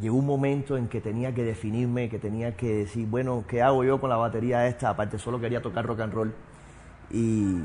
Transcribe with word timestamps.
llegó 0.00 0.16
un 0.16 0.26
momento 0.26 0.78
en 0.78 0.88
que 0.88 1.00
tenía 1.00 1.34
que 1.34 1.44
definirme, 1.44 2.08
que 2.08 2.18
tenía 2.18 2.56
que 2.56 2.74
decir, 2.74 3.06
bueno, 3.06 3.44
¿qué 3.46 3.60
hago 3.60 3.84
yo 3.84 4.00
con 4.00 4.08
la 4.08 4.16
batería 4.16 4.66
esta? 4.66 4.88
Aparte, 4.88 5.18
solo 5.18 5.38
quería 5.38 5.60
tocar 5.60 5.84
rock 5.84 6.00
and 6.00 6.12
roll. 6.12 6.34
Y, 7.10 7.58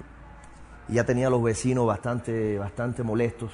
ya 0.87 1.03
tenía 1.03 1.27
a 1.27 1.29
los 1.31 1.41
vecinos 1.41 1.87
bastante, 1.87 2.59
bastante 2.59 3.01
molestos. 3.01 3.51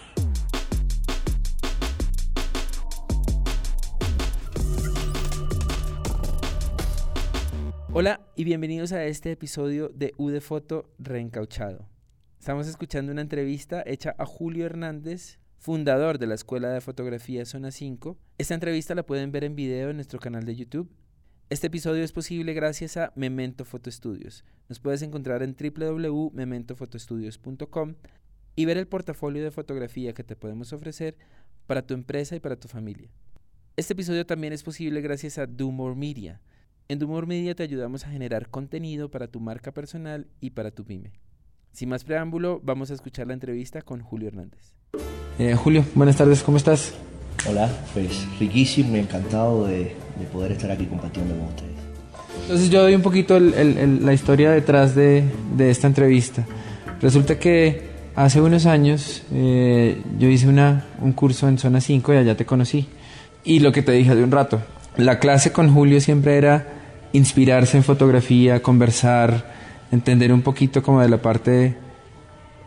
Hola 7.94 8.22
y 8.36 8.44
bienvenidos 8.46 8.92
a 8.94 9.06
este 9.06 9.32
episodio 9.32 9.90
de 9.90 10.14
U 10.18 10.30
de 10.30 10.42
Foto 10.42 10.90
Reencauchado. 10.98 11.88
Estamos 12.40 12.68
escuchando 12.68 13.12
una 13.12 13.22
entrevista 13.22 13.84
hecha 13.86 14.16
a 14.18 14.26
Julio 14.26 14.66
Hernández, 14.66 15.41
fundador 15.62 16.18
de 16.18 16.28
la 16.28 16.36
Escuela 16.36 16.68
de 16.70 16.82
Fotografía 16.82 17.46
Zona 17.46 17.72
5. 17.72 18.18
Esta 18.38 18.56
entrevista 18.56 18.94
la 18.96 19.06
pueden 19.06 19.32
ver 19.32 19.46
en 19.46 19.56
video 19.56 19.92
en 19.92 19.96
nuestro 19.96 20.20
canal 20.20 20.44
de 20.44 20.58
YouTube. 20.58 20.92
Este 21.50 21.68
episodio 21.68 22.04
es 22.04 22.12
posible 22.12 22.54
gracias 22.54 22.98
a 22.98 23.14
Memento 23.16 23.64
Photo 23.64 23.90
Studios. 23.90 24.44
Nos 24.68 24.80
puedes 24.80 25.02
encontrar 25.04 25.44
en 25.44 25.56
www.mementofotostudios.com 25.56 27.96
y 28.56 28.66
ver 28.66 28.78
el 28.78 28.88
portafolio 28.88 29.44
de 29.44 29.52
fotografía 29.52 30.14
que 30.14 30.24
te 30.24 30.36
podemos 30.36 30.74
ofrecer 30.74 31.16
para 31.68 31.86
tu 31.86 31.94
empresa 31.94 32.36
y 32.36 32.40
para 32.40 32.56
tu 32.58 32.68
familia. 32.68 33.12
Este 33.78 33.94
episodio 33.94 34.26
también 34.26 34.52
es 34.52 34.64
posible 34.64 35.00
gracias 35.00 35.38
a 35.38 35.46
Do 35.46 35.72
More 35.72 35.96
Media 35.96 36.42
en 36.92 37.00
Dumor 37.00 37.26
Media 37.26 37.56
te 37.56 37.64
ayudamos 37.64 38.06
a 38.06 38.10
generar 38.10 38.50
contenido 38.50 39.10
para 39.10 39.30
tu 39.30 39.40
marca 39.40 39.72
personal 39.72 40.28
y 40.42 40.50
para 40.50 40.72
tu 40.72 40.84
pyme. 40.84 41.14
Sin 41.72 41.88
más 41.88 42.04
preámbulo, 42.04 42.60
vamos 42.62 42.92
a 42.92 42.96
escuchar 42.96 43.28
la 43.28 43.34
entrevista 43.34 43.82
con 43.82 44.02
Julio 44.02 44.28
Hernández. 44.28 44.76
Eh, 45.42 45.56
Julio, 45.56 45.84
buenas 45.96 46.18
tardes, 46.18 46.44
¿cómo 46.44 46.58
estás? 46.58 46.94
Hola, 47.50 47.68
pues 47.96 48.28
riquísimo 48.40 48.96
y 48.96 49.00
encantado 49.00 49.66
de, 49.66 49.96
poder 50.32 50.52
estar 50.52 50.70
aquí 50.70 50.86
compartiendo 50.86 51.34
con 51.34 51.48
ustedes. 51.48 51.72
Entonces 52.44 52.70
yo 52.70 52.84
doy 52.84 52.94
un 52.94 53.02
poquito 53.02 53.40
la 53.40 54.14
historia 54.14 54.52
detrás 54.52 54.94
de, 54.94 55.24
esta 55.58 55.88
entrevista. 55.88 56.46
Resulta 57.02 57.40
que 57.40 57.90
hace 58.16 58.40
unos 58.40 58.68
años 58.68 59.24
eh, 59.34 60.04
yo 60.20 60.28
hice 60.28 60.48
una, 60.48 60.86
un 61.02 61.12
curso 61.14 61.48
en 61.48 61.58
Zona 61.58 61.82
5 61.82 62.14
y 62.14 62.18
allá 62.18 62.38
te 62.38 62.46
conocí. 62.46 62.88
Y 63.44 63.62
lo 63.62 63.72
que 63.72 63.82
te 63.82 63.94
dije 63.94 64.14
de 64.14 64.24
un 64.24 64.30
rato, 64.30 64.62
la 64.96 65.18
clase 65.18 65.52
con 65.52 65.74
Julio 65.74 66.02
siempre 66.02 66.38
era 66.38 66.68
inspirarse 67.14 67.78
en 67.78 67.84
fotografía, 67.84 68.62
conversar, 68.62 69.52
entender 69.92 70.32
un 70.34 70.44
poquito 70.44 70.84
como 70.84 71.02
de 71.02 71.10
la 71.10 71.20
parte 71.20 71.78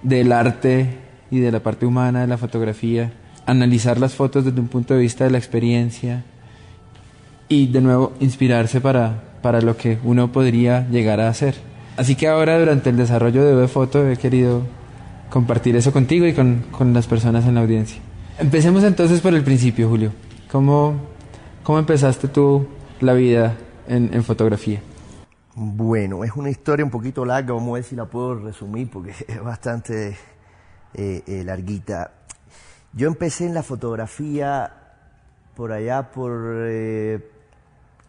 del 0.03 0.33
arte 0.33 1.04
y 1.35 1.41
de 1.41 1.51
la 1.51 1.61
parte 1.61 1.85
humana 1.85 2.21
de 2.21 2.29
la 2.29 2.39
fotografía, 2.39 3.13
analizar 3.45 3.99
las 3.99 4.15
fotos 4.15 4.45
desde 4.45 4.61
un 4.61 4.69
punto 4.69 4.95
de 4.95 5.01
vista 5.01 5.25
de 5.25 5.31
la 5.31 5.39
experiencia 5.39 6.23
y 7.49 7.67
de 7.67 7.81
nuevo 7.81 8.13
inspirarse 8.21 8.81
para, 8.81 9.25
para 9.43 9.61
lo 9.61 9.77
que 9.77 9.99
uno 10.05 10.31
podría 10.31 10.87
llegar 10.89 11.21
a 11.21 11.29
hacer. 11.29 11.57
Así 11.97 12.15
que 12.15 12.29
ahora 12.29 12.57
durante 12.57 12.91
el 12.91 12.97
desarrollo 12.97 13.45
de 13.45 13.67
Foto 13.67 14.09
he 14.09 14.17
querido 14.17 14.63
compartir 15.29 15.75
eso 15.75 15.93
contigo 15.93 16.25
y 16.25 16.35
con, 16.35 16.65
con 16.71 16.93
las 16.93 17.09
personas 17.09 17.45
en 17.47 17.57
la 17.57 17.63
audiencia. 17.63 18.01
Empecemos 18.39 18.85
entonces 18.85 19.21
por 19.21 19.35
el 19.35 19.43
principio, 19.43 19.89
Julio. 19.89 20.13
¿Cómo, 20.53 20.95
cómo 21.65 21.81
empezaste 21.81 22.29
tú 22.29 22.69
la 23.01 23.15
vida 23.15 23.57
en, 23.89 24.23
fotografía? 24.23 24.81
Bueno, 25.57 26.23
es 26.23 26.31
una 26.37 26.51
historia 26.51 26.85
un 26.85 26.93
poquito 26.93 27.25
larga, 27.25 27.55
vamos 27.55 27.71
a 27.71 27.75
ver 27.75 27.85
si 27.85 27.97
la 27.97 28.07
puedo 28.07 28.37
resumir 28.37 28.89
porque 28.89 29.11
es 29.29 29.43
bastante 29.43 30.17
eh, 30.95 31.23
eh, 31.27 31.42
larguita. 31.45 32.12
Yo 32.92 33.09
empecé 33.09 33.47
en 33.47 33.55
la 33.55 33.64
fotografía 33.64 34.73
por 35.56 35.73
allá 35.73 36.12
por 36.12 36.33
eh, 36.69 37.31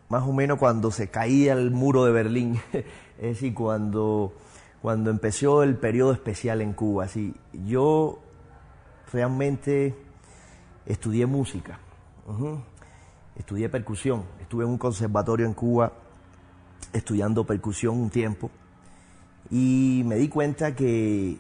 más 0.09 0.23
o 0.23 0.33
menos 0.33 0.59
cuando 0.59 0.92
se 0.92 1.09
caía 1.09 1.53
el 1.53 1.72
muro 1.72 2.05
de 2.05 2.11
Berlín, 2.11 2.61
es 2.73 2.86
decir, 3.17 3.55
cuando, 3.55 4.33
cuando 4.81 5.09
empezó 5.09 5.64
el 5.64 5.77
periodo 5.77 6.14
especial 6.14 6.61
en 6.61 6.73
Cuba. 6.73 7.05
Así, 7.05 7.33
yo 7.65 8.20
realmente 9.11 9.95
estudié 10.86 11.26
música. 11.26 11.80
Estudié 13.36 13.67
percusión, 13.70 14.26
estuve 14.39 14.64
en 14.64 14.70
un 14.70 14.77
conservatorio 14.77 15.45
en 15.45 15.54
Cuba 15.54 15.92
estudiando 16.93 17.45
percusión 17.45 17.99
un 17.99 18.10
tiempo. 18.10 18.52
Y 19.49 20.04
me 20.05 20.15
di 20.15 20.30
cuenta 20.30 20.76
que 20.76 21.37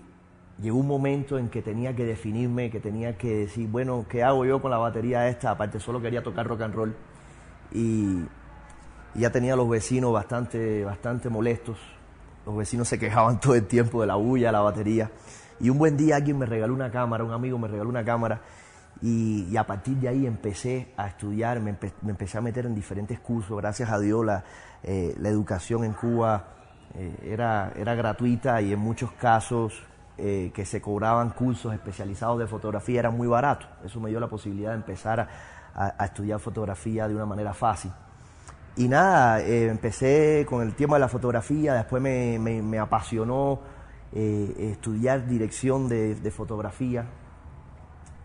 llegó 0.61 0.77
un 0.77 0.87
momento 0.87 1.37
en 1.37 1.49
que 1.49 1.61
tenía 1.61 1.95
que 1.95 2.05
definirme, 2.05 2.69
que 2.69 2.79
tenía 2.79 3.17
que 3.17 3.35
decir, 3.35 3.67
bueno, 3.67 4.05
¿qué 4.09 4.23
hago 4.23 4.45
yo 4.45 4.61
con 4.61 4.71
la 4.71 4.77
batería 4.77 5.27
esta? 5.27 5.51
Aparte, 5.51 5.79
solo 5.79 6.01
quería 6.01 6.23
tocar 6.23 6.47
rock 6.47 6.61
and 6.61 6.73
roll 6.75 6.95
y, 7.71 8.25
ya 9.15 9.29
tenía 9.31 9.55
los 9.55 9.69
vecinos 9.69 10.11
bastante, 10.11 10.83
bastante 10.83 11.29
molestos. 11.29 11.77
Los 12.45 12.57
vecinos 12.57 12.87
se 12.87 12.99
quejaban 12.99 13.39
todo 13.41 13.55
el 13.55 13.65
tiempo 13.65 14.01
de 14.01 14.07
la 14.07 14.15
bulla, 14.15 14.51
la 14.51 14.61
batería. 14.61 15.09
Y 15.59 15.69
un 15.69 15.77
buen 15.77 15.95
día 15.95 16.17
alguien 16.17 16.37
me 16.37 16.45
regaló 16.45 16.73
una 16.73 16.91
cámara, 16.91 17.23
un 17.23 17.31
amigo 17.31 17.57
me 17.57 17.67
regaló 17.67 17.89
una 17.89 18.03
cámara 18.03 18.41
y, 19.01 19.55
a 19.55 19.65
partir 19.65 19.95
de 19.97 20.09
ahí 20.09 20.25
empecé 20.25 20.89
a 20.97 21.07
estudiar, 21.07 21.61
me, 21.61 21.77
empecé 22.07 22.37
a 22.37 22.41
meter 22.41 22.65
en 22.65 22.75
diferentes 22.75 23.19
cursos. 23.19 23.57
Gracias 23.57 23.89
a 23.89 23.99
Dios 23.99 24.25
la, 24.25 24.43
eh, 24.83 25.15
educación 25.23 25.85
en 25.85 25.93
Cuba 25.93 26.47
eh, 26.93 27.15
era, 27.23 27.71
era 27.75 27.95
gratuita 27.95 28.61
y 28.61 28.73
en 28.73 28.79
muchos 28.79 29.11
casos 29.13 29.81
eh, 30.17 30.51
que 30.53 30.65
se 30.65 30.81
cobraban 30.81 31.31
cursos 31.31 31.73
especializados 31.73 32.39
de 32.39 32.47
fotografía 32.47 32.99
era 32.99 33.11
muy 33.11 33.27
barato. 33.27 33.67
Eso 33.83 33.99
me 33.99 34.09
dio 34.09 34.19
la 34.19 34.27
posibilidad 34.27 34.71
de 34.71 34.77
empezar 34.77 35.27
a, 35.75 36.05
estudiar 36.05 36.39
fotografía 36.39 37.07
de 37.07 37.15
una 37.15 37.25
manera 37.25 37.53
fácil. 37.53 37.91
Y 38.77 38.87
nada, 38.87 39.41
empecé 39.41 40.45
con 40.47 40.61
el 40.61 40.73
tema 40.73 40.95
de 40.95 41.01
la 41.01 41.09
fotografía, 41.09 41.73
después 41.73 42.01
me, 42.01 42.79
apasionó 42.79 43.59
estudiar 44.13 45.27
dirección 45.27 45.89
de, 45.89 46.15
de 46.15 46.31
fotografía, 46.31 47.05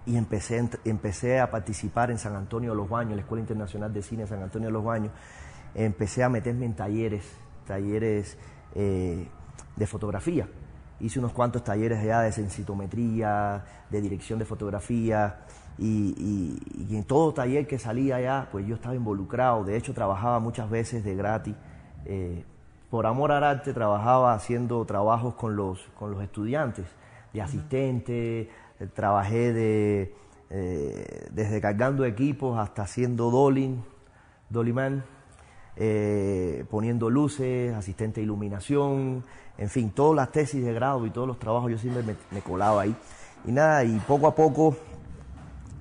y 0.06 0.16
empecé, 0.16 0.68
empecé 0.84 1.40
a 1.40 1.50
participar 1.50 2.10
en 2.10 2.18
San 2.18 2.34
Antonio 2.34 2.70
de 2.70 2.76
los 2.76 2.88
Baños, 2.88 3.14
la 3.14 3.22
Escuela 3.22 3.42
Internacional 3.42 3.92
de 3.92 4.02
Cine 4.02 4.22
de 4.22 4.28
San 4.28 4.42
Antonio 4.42 4.68
de 4.68 4.72
los 4.72 4.84
Baños. 4.84 5.12
Empecé 5.74 6.24
a 6.24 6.28
meterme 6.28 6.66
en 6.66 6.74
talleres, 6.74 7.24
talleres 7.66 8.36
eh, 8.74 9.28
de 9.76 9.86
fotografía. 9.86 10.48
Hice 11.00 11.18
unos 11.18 11.32
cuantos 11.32 11.64
talleres 11.64 12.04
ya 12.04 12.20
de 12.20 12.32
sensitometría, 12.32 13.64
de 13.88 14.00
dirección 14.00 14.38
de 14.38 14.44
fotografía, 14.44 15.40
y, 15.78 16.58
en 16.90 17.04
todo 17.04 17.32
taller 17.32 17.66
que 17.66 17.78
salía 17.78 18.16
allá, 18.16 18.48
pues 18.52 18.66
yo 18.66 18.74
estaba 18.74 18.94
involucrado. 18.94 19.64
De 19.64 19.76
hecho, 19.76 19.94
trabajaba 19.94 20.38
muchas 20.38 20.68
veces 20.68 21.04
de 21.04 21.14
gratis. 21.14 21.54
Eh, 22.04 22.44
por 22.90 23.06
amor 23.06 23.32
al 23.32 23.44
arte, 23.44 23.72
trabajaba 23.72 24.34
haciendo 24.34 24.84
trabajos 24.84 25.34
con 25.34 25.56
los, 25.56 25.80
con 25.98 26.10
los 26.10 26.22
estudiantes, 26.22 26.86
de 27.32 27.40
asistente, 27.40 28.50
eh, 28.80 28.86
trabajé 28.92 29.52
de, 29.52 30.14
eh, 30.50 31.28
desde 31.30 31.60
cargando 31.60 32.04
equipos 32.04 32.58
hasta 32.58 32.82
haciendo 32.82 33.30
dolling, 33.30 33.82
dollyman, 34.48 35.04
eh, 35.76 36.64
poniendo 36.70 37.10
luces, 37.10 37.74
asistente 37.74 38.20
de 38.20 38.24
iluminación, 38.24 39.24
en 39.58 39.68
fin, 39.68 39.90
todas 39.90 40.16
las 40.16 40.32
tesis 40.32 40.64
de 40.64 40.72
grado 40.72 41.06
y 41.06 41.10
todos 41.10 41.28
los 41.28 41.38
trabajos 41.38 41.70
yo 41.70 41.78
siempre 41.78 42.02
me, 42.30 42.40
colaba 42.40 42.82
ahí. 42.82 42.94
Y 43.44 43.52
nada, 43.52 43.84
y 43.84 43.98
poco 44.00 44.26
a 44.26 44.34
poco 44.34 44.76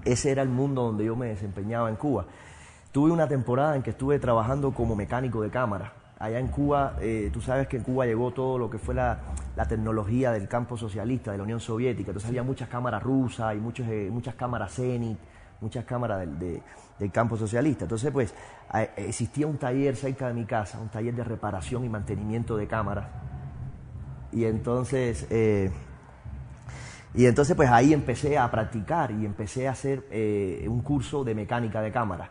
ese 0.06 0.32
era 0.32 0.42
el 0.42 0.50
mundo 0.50 0.84
donde 0.84 1.06
yo 1.06 1.16
me 1.16 1.28
desempeñaba 1.28 1.90
en 1.90 1.96
Cuba. 1.96 2.26
Tuve 2.92 3.12
una 3.12 3.28
temporada 3.28 3.76
en 3.76 3.84
que 3.84 3.92
estuve 3.92 4.20
trabajando 4.20 4.72
como 4.74 4.96
mecánico 4.96 5.42
de 5.42 5.50
cámara 5.50 5.94
allá 6.20 6.38
en 6.38 6.48
Cuba, 6.50 6.98
eh, 7.00 7.30
tú 7.32 7.42
sabes 7.42 7.68
que 7.68 7.78
en 7.78 7.84
Cuba 7.84 8.06
llegó 8.06 8.32
todo 8.32 8.58
lo 8.58 8.70
que 8.70 8.78
fue 8.78 8.94
la, 8.94 9.20
tecnología 9.68 10.32
del 10.32 10.48
campo 10.48 10.78
socialista, 10.78 11.32
de 11.32 11.38
la 11.38 11.44
Unión 11.44 11.60
Soviética, 11.60 12.12
entonces 12.12 12.30
había 12.30 12.44
muchas 12.44 12.70
cámaras 12.70 13.02
rusas 13.04 13.56
y 13.56 13.58
muchos, 13.58 13.88
eh, 13.88 14.10
muchas 14.12 14.36
cámaras 14.36 14.74
Zenit, 14.74 15.18
muchas 15.62 15.86
cámaras 15.86 16.28
del, 17.00 17.12
campo 17.12 17.38
socialista. 17.38 17.86
Entonces, 17.86 18.12
pues, 18.12 18.34
existía 18.96 19.48
un 19.48 19.58
taller 19.58 19.96
cerca 19.96 20.28
de 20.28 20.34
mi 20.34 20.46
casa, 20.46 20.80
un 20.80 20.90
taller 20.90 21.16
de 21.16 21.24
reparación 21.24 21.86
y 21.86 21.90
mantenimiento 21.90 22.58
de 22.58 22.68
cámaras. 22.68 23.08
Y 24.32 24.46
entonces, 24.46 25.26
eh, 25.30 25.72
y 27.14 27.26
entonces, 27.26 27.56
pues 27.56 27.70
ahí 27.70 27.94
empecé 27.94 28.38
a 28.38 28.50
practicar 28.52 29.12
y 29.12 29.26
empecé 29.26 29.68
a 29.68 29.72
hacer 29.72 30.06
un 30.68 30.82
curso 30.82 31.24
de 31.24 31.34
mecánica 31.34 31.82
de 31.82 31.92
cámaras. 31.92 32.30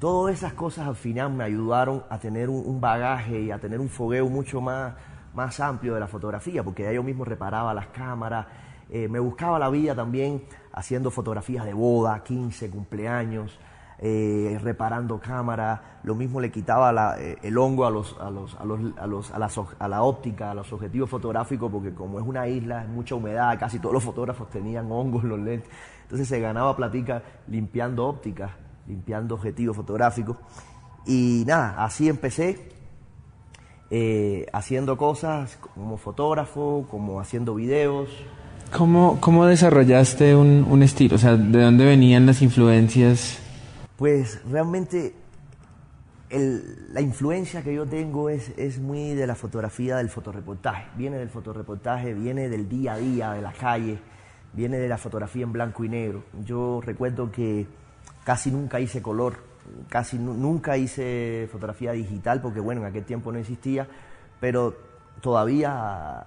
Todas 0.00 0.34
esas 0.34 0.54
cosas 0.54 0.88
al 0.88 0.96
final 0.96 1.30
me 1.30 1.44
ayudaron 1.44 2.04
a 2.08 2.18
tener 2.18 2.48
un, 2.48 2.80
bagaje 2.80 3.38
y 3.38 3.50
a 3.50 3.58
tener 3.58 3.78
un 3.80 3.90
fogueo 3.90 4.30
mucho 4.30 4.62
más, 4.62 4.94
más 5.34 5.60
amplio 5.60 5.92
de 5.92 6.00
la 6.00 6.06
fotografía, 6.06 6.64
porque 6.64 6.84
ya 6.84 6.92
yo 6.92 7.02
mismo 7.02 7.22
reparaba 7.22 7.74
las 7.74 7.88
cámaras, 7.88 8.46
eh, 8.88 9.08
me 9.08 9.18
buscaba 9.18 9.58
la 9.58 9.68
vida 9.68 9.94
también 9.94 10.44
haciendo 10.72 11.10
fotografías 11.10 11.66
de 11.66 11.74
boda, 11.74 12.22
15, 12.24 12.70
cumpleaños, 12.70 13.58
eh, 14.00 14.58
reparando 14.62 15.20
cámaras, 15.20 15.80
lo 16.02 16.14
mismo 16.14 16.40
le 16.40 16.50
quitaba 16.50 17.16
eh, 17.20 17.36
el 17.42 17.56
hongo 17.58 17.86
a, 17.86 17.90
los, 17.90 18.16
a, 18.18 18.30
los, 18.30 18.56
a, 18.56 18.64
los, 18.64 19.30
a, 19.30 19.38
la, 19.38 19.50
a 19.78 19.88
la 19.88 20.02
óptica, 20.02 20.50
a 20.50 20.54
los 20.54 20.72
objetivos 20.72 21.08
fotográficos, 21.08 21.70
porque 21.70 21.92
como 21.94 22.18
es 22.18 22.26
una 22.26 22.48
isla, 22.48 22.82
es 22.82 22.88
mucha 22.88 23.14
humedad, 23.14 23.58
casi 23.60 23.78
todos 23.78 23.92
los 23.92 24.02
fotógrafos 24.02 24.50
tenían 24.50 24.90
hongos 24.90 25.22
en 25.22 25.28
los 25.28 25.38
lentes, 25.38 25.70
entonces 26.02 26.26
se 26.26 26.40
ganaba 26.40 26.74
platica 26.74 27.22
limpiando 27.46 28.06
ópticas 28.06 28.50
limpiando 28.90 29.34
objetivos 29.34 29.76
fotográficos. 29.76 30.36
Y 31.06 31.44
nada, 31.46 31.82
así 31.82 32.08
empecé, 32.08 32.68
eh, 33.90 34.46
haciendo 34.52 34.96
cosas 34.96 35.58
como 35.74 35.96
fotógrafo, 35.96 36.86
como 36.90 37.20
haciendo 37.20 37.54
videos. 37.54 38.08
¿Cómo, 38.76 39.18
cómo 39.20 39.46
desarrollaste 39.46 40.36
un, 40.36 40.66
un 40.68 40.82
estilo? 40.82 41.16
O 41.16 41.18
sea, 41.18 41.36
¿de 41.36 41.62
dónde 41.62 41.84
venían 41.84 42.26
las 42.26 42.42
influencias? 42.42 43.38
Pues 44.00 44.40
realmente 44.50 45.14
el- 46.30 46.94
la 46.94 47.02
influencia 47.02 47.62
que 47.62 47.74
yo 47.74 47.84
tengo 47.84 48.30
es, 48.30 48.50
es 48.56 48.78
muy 48.80 49.12
de 49.12 49.26
la 49.26 49.34
fotografía 49.34 49.98
del 49.98 50.08
fotoreportaje. 50.08 50.86
Viene 50.96 51.18
del 51.18 51.28
fotoreportaje, 51.28 52.14
viene 52.14 52.48
del 52.48 52.66
día 52.66 52.94
a 52.94 52.96
día, 52.96 53.32
de 53.32 53.42
la 53.42 53.52
calle, 53.52 53.98
viene 54.54 54.78
de 54.78 54.88
la 54.88 54.96
fotografía 54.96 55.42
en 55.44 55.52
blanco 55.52 55.84
y 55.84 55.90
negro. 55.90 56.24
Yo 56.46 56.80
recuerdo 56.82 57.30
que 57.30 57.66
casi 58.24 58.50
nunca 58.50 58.80
hice 58.80 59.02
color, 59.02 59.34
casi 59.90 60.18
nu- 60.18 60.32
nunca 60.32 60.78
hice 60.78 61.46
fotografía 61.52 61.92
digital, 61.92 62.40
porque 62.40 62.60
bueno, 62.60 62.80
en 62.80 62.86
aquel 62.86 63.04
tiempo 63.04 63.30
no 63.30 63.38
existía, 63.38 63.86
pero 64.40 64.74
todavía 65.20 66.20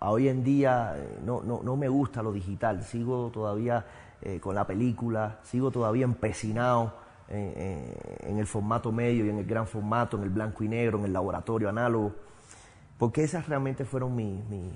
a 0.00 0.10
hoy 0.10 0.28
en 0.28 0.42
día 0.42 0.94
eh, 0.96 1.18
no, 1.22 1.42
no, 1.42 1.60
no 1.62 1.76
me 1.76 1.88
gusta 1.88 2.22
lo 2.22 2.32
digital, 2.32 2.82
sigo 2.82 3.30
todavía 3.30 3.84
eh, 4.24 4.40
con 4.40 4.54
la 4.54 4.66
película, 4.66 5.38
sigo 5.42 5.70
todavía 5.70 6.04
empecinado 6.04 6.92
en 7.28 8.38
el 8.38 8.46
formato 8.46 8.92
medio 8.92 9.24
y 9.24 9.30
en 9.30 9.38
el 9.38 9.46
gran 9.46 9.66
formato, 9.66 10.16
en 10.18 10.24
el 10.24 10.30
blanco 10.30 10.62
y 10.62 10.68
negro, 10.68 10.98
en 10.98 11.04
el 11.06 11.12
laboratorio 11.12 11.68
análogo, 11.70 12.12
porque 12.98 13.24
esas 13.24 13.48
realmente 13.48 13.84
fueron 13.86 14.14
mi- 14.14 14.42
mi- 14.50 14.72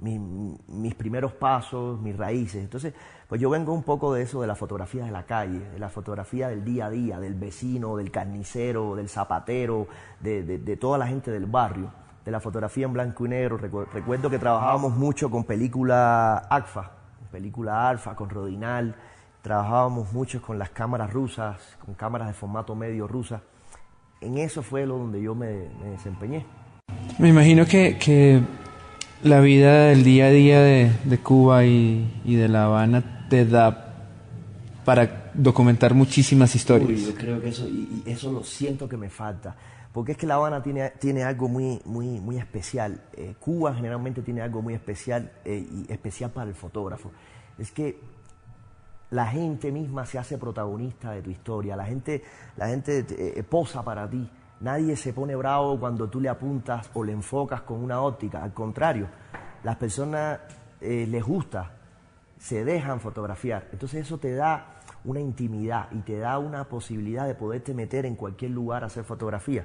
mi- 0.00 0.58
mis 0.66 0.94
primeros 0.96 1.32
pasos, 1.32 2.00
mis 2.00 2.16
raíces. 2.16 2.62
Entonces, 2.64 2.92
pues 3.28 3.40
yo 3.40 3.48
vengo 3.50 3.72
un 3.72 3.84
poco 3.84 4.12
de 4.12 4.22
eso, 4.22 4.40
de 4.40 4.48
la 4.48 4.56
fotografía 4.56 5.04
de 5.04 5.12
la 5.12 5.24
calle, 5.24 5.60
de 5.70 5.78
la 5.78 5.88
fotografía 5.88 6.48
del 6.48 6.64
día 6.64 6.86
a 6.86 6.90
día, 6.90 7.20
del 7.20 7.34
vecino, 7.34 7.96
del 7.96 8.10
carnicero, 8.10 8.96
del 8.96 9.08
zapatero, 9.08 9.86
de, 10.20 10.42
de- 10.42 10.58
de 10.58 10.76
toda 10.76 10.98
la 10.98 11.06
gente 11.06 11.30
del 11.30 11.46
barrio, 11.46 11.92
de 12.24 12.30
la 12.32 12.40
fotografía 12.40 12.86
en 12.86 12.92
blanco 12.92 13.24
y 13.26 13.28
negro. 13.28 13.58
Recu- 13.58 13.86
Recuerdo 13.92 14.28
que 14.28 14.38
trabajábamos 14.40 14.96
mucho 14.96 15.30
con 15.30 15.44
película 15.44 16.38
ACFA, 16.50 16.90
película 17.32 17.88
Alfa, 17.88 18.14
con 18.14 18.28
Rodinal, 18.30 18.94
trabajábamos 19.42 20.12
mucho 20.12 20.40
con 20.40 20.58
las 20.58 20.70
cámaras 20.70 21.12
rusas, 21.12 21.56
con 21.84 21.94
cámaras 21.94 22.28
de 22.28 22.34
formato 22.34 22.74
medio 22.76 23.08
rusas. 23.08 23.40
En 24.20 24.38
eso 24.38 24.62
fue 24.62 24.86
lo 24.86 24.98
donde 24.98 25.20
yo 25.20 25.34
me- 25.34 25.68
me 25.82 25.90
desempeñé. 25.90 26.44
Me 27.18 27.28
imagino 27.30 27.66
que, 27.66 27.98
que 27.98 28.40
la 29.24 29.40
vida 29.40 29.86
del 29.86 30.04
día 30.04 30.26
a 30.26 30.30
día 30.30 30.60
de, 30.60 30.92
de 31.04 31.18
Cuba 31.18 31.64
y, 31.64 32.20
y 32.24 32.36
de 32.36 32.48
La 32.48 32.66
Habana 32.66 33.26
te 33.28 33.44
da 33.46 33.88
para 34.84 35.30
documentar 35.34 35.94
muchísimas 35.94 36.54
historias. 36.54 36.88
Uy, 36.90 37.04
yo 37.06 37.14
creo 37.14 37.40
que 37.40 37.48
eso, 37.48 37.66
y, 37.66 38.02
y 38.06 38.10
eso 38.10 38.30
lo 38.30 38.44
siento 38.44 38.88
que 38.88 38.96
me 38.96 39.08
falta. 39.08 39.56
Porque 39.92 40.12
es 40.12 40.18
que 40.18 40.26
La 40.26 40.36
Habana 40.36 40.62
tiene, 40.62 40.90
tiene 40.98 41.22
algo 41.22 41.48
muy, 41.48 41.80
muy, 41.84 42.18
muy 42.20 42.38
especial. 42.38 43.02
Eh, 43.12 43.34
Cuba 43.38 43.74
generalmente 43.74 44.22
tiene 44.22 44.40
algo 44.40 44.62
muy 44.62 44.74
especial 44.74 45.30
eh, 45.44 45.66
y 45.70 45.92
especial 45.92 46.30
para 46.30 46.48
el 46.48 46.54
fotógrafo. 46.54 47.10
Es 47.58 47.70
que 47.72 48.00
la 49.10 49.26
gente 49.26 49.70
misma 49.70 50.06
se 50.06 50.18
hace 50.18 50.38
protagonista 50.38 51.10
de 51.12 51.20
tu 51.20 51.30
historia. 51.30 51.76
La 51.76 51.84
gente, 51.84 52.24
la 52.56 52.68
gente 52.68 53.04
eh, 53.10 53.42
posa 53.42 53.82
para 53.84 54.08
ti. 54.08 54.28
Nadie 54.60 54.96
se 54.96 55.12
pone 55.12 55.36
bravo 55.36 55.78
cuando 55.78 56.08
tú 56.08 56.20
le 56.20 56.30
apuntas 56.30 56.88
o 56.94 57.04
le 57.04 57.12
enfocas 57.12 57.60
con 57.62 57.82
una 57.82 58.00
óptica. 58.00 58.42
Al 58.42 58.54
contrario, 58.54 59.08
las 59.64 59.76
personas 59.76 60.38
les 60.80 61.22
gusta 61.22 61.72
se 62.42 62.64
dejan 62.64 62.98
fotografiar. 62.98 63.68
Entonces 63.72 64.04
eso 64.04 64.18
te 64.18 64.34
da 64.34 64.71
una 65.04 65.20
intimidad 65.20 65.88
y 65.92 65.98
te 65.98 66.18
da 66.18 66.38
una 66.38 66.64
posibilidad 66.64 67.26
de 67.26 67.34
poderte 67.34 67.74
meter 67.74 68.06
en 68.06 68.14
cualquier 68.14 68.52
lugar 68.52 68.84
a 68.84 68.86
hacer 68.86 69.04
fotografía. 69.04 69.64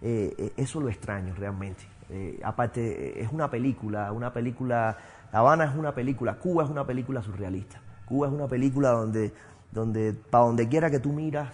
Eh, 0.00 0.34
eh, 0.38 0.52
eso 0.56 0.80
lo 0.80 0.88
extraño 0.88 1.34
realmente. 1.34 1.84
Eh, 2.10 2.40
aparte, 2.42 2.80
eh, 3.20 3.22
es 3.22 3.32
una 3.32 3.50
película, 3.50 4.12
una 4.12 4.32
película, 4.32 4.96
La 5.32 5.40
Habana 5.40 5.64
es 5.64 5.76
una 5.76 5.94
película, 5.94 6.34
Cuba 6.36 6.64
es 6.64 6.70
una 6.70 6.86
película 6.86 7.22
surrealista. 7.22 7.80
Cuba 8.06 8.28
es 8.28 8.32
una 8.32 8.46
película 8.46 8.90
donde, 8.90 9.32
donde 9.72 10.14
para 10.14 10.44
donde 10.44 10.68
quiera 10.68 10.90
que 10.90 11.00
tú 11.00 11.12
miras, 11.12 11.50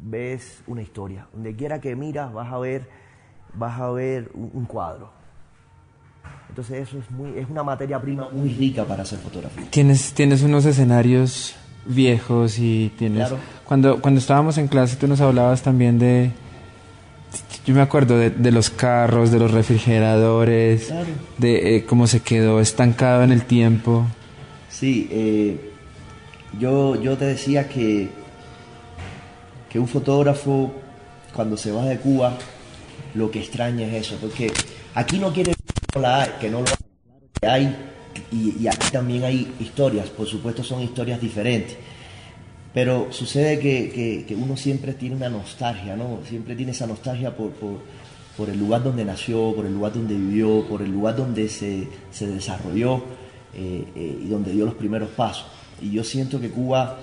ves 0.00 0.62
una 0.66 0.82
historia. 0.82 1.26
Donde 1.32 1.54
quiera 1.56 1.80
que 1.80 1.94
miras, 1.96 2.32
vas 2.32 2.52
a 2.52 2.58
ver, 2.58 2.88
vas 3.54 3.78
a 3.80 3.90
ver 3.90 4.30
un, 4.34 4.50
un 4.54 4.64
cuadro. 4.64 5.10
Entonces 6.48 6.88
eso 6.88 6.98
es, 6.98 7.10
muy, 7.10 7.36
es 7.36 7.48
una 7.50 7.62
materia 7.62 8.00
prima 8.00 8.28
muy 8.30 8.48
rica 8.50 8.84
para 8.84 9.02
hacer 9.02 9.18
fotografía. 9.18 9.70
Tienes, 9.70 10.14
tienes 10.14 10.42
unos 10.42 10.64
escenarios 10.64 11.56
viejos 11.88 12.58
y 12.58 12.92
tienes... 12.96 13.28
Claro. 13.28 13.38
Cuando, 13.64 14.00
cuando 14.00 14.20
estábamos 14.20 14.56
en 14.58 14.68
clase 14.68 14.96
tú 14.96 15.08
nos 15.08 15.20
hablabas 15.20 15.62
también 15.62 15.98
de... 15.98 16.30
Yo 17.66 17.74
me 17.74 17.82
acuerdo 17.82 18.16
de, 18.16 18.30
de 18.30 18.50
los 18.52 18.70
carros, 18.70 19.30
de 19.30 19.38
los 19.38 19.50
refrigeradores, 19.50 20.86
Claro. 20.86 21.06
de 21.36 21.76
eh, 21.76 21.84
cómo 21.84 22.06
se 22.06 22.20
quedó 22.20 22.60
estancado 22.60 23.22
en 23.24 23.32
el 23.32 23.42
tiempo. 23.44 24.06
Sí, 24.70 25.08
eh, 25.10 25.72
yo, 26.58 27.00
yo 27.02 27.18
te 27.18 27.26
decía 27.26 27.68
que, 27.68 28.08
que 29.68 29.78
un 29.78 29.88
fotógrafo 29.88 30.72
cuando 31.34 31.56
se 31.58 31.70
va 31.72 31.84
de 31.84 31.98
Cuba 31.98 32.38
lo 33.14 33.30
que 33.30 33.40
extraña 33.40 33.86
es 33.86 34.06
eso, 34.06 34.16
porque 34.20 34.50
aquí 34.94 35.18
no 35.18 35.32
quiere 35.32 35.50
decir 35.50 35.64
que 35.66 35.98
no 35.98 36.02
la 36.02 36.22
hay, 36.22 36.30
que 36.40 36.50
no 36.50 36.60
lo 36.60 36.66
hay 37.42 37.76
y, 38.32 38.66
aquí 38.66 38.90
también 38.92 39.24
hay 39.24 39.54
historias, 39.60 40.08
por 40.08 40.26
supuesto 40.26 40.62
son 40.62 40.82
historias 40.82 41.20
diferentes, 41.20 41.76
pero 42.72 43.08
sucede 43.10 43.58
que, 43.58 44.36
uno 44.36 44.56
siempre 44.56 44.92
tiene 44.94 45.16
una 45.16 45.28
nostalgia, 45.28 45.96
¿no? 45.96 46.20
Siempre 46.28 46.54
tiene 46.54 46.72
esa 46.72 46.86
nostalgia 46.86 47.34
por 47.34 48.48
el 48.48 48.58
lugar 48.58 48.82
donde 48.82 49.04
nació, 49.04 49.52
por 49.54 49.66
el 49.66 49.74
lugar 49.74 49.92
donde 49.92 50.14
vivió, 50.14 50.66
por 50.68 50.82
el 50.82 50.90
lugar 50.90 51.16
donde 51.16 51.48
se, 51.48 51.88
se 52.10 52.26
desarrolló 52.26 53.02
eh, 53.54 53.82
eh, 53.96 54.20
y 54.24 54.28
donde 54.28 54.52
dio 54.52 54.66
los 54.66 54.74
primeros 54.74 55.08
pasos. 55.08 55.46
Y 55.80 55.90
yo 55.90 56.04
siento 56.04 56.38
que 56.38 56.50
Cuba, 56.50 56.98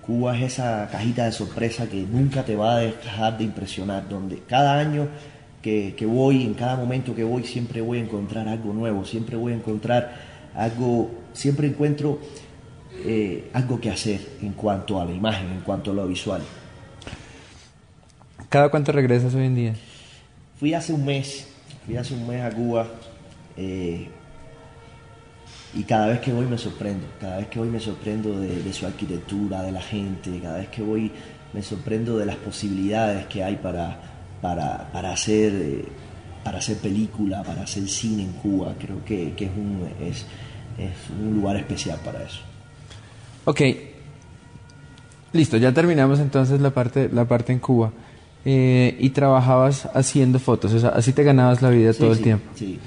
Cuba 0.00 0.38
es 0.38 0.52
esa 0.52 0.88
cajita 0.90 1.24
de 1.24 1.32
sorpresa 1.32 1.88
que 1.88 2.02
nunca 2.02 2.44
te 2.44 2.54
va 2.54 2.76
a 2.76 2.78
dejar 2.78 3.36
de 3.36 3.44
impresionar, 3.44 4.08
donde 4.08 4.38
cada 4.46 4.78
año 4.78 5.08
que, 5.60 5.94
que 5.96 6.06
voy, 6.06 6.44
en 6.44 6.54
cada 6.54 6.76
momento 6.76 7.14
que 7.14 7.24
voy, 7.24 7.42
siempre 7.42 7.80
voy 7.80 7.98
a 7.98 8.02
encontrar 8.02 8.48
algo 8.48 8.72
nuevo, 8.72 9.04
siempre 9.04 9.36
voy 9.36 9.52
a 9.52 9.56
encontrar 9.56 10.29
algo, 10.54 11.10
siempre 11.32 11.66
encuentro 11.66 12.18
eh, 13.04 13.50
algo 13.52 13.80
que 13.80 13.90
hacer 13.90 14.20
en 14.42 14.52
cuanto 14.52 15.00
a 15.00 15.04
la 15.04 15.12
imagen, 15.12 15.50
en 15.50 15.60
cuanto 15.60 15.90
a 15.90 15.94
lo 15.94 16.06
visual. 16.06 16.42
¿Cada 18.48 18.68
cuánto 18.68 18.92
regresas 18.92 19.34
hoy 19.34 19.46
en 19.46 19.54
día? 19.54 19.74
Fui 20.58 20.74
hace 20.74 20.92
un 20.92 21.04
mes, 21.04 21.46
fui 21.86 21.96
hace 21.96 22.14
un 22.14 22.26
mes 22.26 22.42
a 22.42 22.50
Cuba 22.50 22.86
eh, 23.56 24.08
y 25.72 25.82
cada 25.84 26.08
vez 26.08 26.20
que 26.20 26.32
voy 26.32 26.46
me 26.46 26.58
sorprendo, 26.58 27.06
cada 27.20 27.38
vez 27.38 27.46
que 27.46 27.58
voy 27.58 27.68
me 27.68 27.80
sorprendo 27.80 28.38
de, 28.38 28.62
de 28.62 28.72
su 28.72 28.86
arquitectura, 28.86 29.62
de 29.62 29.72
la 29.72 29.80
gente, 29.80 30.38
cada 30.40 30.58
vez 30.58 30.68
que 30.68 30.82
voy 30.82 31.12
me 31.52 31.62
sorprendo 31.62 32.16
de 32.18 32.26
las 32.26 32.36
posibilidades 32.36 33.26
que 33.26 33.42
hay 33.42 33.56
para, 33.56 33.98
para, 34.40 34.90
para 34.92 35.12
hacer, 35.12 35.52
eh, 35.54 35.84
para 36.44 36.58
hacer 36.58 36.76
película, 36.78 37.42
para 37.42 37.62
hacer 37.62 37.86
cine 37.88 38.22
en 38.24 38.32
Cuba. 38.32 38.74
Creo 38.78 39.04
que, 39.04 39.32
que 39.34 39.44
es, 39.46 39.50
un, 39.56 39.88
es, 40.00 40.18
es 40.78 41.10
un 41.20 41.34
lugar 41.34 41.56
especial 41.56 41.98
para 42.04 42.22
eso. 42.22 42.40
Ok, 43.44 43.60
listo, 45.32 45.56
ya 45.56 45.72
terminamos 45.72 46.18
entonces 46.20 46.60
la 46.60 46.70
parte, 46.70 47.08
la 47.12 47.24
parte 47.26 47.52
en 47.52 47.58
Cuba. 47.58 47.92
Eh, 48.44 48.96
y 48.98 49.10
trabajabas 49.10 49.86
haciendo 49.92 50.38
fotos, 50.38 50.72
o 50.72 50.80
sea, 50.80 50.90
así 50.90 51.12
te 51.12 51.22
ganabas 51.24 51.60
la 51.60 51.68
vida 51.68 51.92
Sí, 51.92 51.98
todo 51.98 52.12
el 52.12 52.16
sí, 52.16 52.22
tiempo. 52.22 52.50
Sí. 52.54 52.78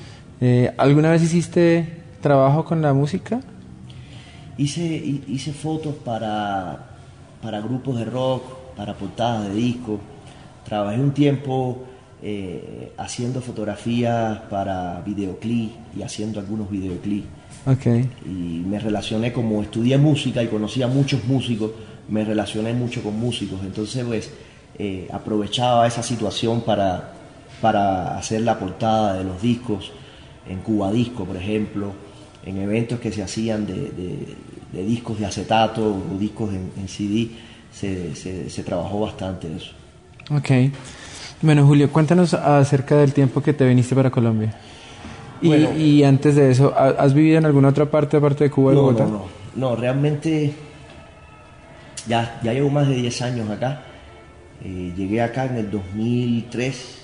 Eh, 0.41 0.74
¿Alguna 0.77 1.12
vez 1.12 1.22
hiciste 1.22 2.01
trabajo 2.22 2.65
con 2.65 2.81
la 2.81 2.91
música? 2.93 3.39
Hice, 4.57 4.81
hi- 4.81 5.24
hice 5.27 5.53
fotos 5.53 5.93
para, 6.03 6.98
para 7.41 7.62
grupos 7.62 7.98
de 8.00 8.05
rock, 8.05 8.43
para 8.75 8.95
portadas 8.95 9.48
de 9.50 9.53
discos. 9.53 10.00
Trabajé 10.65 11.00
un 11.00 11.12
tiempo 11.12 11.83
eh, 12.25 12.92
haciendo 12.98 13.42
fotografías 13.42 14.39
para 14.50 15.01
videoclip 15.06 15.72
y 15.98 16.01
haciendo 16.03 16.39
algunos 16.39 16.70
videoclips. 16.72 17.27
Ok. 17.65 17.86
Y 18.25 18.63
me 18.65 18.80
relacioné 18.80 19.34
como 19.34 19.62
estudié 19.62 19.98
música 19.98 20.42
y 20.42 20.48
conocí 20.48 20.82
a 20.82 20.88
muchos 20.88 21.25
músicos, 21.25 21.72
me 22.10 22.24
relacioné 22.24 22.74
mucho 22.74 23.03
con 23.03 23.20
músicos. 23.20 23.60
Entonces, 23.63 24.03
pues, 24.06 24.32
eh, 24.80 25.08
aprovechaba 25.12 25.86
esa 25.86 26.01
situación 26.01 26.62
para, 26.62 27.12
para 27.62 28.18
hacer 28.18 28.42
la 28.42 28.58
portada 28.58 29.13
de 29.15 29.24
los 29.24 29.42
discos, 29.42 29.92
en 30.48 30.60
Cuba 30.60 30.92
Disco, 30.92 31.24
por 31.25 31.38
ejemplo, 31.38 31.92
en 32.46 32.58
eventos 32.58 33.00
que 33.00 33.12
se 33.12 33.24
hacían 33.24 33.65
de, 33.65 33.74
de- 33.92 34.36
de 34.74 34.84
discos 34.84 35.20
de 35.20 35.25
acetato 35.27 35.86
o 36.13 36.18
discos 36.18 36.51
en, 36.53 36.72
en 36.77 36.88
CD, 36.88 37.30
se, 37.72 38.15
se- 38.15 38.50
se 38.50 38.63
trabajó 38.63 39.01
bastante 39.01 39.48
eso. 39.56 39.72
Ok. 40.32 40.74
Bueno, 41.43 41.65
Julio, 41.67 41.91
cuéntanos 41.91 42.33
acerca 42.33 42.95
del 42.95 43.13
tiempo 43.13 43.41
que 43.41 43.53
te 43.53 43.67
viniste 43.67 43.93
para 43.95 44.09
Colombia. 44.09 44.53
Y, 45.41 45.47
Bueno. 45.50 45.77
y 45.77 46.03
antes 46.03 46.35
de 46.35 46.50
eso, 46.51 46.73
¿ha- 46.75 46.95
¿has 46.97 47.13
vivido 47.13 47.38
en 47.38 47.45
alguna 47.45 47.67
otra 47.67 47.85
parte 47.85 48.15
aparte 48.17 48.45
de 48.45 48.50
Cuba 48.50 48.71
y 48.71 48.75
No, 48.75 48.81
Bogotá? 48.83 49.03
no, 49.05 49.12
no, 49.12 49.25
no, 49.55 49.75
realmente 49.75 50.53
ya, 52.07 52.39
ya 52.43 52.53
llevo 52.53 52.69
más 52.69 52.88
de 52.88 52.95
10 52.95 53.21
años 53.21 53.50
acá. 53.50 53.81
Eh, 54.63 54.93
llegué 54.95 55.21
acá 55.21 55.45
en 55.45 55.57
el 55.57 55.69
2003. 55.69 57.00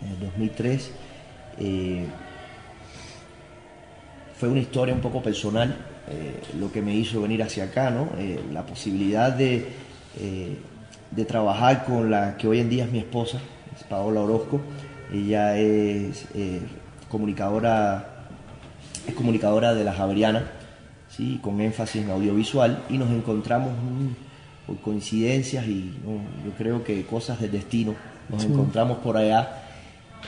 En 0.00 0.08
el 0.12 0.20
2003. 0.20 0.90
Eh, 1.58 2.06
fue 4.38 4.48
una 4.48 4.60
historia 4.60 4.94
un 4.94 5.00
poco 5.00 5.22
personal 5.22 5.76
lo 6.58 6.70
que 6.72 6.82
me 6.82 6.94
hizo 6.94 7.22
venir 7.22 7.42
hacia 7.42 7.64
acá, 7.64 7.88
¿no? 7.90 8.08
la 8.52 8.66
posibilidad 8.66 9.32
de, 9.32 9.68
de 11.12 11.24
trabajar 11.24 11.84
con 11.84 12.10
la 12.10 12.36
que 12.36 12.48
hoy 12.48 12.58
en 12.58 12.68
día 12.68 12.84
es 12.84 12.90
mi 12.90 12.98
esposa, 12.98 13.38
es 13.76 13.84
Paola 13.84 14.20
Orozco. 14.20 14.60
Ella 15.12 15.58
es 15.58 16.26
comunicadora, 17.08 18.24
es 19.06 19.14
comunicadora 19.14 19.74
de 19.74 19.84
la 19.84 19.92
Javeriana, 19.92 20.44
¿sí? 21.08 21.38
con 21.42 21.60
énfasis 21.60 22.02
en 22.02 22.10
audiovisual, 22.10 22.84
y 22.88 22.96
nos 22.96 23.10
encontramos 23.10 23.72
por 24.66 24.78
coincidencias 24.78 25.66
y 25.66 25.92
yo 26.44 26.52
creo 26.56 26.82
que 26.82 27.04
cosas 27.04 27.40
del 27.40 27.52
destino. 27.52 27.94
Nos 28.28 28.44
encontramos 28.44 28.98
por 28.98 29.16
allá. 29.16 29.64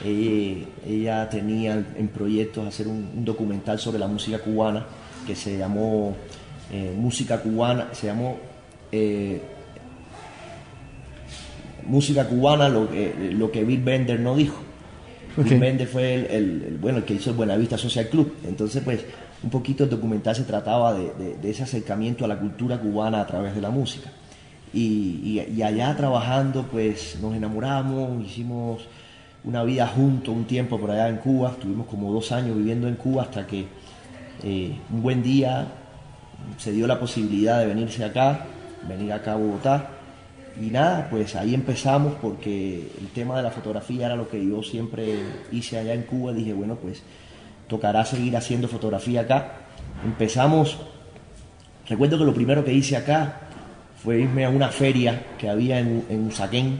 ella 0.05 1.29
tenía 1.29 1.73
en 1.73 2.07
proyectos 2.09 2.67
hacer 2.67 2.87
un, 2.87 3.25
documental 3.25 3.79
sobre 3.79 3.97
la 3.97 4.07
música 4.07 4.39
cubana 4.39 4.85
que 5.25 5.35
se 5.35 5.57
llamó 5.57 6.15
eh, 6.71 6.93
Música 6.95 7.41
Cubana, 7.41 7.89
se 7.93 8.07
llamó 8.07 8.37
eh, 8.91 9.41
Música 11.85 12.27
Cubana, 12.27 12.69
lo 12.69 12.89
que, 12.89 13.31
lo 13.31 13.51
que 13.51 13.63
Bill 13.63 13.81
Bender 13.81 14.19
no 14.19 14.35
dijo. 14.35 14.61
Bill 15.37 15.59
Bender 15.59 15.87
fue 15.87 16.35
el, 16.35 16.77
bueno, 16.81 16.99
el 16.99 17.03
que 17.03 17.13
hizo 17.13 17.31
el 17.31 17.35
Buenavista 17.35 17.77
Social 17.77 18.07
Club. 18.07 18.33
Entonces, 18.45 18.81
pues, 18.83 19.05
un 19.43 19.49
poquito 19.49 19.83
el 19.83 19.89
documental 19.89 20.35
se 20.35 20.43
trataba 20.43 20.93
de, 20.93 21.37
ese 21.43 21.63
acercamiento 21.63 22.25
a 22.25 22.27
la 22.27 22.39
cultura 22.39 22.79
cubana 22.79 23.21
a 23.21 23.27
través 23.27 23.53
de 23.53 23.61
la 23.61 23.69
música. 23.69 24.11
Y, 24.73 25.39
allá 25.61 25.95
trabajando, 25.95 26.63
pues 26.63 27.17
nos 27.21 27.35
enamoramos, 27.35 28.25
hicimos 28.25 28.87
una 29.43 29.63
vida 29.63 29.87
juntos 29.87 30.35
un 30.35 30.45
tiempo 30.45 30.79
por 30.79 30.91
allá 30.91 31.07
en 31.07 31.17
Cuba, 31.17 31.51
estuvimos 31.51 31.85
como 31.85 32.11
dos 32.11 32.31
años 32.31 32.57
viviendo 32.57 32.87
en 32.87 32.95
Cuba 32.95 33.23
hasta 33.23 33.45
que 33.45 33.67
eh, 34.43 34.75
un 34.91 35.01
buen 35.03 35.21
día 35.21 35.67
se 36.57 36.71
dio 36.71 36.87
la 36.87 36.99
posibilidad 36.99 37.59
de 37.59 37.67
venirse 37.67 38.03
acá, 38.03 38.47
venir 38.87 39.13
acá 39.13 39.33
a 39.33 39.35
Bogotá. 39.35 39.89
Y 40.61 40.67
nada, 40.67 41.09
pues 41.09 41.35
ahí 41.35 41.53
empezamos 41.53 42.13
porque 42.21 42.89
el 42.99 43.07
tema 43.09 43.35
de 43.35 43.43
la 43.43 43.51
fotografía 43.51 44.05
era 44.05 44.15
lo 44.15 44.29
que 44.29 44.45
yo 44.45 44.63
siempre 44.63 45.19
hice 45.51 45.77
allá 45.77 45.93
en 45.93 46.03
Cuba. 46.03 46.31
Dije, 46.31 46.53
bueno, 46.53 46.75
pues 46.75 47.03
tocará 47.67 48.05
seguir 48.05 48.37
haciendo 48.37 48.67
fotografía 48.67 49.21
acá. 49.21 49.57
Empezamos, 50.05 50.77
recuerdo 51.89 52.17
que 52.17 52.23
lo 52.23 52.33
primero 52.33 52.63
que 52.63 52.73
hice 52.73 52.95
acá 52.95 53.41
fue 54.01 54.21
irme 54.21 54.45
a 54.45 54.49
una 54.49 54.69
feria 54.69 55.25
que 55.37 55.49
había 55.49 55.79
en, 55.79 56.05
en 56.09 56.27
Usaquén, 56.27 56.79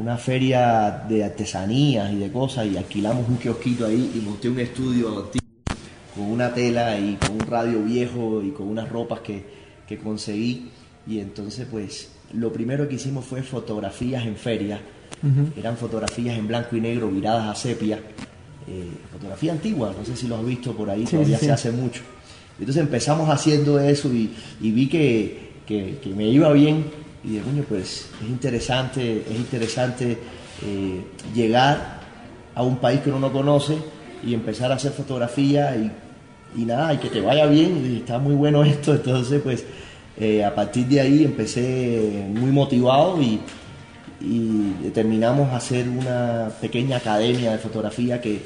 una 0.00 0.16
feria 0.16 1.04
de 1.08 1.24
artesanías 1.24 2.10
y 2.12 2.16
de 2.16 2.32
cosas, 2.32 2.66
y 2.66 2.78
alquilamos 2.78 3.28
un 3.28 3.36
kiosquito 3.36 3.84
ahí 3.86 4.12
y 4.14 4.20
monté 4.20 4.48
un 4.48 4.60
estudio 4.60 5.30
con 6.14 6.24
una 6.24 6.52
tela 6.52 6.98
y 6.98 7.16
con 7.16 7.32
un 7.32 7.40
radio 7.40 7.82
viejo 7.82 8.42
y 8.42 8.52
con 8.52 8.68
unas 8.68 8.88
ropas 8.88 9.20
que, 9.20 9.44
que 9.86 9.98
conseguí. 9.98 10.70
Y 11.06 11.20
entonces 11.20 11.66
pues 11.70 12.10
lo 12.34 12.52
primero 12.52 12.88
que 12.88 12.96
hicimos 12.96 13.24
fue 13.24 13.42
fotografías 13.42 14.26
en 14.26 14.36
feria, 14.36 14.80
eran 15.56 15.76
fotografías 15.76 16.38
en 16.38 16.46
blanco 16.46 16.76
y 16.76 16.80
negro 16.80 17.08
viradas 17.08 17.48
a 17.48 17.54
sepia. 17.54 17.98
Eh, 18.70 18.90
fotografía 19.10 19.52
antigua, 19.52 19.94
no 19.98 20.04
sé 20.04 20.14
si 20.14 20.28
lo 20.28 20.36
has 20.36 20.44
visto 20.44 20.72
por 20.76 20.90
ahí, 20.90 21.04
todavía 21.04 21.38
se 21.38 21.50
hace 21.50 21.72
mucho. 21.72 22.02
Entonces 22.58 22.82
empezamos 22.82 23.30
haciendo 23.30 23.80
eso 23.80 24.12
y, 24.12 24.30
vi 24.60 24.88
que, 24.88 25.48
me 26.14 26.28
iba 26.28 26.52
bien 26.52 26.84
y 27.24 27.28
dije, 27.28 27.42
coño, 27.42 27.64
pues 27.68 28.08
es 28.22 28.28
interesante, 28.28 29.22
es 29.28 29.36
interesante 29.36 30.18
eh, 30.66 31.04
llegar 31.34 32.00
a 32.54 32.62
un 32.62 32.76
país 32.78 33.00
que 33.00 33.10
uno 33.10 33.20
no 33.20 33.32
conoce 33.32 33.78
y 34.24 34.34
empezar 34.34 34.72
a 34.72 34.74
hacer 34.74 34.92
fotografía 34.92 35.76
y, 36.56 36.64
nada, 36.64 36.92
y 36.92 36.98
que 36.98 37.08
te 37.08 37.20
vaya 37.20 37.46
bien, 37.46 37.90
y 37.90 37.96
está 37.98 38.18
muy 38.18 38.34
bueno 38.34 38.64
esto, 38.64 38.94
entonces 38.94 39.40
pues 39.42 39.64
eh, 40.20 40.44
a 40.44 40.54
partir 40.54 40.86
de 40.86 41.00
ahí 41.00 41.24
empecé 41.24 42.26
muy 42.32 42.50
motivado 42.50 43.20
y, 43.22 43.40
y 44.20 44.90
terminamos 44.92 45.50
a 45.50 45.56
hacer 45.56 45.88
una 45.88 46.50
pequeña 46.60 46.96
academia 46.96 47.52
de 47.52 47.58
fotografía 47.58 48.20
que, 48.20 48.40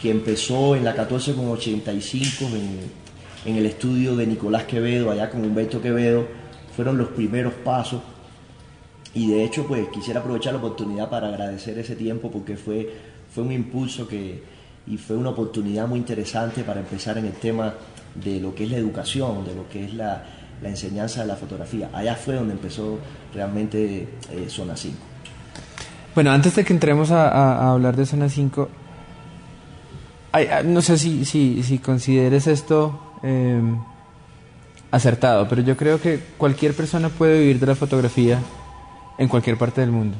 que 0.00 0.10
empezó 0.10 0.76
en 0.76 0.84
la 0.84 0.94
14 0.94 1.34
con 1.34 1.48
85 1.48 2.46
en, 3.44 3.56
el 3.56 3.66
estudio 3.66 4.16
de 4.16 4.26
Nicolás 4.26 4.64
Quevedo, 4.64 5.10
allá 5.10 5.30
con 5.30 5.44
Humberto 5.44 5.80
Quevedo, 5.80 6.26
fueron 6.74 6.96
los 6.96 7.08
primeros 7.08 7.54
pasos. 7.54 8.00
Y 9.14 9.30
de 9.30 9.44
hecho, 9.44 9.66
pues 9.66 9.88
quisiera 9.88 10.20
aprovechar 10.20 10.52
la 10.52 10.58
oportunidad 10.58 11.10
para 11.10 11.28
agradecer 11.28 11.78
ese 11.78 11.96
tiempo 11.96 12.30
porque 12.30 12.56
fue, 12.56 12.88
fue 13.34 13.44
un 13.44 13.52
impulso 13.52 14.06
que, 14.06 14.42
y 14.86 14.96
fue 14.96 15.16
una 15.16 15.30
oportunidad 15.30 15.86
muy 15.88 15.98
interesante 15.98 16.62
para 16.62 16.80
empezar 16.80 17.18
en 17.18 17.26
el 17.26 17.32
tema 17.32 17.74
de 18.14 18.40
lo 18.40 18.54
que 18.54 18.64
es 18.64 18.70
la 18.70 18.76
educación, 18.76 19.44
de 19.44 19.54
lo 19.54 19.68
que 19.68 19.84
es 19.84 19.94
la, 19.94 20.24
enseñanza 20.68 21.22
de 21.22 21.26
la 21.26 21.36
fotografía. 21.36 21.90
Allá 21.92 22.14
fue 22.14 22.34
donde 22.34 22.52
empezó 22.52 22.98
realmente 23.34 24.08
eh, 24.30 24.46
Zona 24.48 24.76
5. 24.76 24.96
Bueno, 26.14 26.30
antes 26.32 26.54
de 26.56 26.64
que 26.64 26.72
entremos 26.72 27.10
a, 27.10 27.28
a 27.28 27.72
hablar 27.72 27.96
de 27.96 28.04
Zona 28.04 28.28
5, 28.28 28.68
Ah, 30.32 30.62
no 30.64 30.80
sé 30.80 30.96
si, 30.96 31.24
si, 31.24 31.62
si 31.64 31.78
consideres 31.78 32.46
esto 32.46 33.16
em, 33.22 33.78
acertado, 34.92 35.48
pero 35.48 35.62
yo 35.62 35.76
creo 35.76 36.00
que 36.00 36.20
cualquier 36.38 36.72
persona 36.74 37.08
puede 37.08 37.40
vivir 37.40 37.58
de 37.58 37.66
la 37.66 37.74
fotografía 37.74 38.38
en 39.18 39.26
cualquier 39.26 39.58
parte 39.58 39.80
del 39.80 39.90
mundo. 39.90 40.16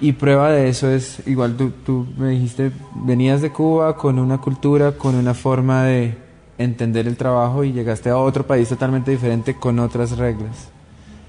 Y 0.00 0.12
prueba 0.12 0.52
de 0.52 0.68
eso 0.70 0.90
es, 0.90 1.26
igual 1.26 1.56
tú, 1.56 1.72
tú 1.84 2.06
me 2.16 2.30
dijiste, 2.30 2.70
venías 2.94 3.42
de 3.42 3.50
Cuba 3.50 3.94
con 3.96 4.18
una 4.18 4.38
cultura, 4.38 4.92
con 4.92 5.16
una 5.16 5.34
forma 5.34 5.84
de 5.84 6.16
entender 6.58 7.06
el 7.06 7.16
trabajo 7.16 7.64
y 7.64 7.72
llegaste 7.72 8.10
a 8.10 8.18
otro 8.18 8.46
país 8.46 8.68
totalmente 8.68 9.10
diferente 9.10 9.54
con 9.54 9.78
otras 9.78 10.18
reglas. 10.18 10.70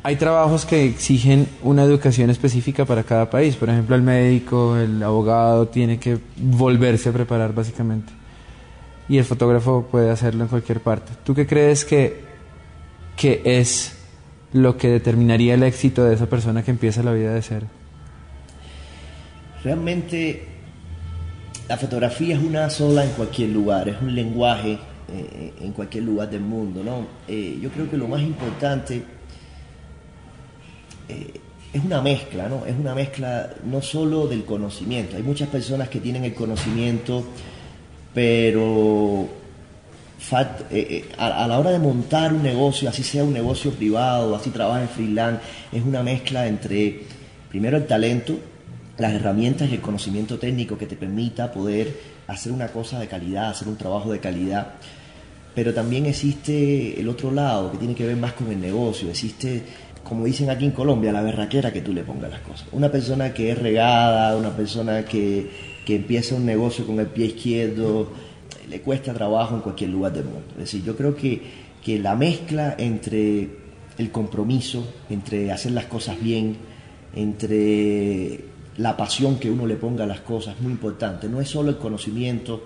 Hay 0.01 0.15
trabajos 0.15 0.65
que 0.65 0.86
exigen 0.86 1.48
una 1.62 1.83
educación 1.83 2.29
específica 2.29 2.86
para 2.86 3.03
cada 3.03 3.29
país. 3.29 3.55
Por 3.55 3.69
ejemplo, 3.69 3.95
el 3.95 4.01
médico, 4.01 4.77
el 4.77 5.01
abogado 5.03 5.67
tiene 5.67 6.00
que 6.00 6.17
volverse 6.38 7.09
a 7.09 7.12
preparar 7.12 7.53
básicamente. 7.53 8.12
Y 9.09 9.17
el 9.17 9.25
fotógrafo 9.25 9.88
puede 9.91 10.09
hacerlo 10.09 10.43
en 10.43 10.50
cualquier 10.50 10.79
parte. 10.79 11.12
¿Tú 11.24 11.36
qué 11.36 11.45
crees 11.45 11.83
que, 11.83 12.21
que 13.17 13.41
es 13.43 13.98
lo 14.53 14.77
que 14.77 14.88
determinaría 14.88 15.55
el 15.55 15.63
éxito 15.63 16.05
de 16.05 16.15
esa 16.15 16.27
persona 16.27 16.63
que 16.63 16.71
empieza 16.71 17.03
la 17.03 17.12
vida 17.12 17.33
de 17.33 17.41
cero? 17.41 17.67
Realmente 19.63 20.48
la 21.67 21.77
fotografía 21.77 22.36
es 22.36 22.41
una 22.41 22.69
sola 22.69 23.03
en 23.03 23.12
cualquier 23.12 23.50
lugar, 23.50 23.89
es 23.89 24.01
un 24.01 24.15
lenguaje 24.15 24.79
eh, 25.11 25.53
en 25.61 25.71
cualquier 25.73 26.03
lugar 26.03 26.29
del 26.29 26.41
mundo. 26.41 26.83
¿no? 26.83 27.05
Eh, 27.27 27.57
yo 27.61 27.69
creo 27.69 27.89
que 27.89 27.97
lo 27.97 28.07
más 28.07 28.21
importante 28.21 29.03
eh, 31.07 31.39
es 31.73 31.83
una 31.83 32.01
mezcla, 32.01 32.47
¿no? 32.47 32.65
Es 32.65 32.75
una 32.77 32.95
mezcla 32.95 33.53
no 33.65 33.81
solo 33.81 34.27
del 34.27 34.43
conocimiento. 34.45 35.17
Hay 35.17 35.23
muchas 35.23 35.49
personas 35.49 35.89
que 35.89 35.99
tienen 35.99 36.25
el 36.25 36.33
conocimiento, 36.33 37.23
pero 38.13 39.27
a, 40.31 41.47
la 41.47 41.59
hora 41.59 41.71
de 41.71 41.79
montar 41.79 42.33
un 42.33 42.43
negocio, 42.43 42.89
así 42.89 43.03
sea 43.03 43.23
un 43.23 43.33
negocio 43.33 43.71
privado, 43.71 44.35
así 44.35 44.49
trabaja 44.49 44.81
en 44.81 44.89
freelance, 44.89 45.41
es 45.71 45.83
una 45.83 46.03
mezcla 46.03 46.47
entre, 46.47 47.03
primero, 47.49 47.77
el 47.77 47.87
talento, 47.87 48.37
las 48.97 49.13
herramientas 49.13 49.69
y 49.69 49.75
el 49.75 49.81
conocimiento 49.81 50.37
técnico 50.37 50.77
que 50.77 50.85
te 50.85 50.95
permita 50.95 51.51
poder 51.51 51.95
hacer 52.27 52.51
una 52.51 52.67
cosa 52.67 52.99
de 52.99 53.07
calidad, 53.07 53.49
hacer 53.49 53.67
un 53.67 53.77
trabajo 53.77 54.11
de 54.11 54.19
calidad. 54.19 54.73
Pero 55.55 55.73
también 55.73 56.05
existe 56.05 56.99
el 56.99 57.09
otro 57.09 57.31
lado, 57.31 57.71
que 57.71 57.77
tiene 57.77 57.95
que 57.95 58.05
ver 58.05 58.17
más 58.17 58.33
con 58.33 58.51
el 58.51 58.61
negocio, 58.61 59.09
existe 59.09 59.63
como 60.09 60.25
dicen 60.25 60.49
aquí 60.49 60.65
en 60.65 60.71
Colombia, 60.71 61.11
la 61.11 61.21
berraquera 61.21 61.71
que 61.71 61.81
tú 61.81 61.93
le 61.93 62.03
pongas 62.03 62.31
las 62.31 62.39
cosas. 62.41 62.67
Una 62.71 62.91
persona 62.91 63.31
que 63.31 63.51
es 63.51 63.57
regada, 63.57 64.35
una 64.35 64.49
persona 64.49 65.05
que, 65.05 65.77
empieza 65.87 66.35
un 66.35 66.45
negocio 66.45 66.85
con 66.85 66.99
el 66.99 67.07
pie 67.07 67.27
izquierdo, 67.27 68.11
le 68.69 68.81
cuesta 68.81 69.11
trabajo 69.11 69.55
en 69.55 69.61
cualquier 69.61 69.89
lugar 69.89 70.13
del 70.13 70.25
mundo. 70.25 70.45
Es 70.51 70.57
decir, 70.59 70.83
yo 70.83 70.95
creo 70.95 71.15
que, 71.15 71.41
que 71.83 71.97
la 71.97 72.15
mezcla 72.15 72.75
entre 72.77 73.49
el 73.97 74.11
compromiso, 74.11 74.85
entre 75.09 75.51
hacer 75.51 75.71
las 75.71 75.85
cosas 75.85 76.21
bien, 76.21 76.57
entre 77.15 78.45
la 78.77 78.95
pasión 78.95 79.39
que 79.39 79.49
uno 79.49 79.65
le 79.65 79.77
ponga 79.77 80.03
a 80.03 80.07
las 80.07 80.19
cosas, 80.21 80.55
es 80.55 80.61
muy 80.61 80.71
importante. 80.71 81.27
No 81.27 81.41
es 81.41 81.49
solo 81.49 81.71
el 81.71 81.77
conocimiento, 81.77 82.63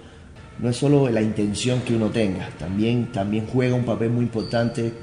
no 0.60 0.70
es 0.70 0.78
solo 0.78 1.10
la 1.10 1.22
intención 1.22 1.82
que 1.82 1.96
uno 1.96 2.10
tenga, 2.10 2.50
también, 2.60 3.12
también 3.12 3.48
juega 3.48 3.76
un 3.76 3.86
papel 3.86 4.10
muy 4.10 4.26
importante 4.26 4.94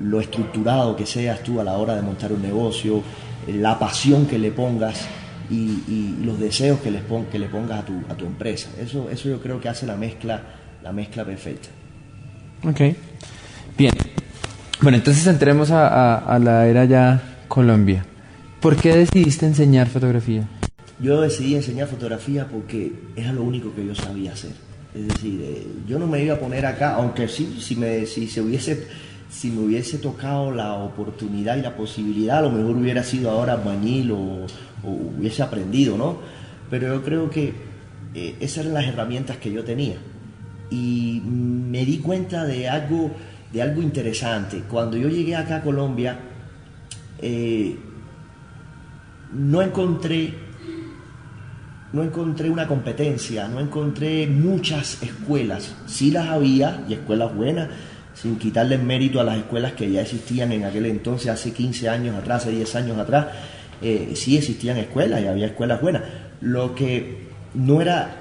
lo 0.00 0.20
estructurado 0.20 0.96
que 0.96 1.06
seas 1.06 1.42
tú 1.42 1.60
a 1.60 1.64
la 1.64 1.76
hora 1.76 1.96
de 1.96 2.02
montar 2.02 2.32
un 2.32 2.42
negocio, 2.42 3.02
la 3.46 3.78
pasión 3.78 4.26
que 4.26 4.38
le 4.38 4.50
pongas 4.50 5.06
y, 5.50 6.16
los 6.22 6.38
deseos 6.38 6.80
que, 6.80 6.90
les 6.90 7.02
que 7.30 7.38
le 7.38 7.48
pongas 7.48 7.80
a 7.80 7.84
tu, 7.84 7.94
a 8.08 8.14
tu 8.14 8.26
empresa. 8.26 8.70
Eso, 8.80 9.08
eso 9.10 9.28
yo 9.28 9.40
creo 9.40 9.60
que 9.60 9.68
hace 9.68 9.86
la 9.86 9.96
mezcla, 9.96 10.42
la 10.82 10.92
mezcla 10.92 11.24
perfecta. 11.24 11.68
Ok. 12.64 12.80
Bien. 13.76 13.92
Bueno, 14.82 14.98
entonces 14.98 15.26
entremos 15.26 15.70
a, 15.70 16.38
la 16.42 16.66
era 16.66 16.84
ya 16.84 17.22
Colombia. 17.48 18.04
¿Por 18.60 18.76
qué 18.76 18.94
decidiste 18.94 19.46
enseñar 19.46 19.88
fotografía? 19.88 20.46
Yo 21.00 21.20
decidí 21.20 21.54
enseñar 21.54 21.88
fotografía 21.88 22.46
porque 22.48 22.92
era 23.16 23.32
lo 23.32 23.42
único 23.42 23.74
que 23.74 23.86
yo 23.86 23.94
sabía 23.94 24.32
hacer. 24.32 24.50
Es 24.94 25.06
decir, 25.08 25.40
eh, 25.42 25.66
yo 25.86 25.98
no 25.98 26.06
me 26.06 26.22
iba 26.22 26.34
a 26.34 26.38
poner 26.38 26.64
acá, 26.66 26.94
aunque 26.94 27.28
sí, 27.28 27.58
si, 27.60 27.76
me, 27.76 28.06
si 28.06 28.26
se 28.26 28.40
hubiese 28.40 28.86
si 29.28 29.50
me 29.50 29.60
hubiese 29.60 29.98
tocado 29.98 30.50
la 30.50 30.74
oportunidad 30.74 31.56
y 31.56 31.62
la 31.62 31.76
posibilidad, 31.76 32.38
a 32.38 32.42
lo 32.42 32.50
mejor 32.50 32.76
hubiera 32.76 33.02
sido 33.02 33.30
ahora 33.30 33.56
bañil 33.56 34.10
o, 34.12 34.46
hubiese 34.82 35.42
aprendido, 35.42 35.98
¿no? 35.98 36.18
Pero 36.70 36.94
yo 36.94 37.02
creo 37.02 37.30
que 37.30 37.52
eh, 38.14 38.36
esas 38.40 38.64
eran 38.64 38.74
las 38.74 38.86
herramientas 38.86 39.36
que 39.36 39.52
yo 39.52 39.64
tenía. 39.64 39.96
Y 40.70 41.20
me 41.24 41.84
di 41.84 41.98
cuenta 41.98 42.44
de 42.44 42.68
algo, 42.68 43.10
de 43.52 43.62
algo 43.62 43.82
interesante. 43.82 44.62
Cuando 44.68 44.96
yo 44.96 45.08
llegué 45.08 45.36
acá 45.36 45.56
a 45.56 45.62
Colombia, 45.62 46.18
eh, 47.20 47.76
no 49.32 49.62
encontré 49.62 50.34
no 51.92 52.02
encontré 52.02 52.50
una 52.50 52.66
competencia, 52.66 53.48
no 53.48 53.60
encontré 53.60 54.26
muchas 54.26 55.02
escuelas. 55.02 55.74
Sí 55.86 56.10
las 56.10 56.28
había, 56.28 56.84
y 56.88 56.94
escuelas 56.94 57.34
buenas, 57.34 57.68
sin 58.14 58.36
quitarle 58.36 58.78
mérito 58.78 59.20
a 59.20 59.24
las 59.24 59.38
escuelas 59.38 59.72
que 59.72 59.90
ya 59.90 60.02
existían 60.02 60.52
en 60.52 60.64
aquel 60.64 60.86
entonces, 60.86 61.30
hace 61.30 61.52
15 61.52 61.88
años 61.88 62.16
atrás, 62.16 62.42
hace 62.42 62.52
10 62.52 62.74
años 62.76 62.98
atrás, 62.98 63.26
eh, 63.80 64.12
sí 64.14 64.36
existían 64.36 64.76
escuelas 64.76 65.22
y 65.22 65.26
había 65.26 65.46
escuelas 65.46 65.80
buenas. 65.80 66.02
Lo 66.40 66.74
que 66.74 67.28
no 67.54 67.80
era, 67.80 68.16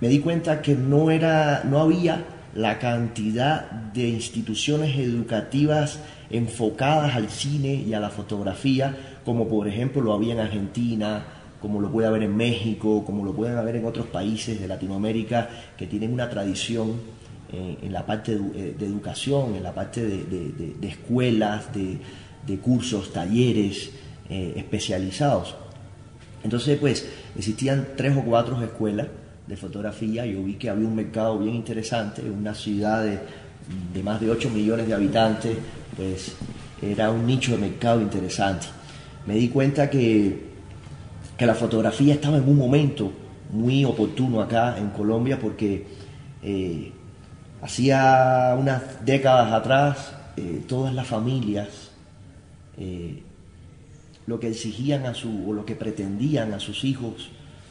me 0.00 0.08
di 0.08 0.20
cuenta 0.20 0.62
que 0.62 0.74
no 0.74 1.10
era, 1.10 1.62
no 1.64 1.80
había 1.80 2.24
la 2.54 2.78
cantidad 2.78 3.70
de 3.70 4.08
instituciones 4.08 4.96
educativas 4.98 5.98
enfocadas 6.30 7.16
al 7.16 7.30
cine 7.30 7.74
y 7.74 7.94
a 7.94 8.00
la 8.00 8.10
fotografía, 8.10 8.94
como 9.24 9.48
por 9.48 9.66
ejemplo 9.66 10.02
lo 10.02 10.12
había 10.12 10.34
en 10.34 10.40
Argentina, 10.40 11.24
como 11.62 11.80
lo 11.80 11.90
puede 11.90 12.08
haber 12.08 12.24
en 12.24 12.36
México, 12.36 13.04
como 13.06 13.24
lo 13.24 13.32
pueden 13.32 13.56
haber 13.56 13.76
en 13.76 13.86
otros 13.86 14.06
países 14.06 14.60
de 14.60 14.68
Latinoamérica 14.68 15.48
que 15.78 15.86
tienen 15.86 16.12
una 16.12 16.28
tradición 16.28 17.22
en 17.52 17.92
la 17.92 18.06
parte 18.06 18.32
eh, 18.32 18.74
de, 18.78 18.86
educación, 18.86 19.54
en 19.54 19.62
la 19.62 19.74
parte 19.74 20.04
de, 20.04 20.88
escuelas, 20.88 21.66
de, 21.74 22.58
cursos, 22.58 23.12
talleres 23.12 23.90
eh, 24.28 24.54
especializados. 24.56 25.54
Entonces, 26.42 26.78
pues, 26.78 27.08
existían 27.36 27.88
tres 27.96 28.16
o 28.16 28.22
cuatro 28.22 28.60
escuelas 28.62 29.08
de 29.46 29.56
fotografía. 29.56 30.24
Yo 30.26 30.42
vi 30.42 30.54
que 30.54 30.70
había 30.70 30.88
un 30.88 30.96
mercado 30.96 31.38
bien 31.38 31.54
interesante, 31.54 32.22
en 32.22 32.32
una 32.32 32.54
ciudad 32.54 33.04
de, 33.04 34.02
más 34.02 34.20
de 34.20 34.30
8 34.30 34.50
millones 34.50 34.86
de 34.86 34.94
habitantes, 34.94 35.56
pues 35.96 36.32
era 36.80 37.10
un 37.10 37.26
nicho 37.26 37.52
de 37.52 37.58
mercado 37.58 38.00
interesante. 38.00 38.66
Me 39.26 39.34
di 39.34 39.48
cuenta 39.48 39.88
que, 39.88 40.51
que 41.42 41.46
la 41.46 41.54
fotografía 41.56 42.14
estaba 42.14 42.36
en 42.36 42.48
un 42.48 42.56
momento 42.56 43.10
muy 43.50 43.84
oportuno 43.84 44.40
acá 44.40 44.78
en 44.78 44.90
Colombia 44.90 45.40
porque 45.40 45.84
eh, 46.42 46.92
Hacía 47.62 48.56
unas 48.58 49.04
décadas 49.04 49.52
atrás, 49.52 50.12
eh, 50.36 50.64
todas 50.66 50.92
las 50.92 51.06
familias 51.06 51.68
eh, 52.76 53.22
lo 54.26 54.40
que 54.40 54.48
exigían 54.48 55.06
a 55.06 55.14
su, 55.14 55.48
o 55.48 55.52
lo 55.52 55.64
que 55.64 55.76
pretendían 55.76 56.54
a 56.54 56.58
sus 56.58 56.82
hijos 56.82 57.30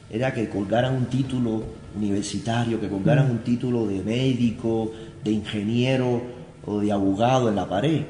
era 0.09 0.33
que 0.33 0.47
colgaran 0.47 0.95
un 0.95 1.05
título 1.07 1.63
universitario, 1.93 2.79
que 2.79 2.87
colgaran 2.87 3.27
mm. 3.27 3.31
un 3.31 3.37
título 3.39 3.85
de 3.85 4.01
médico, 4.01 4.93
de 5.25 5.31
ingeniero 5.31 6.21
o 6.65 6.79
de 6.79 6.93
abogado 6.93 7.49
en 7.49 7.57
la 7.57 7.67
pared. 7.67 8.03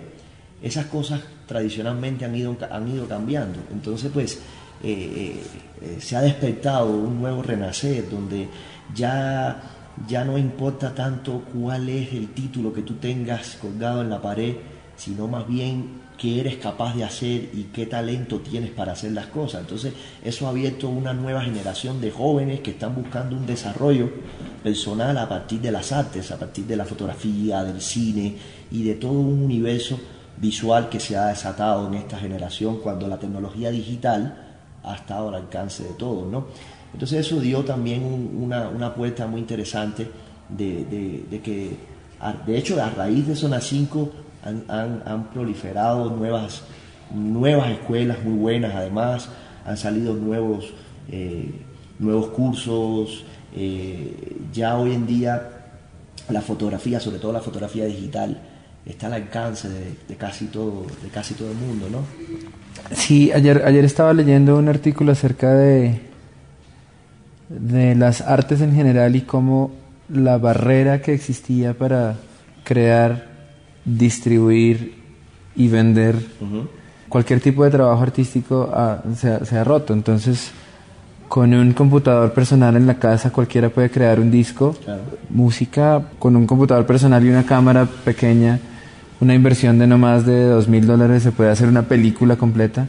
Esas 0.62 0.86
cosas 0.86 1.22
tradicionalmente 1.48 2.26
han 2.26 2.36
ido, 2.36 2.56
han 2.70 2.88
ido 2.90 3.08
cambiando. 3.08 3.60
Entonces, 3.72 4.12
pues, 4.14 4.40
eh, 4.84 5.44
se 6.00 6.16
ha 6.16 6.22
despertado 6.22 6.92
un 6.92 7.22
nuevo 7.22 7.42
renacer 7.42 8.10
donde 8.10 8.48
ya 8.94 9.62
ya 10.08 10.24
no 10.24 10.38
importa 10.38 10.94
tanto 10.94 11.44
cuál 11.54 11.90
es 11.90 12.14
el 12.14 12.30
título 12.30 12.74
que 12.74 12.82
tú 12.82 12.96
tengas 12.96 13.56
colgado 13.56 14.02
en 14.02 14.10
la 14.10 14.22
pared, 14.22 14.56
sino 14.96 15.28
más 15.28 15.48
bien 15.48 16.02
qué 16.18 16.40
eres 16.40 16.58
capaz 16.58 16.96
de 16.96 17.04
hacer 17.04 17.50
y 17.54 17.70
qué 17.74 17.86
talento 17.86 18.40
tienes 18.40 18.72
para 18.72 18.94
hacer 18.94 19.12
las 19.12 19.28
cosas. 19.28 19.62
Entonces, 19.62 19.94
eso 20.24 20.46
ha 20.46 20.52
abierto 20.52 20.88
una 20.90 21.14
nueva 21.14 21.42
generación 21.42 22.00
de 22.00 22.12
jóvenes 22.12 22.60
que 22.62 22.72
están 22.72 22.96
buscando 22.96 23.36
un 23.36 23.46
desarrollo 23.46 24.10
personal 24.64 25.18
a 25.18 25.28
partir 25.28 25.62
de 25.62 25.72
las 25.72 25.92
artes, 25.92 26.32
a 26.32 26.38
partir 26.38 26.66
de 26.66 26.78
la 26.78 26.86
fotografía, 26.86 27.64
del 27.64 27.82
cine 27.82 28.36
y 28.72 28.84
de 28.84 28.96
todo 28.96 29.14
un 29.14 29.44
universo 29.44 30.00
visual 30.38 30.90
que 30.90 31.00
se 31.00 31.18
ha 31.18 31.28
desatado 31.28 31.88
en 31.88 31.96
esta 31.96 32.18
generación 32.18 32.78
cuando 32.78 33.08
la 33.08 33.20
tecnología 33.20 33.72
digital 33.72 34.51
ha 34.84 34.96
estado 34.96 35.30
al 35.30 35.36
alcance 35.36 35.84
de 35.84 35.94
todos, 35.94 36.28
¿no? 36.28 36.46
Entonces 36.94 37.26
eso 37.26 37.40
dio 37.40 37.64
también 37.64 38.04
una, 38.38 38.68
una, 38.70 38.94
puerta 38.94 39.26
muy 39.26 39.40
interesante 39.40 40.08
de, 40.50 41.26
de, 41.30 41.42
que, 41.42 41.78
de 42.46 42.58
hecho, 42.58 42.82
a 42.84 42.90
raíz 42.90 43.28
de 43.28 43.36
Zona 43.36 43.62
5 43.62 44.12
han, 44.44 44.66
han, 44.68 45.04
han, 45.06 45.30
proliferado 45.30 46.10
nuevas, 46.10 46.64
nuevas 47.14 47.70
escuelas 47.70 48.22
muy 48.24 48.38
buenas, 48.38 48.76
además 48.76 49.30
han 49.66 49.78
salido 49.78 50.14
nuevos, 50.14 50.74
eh, 51.10 51.50
nuevos 52.00 52.28
cursos, 52.28 53.24
eh, 53.56 54.38
ya 54.52 54.78
hoy 54.78 54.94
en 54.94 55.06
día 55.06 55.50
la 56.30 56.42
fotografía, 56.42 57.00
sobre 57.00 57.20
todo 57.20 57.32
la 57.32 57.42
fotografía 57.42 57.86
digital, 57.86 58.42
está 58.86 59.08
al 59.08 59.14
alcance 59.14 59.70
de, 59.70 59.96
de, 60.08 60.16
casi 60.16 60.46
todo 60.46 60.86
de 61.04 61.10
casi 61.10 61.34
todo 61.34 61.52
el 61.52 61.58
mundo, 61.58 61.88
¿no? 61.90 62.00
Sí, 62.96 63.32
ayer 63.32 63.64
ayer 63.66 63.86
estaba 63.86 64.14
leyendo 64.14 64.58
un 64.58 64.70
artículo 64.70 65.12
acerca 65.12 65.54
de 65.54 66.02
de 67.50 67.96
las 67.96 68.22
artes 68.22 68.62
en 68.62 68.74
general 68.74 69.16
y 69.16 69.22
cómo 69.22 69.72
la 70.10 70.38
barrera 70.38 71.02
que 71.02 71.14
existía 71.14 71.74
para 71.74 72.16
crear, 72.64 73.28
distribuir 73.86 74.96
y 75.56 75.68
vender 75.68 76.16
cualquier 77.10 77.42
tipo 77.42 77.64
de 77.64 77.72
trabajo 77.72 78.02
artístico 78.02 78.72
se, 79.16 79.58
ha 79.58 79.64
roto. 79.64 79.94
Entonces, 79.94 80.52
con 81.28 81.54
un 81.54 81.74
computador 81.74 82.34
personal 82.34 82.76
en 82.76 82.88
la 82.88 82.96
casa 82.96 83.32
cualquiera 83.32 83.70
puede 83.70 83.90
crear 83.90 84.20
un 84.20 84.32
disco, 84.32 84.76
música, 85.30 86.02
con 86.20 86.36
un 86.36 86.46
computador 86.48 86.86
personal 86.86 87.26
y 87.26 87.30
una 87.30 87.46
cámara 87.46 87.86
pequeña, 87.86 88.60
una 89.22 89.36
inversión 89.36 89.78
de 89.78 89.88
no 89.88 89.98
más 89.98 90.26
de 90.26 90.46
dos 90.46 90.68
mil 90.68 90.86
dólares 90.86 91.24
se 91.24 91.32
puede 91.32 91.52
hacer 91.52 91.70
una 91.70 91.84
película 91.84 92.36
completa. 92.36 92.88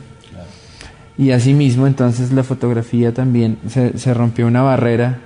Y 1.19 1.31
asimismo, 1.31 1.87
entonces 1.87 2.33
la 2.33 2.43
fotografía 2.43 3.13
también 3.13 3.59
se, 3.69 3.99
se 3.99 4.15
rompió 4.15 4.47
una 4.47 4.63
barrera 4.63 5.21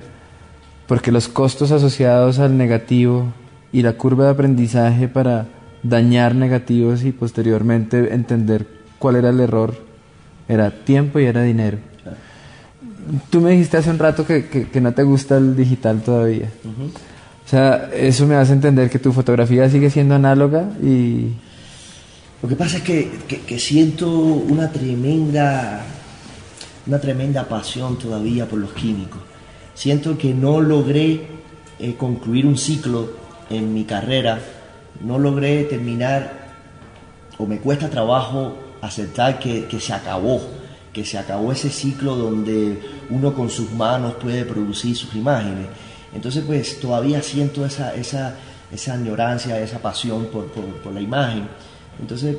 porque 0.89 1.13
los 1.13 1.29
costos 1.29 1.71
asociados 1.71 2.41
al 2.41 2.59
negativo 2.59 3.33
y 3.73 3.83
la 3.83 3.95
curva 3.95 4.25
de 4.25 4.31
aprendizaje 4.31 5.07
para 5.09 5.47
dañar 5.83 6.35
negativos 6.35 7.05
y 7.05 7.13
posteriormente 7.13 8.13
entender 8.13 8.67
cuál 8.99 9.17
era 9.17 9.31
el 9.31 9.41
error 9.41 9.75
era 10.49 10.71
tiempo 10.71 11.19
y 11.21 11.25
era 11.25 11.43
dinero. 11.43 11.79
Tú 13.31 13.41
me 13.41 13.51
dijiste 13.51 13.77
hace 13.77 13.91
un 13.91 13.99
rato 13.99 14.27
que, 14.27 14.47
que, 14.49 14.81
no 14.81 14.93
te 14.93 15.05
gusta 15.05 15.37
el 15.37 15.55
digital 15.55 16.03
todavía. 16.03 16.51
O 17.47 17.49
sea, 17.49 17.91
eso 17.95 18.27
me 18.27 18.35
hace 18.35 18.53
entender 18.53 18.91
que 18.91 18.99
tu 18.99 19.13
fotografía 19.13 19.71
sigue 19.71 19.89
siendo 19.89 20.17
análoga 20.17 20.69
y 20.83 21.31
lo 22.43 22.49
que 22.49 22.57
pasa 22.57 22.79
es 22.79 22.83
que, 22.83 23.59
siento 23.59 24.11
una 24.11 24.71
tremenda, 24.71 25.81
una 26.87 27.01
tremenda 27.01 27.49
pasión 27.49 27.99
todavía 27.99 28.47
por 28.47 28.59
los 28.59 28.73
químicos. 28.73 29.21
Siento 29.75 30.19
que 30.19 30.35
no 30.35 30.61
logré 30.61 31.27
eh, 31.79 31.95
concluir 31.97 32.47
un 32.47 32.59
ciclo 32.59 33.11
en 33.49 33.73
mi 33.73 33.85
carrera, 33.85 34.39
no 35.05 35.19
logré 35.19 35.65
terminar, 35.65 36.55
o 37.39 37.47
me 37.47 37.59
cuesta 37.59 37.89
trabajo 37.89 38.57
aceptar 38.83 39.39
que, 39.39 39.69
se 39.81 39.93
acabó, 39.93 40.41
que 40.93 41.05
se 41.05 41.17
acabó 41.17 41.53
ese 41.53 41.71
ciclo 41.71 42.17
donde 42.17 42.81
uno 43.09 43.35
con 43.35 43.51
sus 43.51 43.73
manos 43.73 44.15
puede 44.15 44.45
producir 44.45 44.95
sus 44.95 45.15
imágenes. 45.15 45.67
Entonces 46.17 46.43
pues 46.45 46.81
todavía 46.81 47.23
siento 47.23 47.65
esa, 47.65 47.95
esa, 47.95 48.35
esa 48.73 48.95
añorancia, 48.95 49.61
esa 49.61 49.79
pasión 49.79 50.27
por, 50.27 50.47
por 50.47 50.93
la 50.93 51.01
imagen. 51.01 51.47
Entonces, 52.01 52.37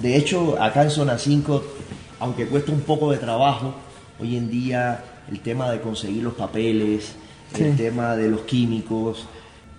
de 0.00 0.16
hecho, 0.16 0.60
acá 0.60 0.82
en 0.82 0.90
Zona 0.90 1.18
5, 1.18 1.62
aunque 2.20 2.46
cuesta 2.46 2.72
un 2.72 2.80
poco 2.80 3.12
de 3.12 3.18
trabajo, 3.18 3.74
hoy 4.18 4.36
en 4.36 4.50
día 4.50 5.04
el 5.30 5.40
tema 5.40 5.70
de 5.70 5.80
conseguir 5.80 6.22
los 6.22 6.34
papeles, 6.34 7.14
el 7.58 7.76
tema 7.76 8.16
de 8.16 8.28
los 8.28 8.40
químicos, 8.42 9.26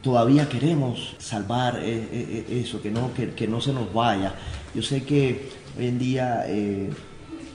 todavía 0.02 0.48
queremos 0.48 1.16
salvar 1.20 1.80
eh, 1.80 2.08
eh, 2.12 2.46
eh, 2.50 2.62
eso, 2.62 2.82
que 2.82 2.90
no, 2.90 3.12
que, 3.14 3.48
no 3.48 3.62
se 3.62 3.74
nos 3.74 3.94
vaya. 3.94 4.34
Yo 4.74 4.82
sé 4.82 5.04
que 5.04 5.50
hoy 5.78 5.88
en 5.88 6.00
día 6.00 6.46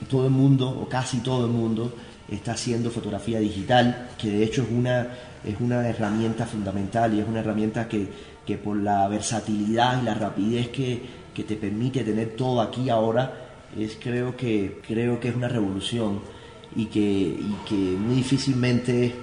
todo 0.08 0.26
el 0.26 0.30
mundo, 0.30 0.68
o 0.68 0.88
casi 0.88 1.18
todo 1.18 1.46
el 1.46 1.52
mundo, 1.52 1.94
está 2.30 2.52
haciendo 2.52 2.90
fotografía 2.90 3.38
digital, 3.40 4.10
que 4.18 4.30
de 4.30 4.44
hecho 4.44 4.62
es 4.62 4.68
una, 4.70 5.08
es 5.44 5.56
una 5.60 5.86
herramienta 5.88 6.46
fundamental 6.46 7.14
y 7.14 7.20
es 7.20 7.28
una 7.28 7.40
herramienta 7.40 7.88
que, 7.88 8.08
que 8.46 8.58
por 8.58 8.76
la 8.76 9.08
versatilidad 9.08 10.00
y 10.00 10.04
la 10.04 10.14
rapidez 10.14 10.68
que, 10.68 11.02
que 11.34 11.44
te 11.44 11.56
permite 11.56 12.04
tener 12.04 12.36
todo 12.36 12.60
aquí 12.60 12.90
ahora, 12.90 13.32
es, 13.78 13.96
creo, 14.00 14.36
que, 14.36 14.80
creo 14.86 15.18
que 15.18 15.28
es 15.28 15.36
una 15.36 15.48
revolución 15.48 16.20
y 16.76 16.86
que, 16.86 17.38
que 17.68 17.74
muy 17.74 18.16
difícilmente 18.16 19.14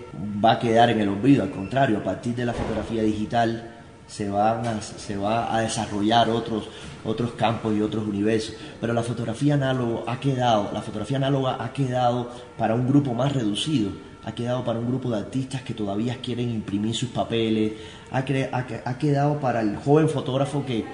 va 0.43 0.53
a 0.53 0.59
quedar 0.59 0.89
en 0.89 1.01
el 1.01 1.09
olvido, 1.09 1.43
al 1.43 1.51
contrario, 1.51 1.97
a 1.97 2.03
partir 2.03 2.35
de 2.35 2.45
la 2.45 2.53
fotografía 2.53 3.03
digital 3.03 3.75
se, 4.07 4.29
van 4.29 4.65
a, 4.65 4.81
se 4.81 5.17
va 5.17 5.55
a 5.55 5.61
desarrollar 5.61 6.29
otros, 6.29 6.67
otros 7.05 7.31
campos 7.31 7.75
y 7.75 7.81
otros 7.81 8.07
universos, 8.07 8.55
pero 8.81 8.93
la 8.93 9.03
fotografía 9.03 9.53
análoga 9.53 10.11
ha 10.11 10.19
quedado, 10.19 10.71
la 10.73 10.81
fotografía 10.81 11.17
análoga 11.17 11.63
ha 11.63 11.71
quedado 11.71 12.29
para 12.57 12.73
un 12.75 12.87
grupo 12.87 13.13
más 13.13 13.33
reducido, 13.33 13.91
ha 14.25 14.31
quedado 14.33 14.63
para 14.63 14.79
un 14.79 14.87
grupo 14.87 15.09
de 15.11 15.17
artistas 15.17 15.61
que 15.61 15.73
todavía 15.73 16.17
quieren 16.21 16.49
imprimir 16.49 16.95
sus 16.95 17.09
papeles, 17.09 17.73
ha, 18.11 18.23
quedado 18.97 19.39
para 19.39 19.61
el 19.61 19.77
joven 19.77 20.09
fotógrafo 20.09 20.65
que, 20.65 20.85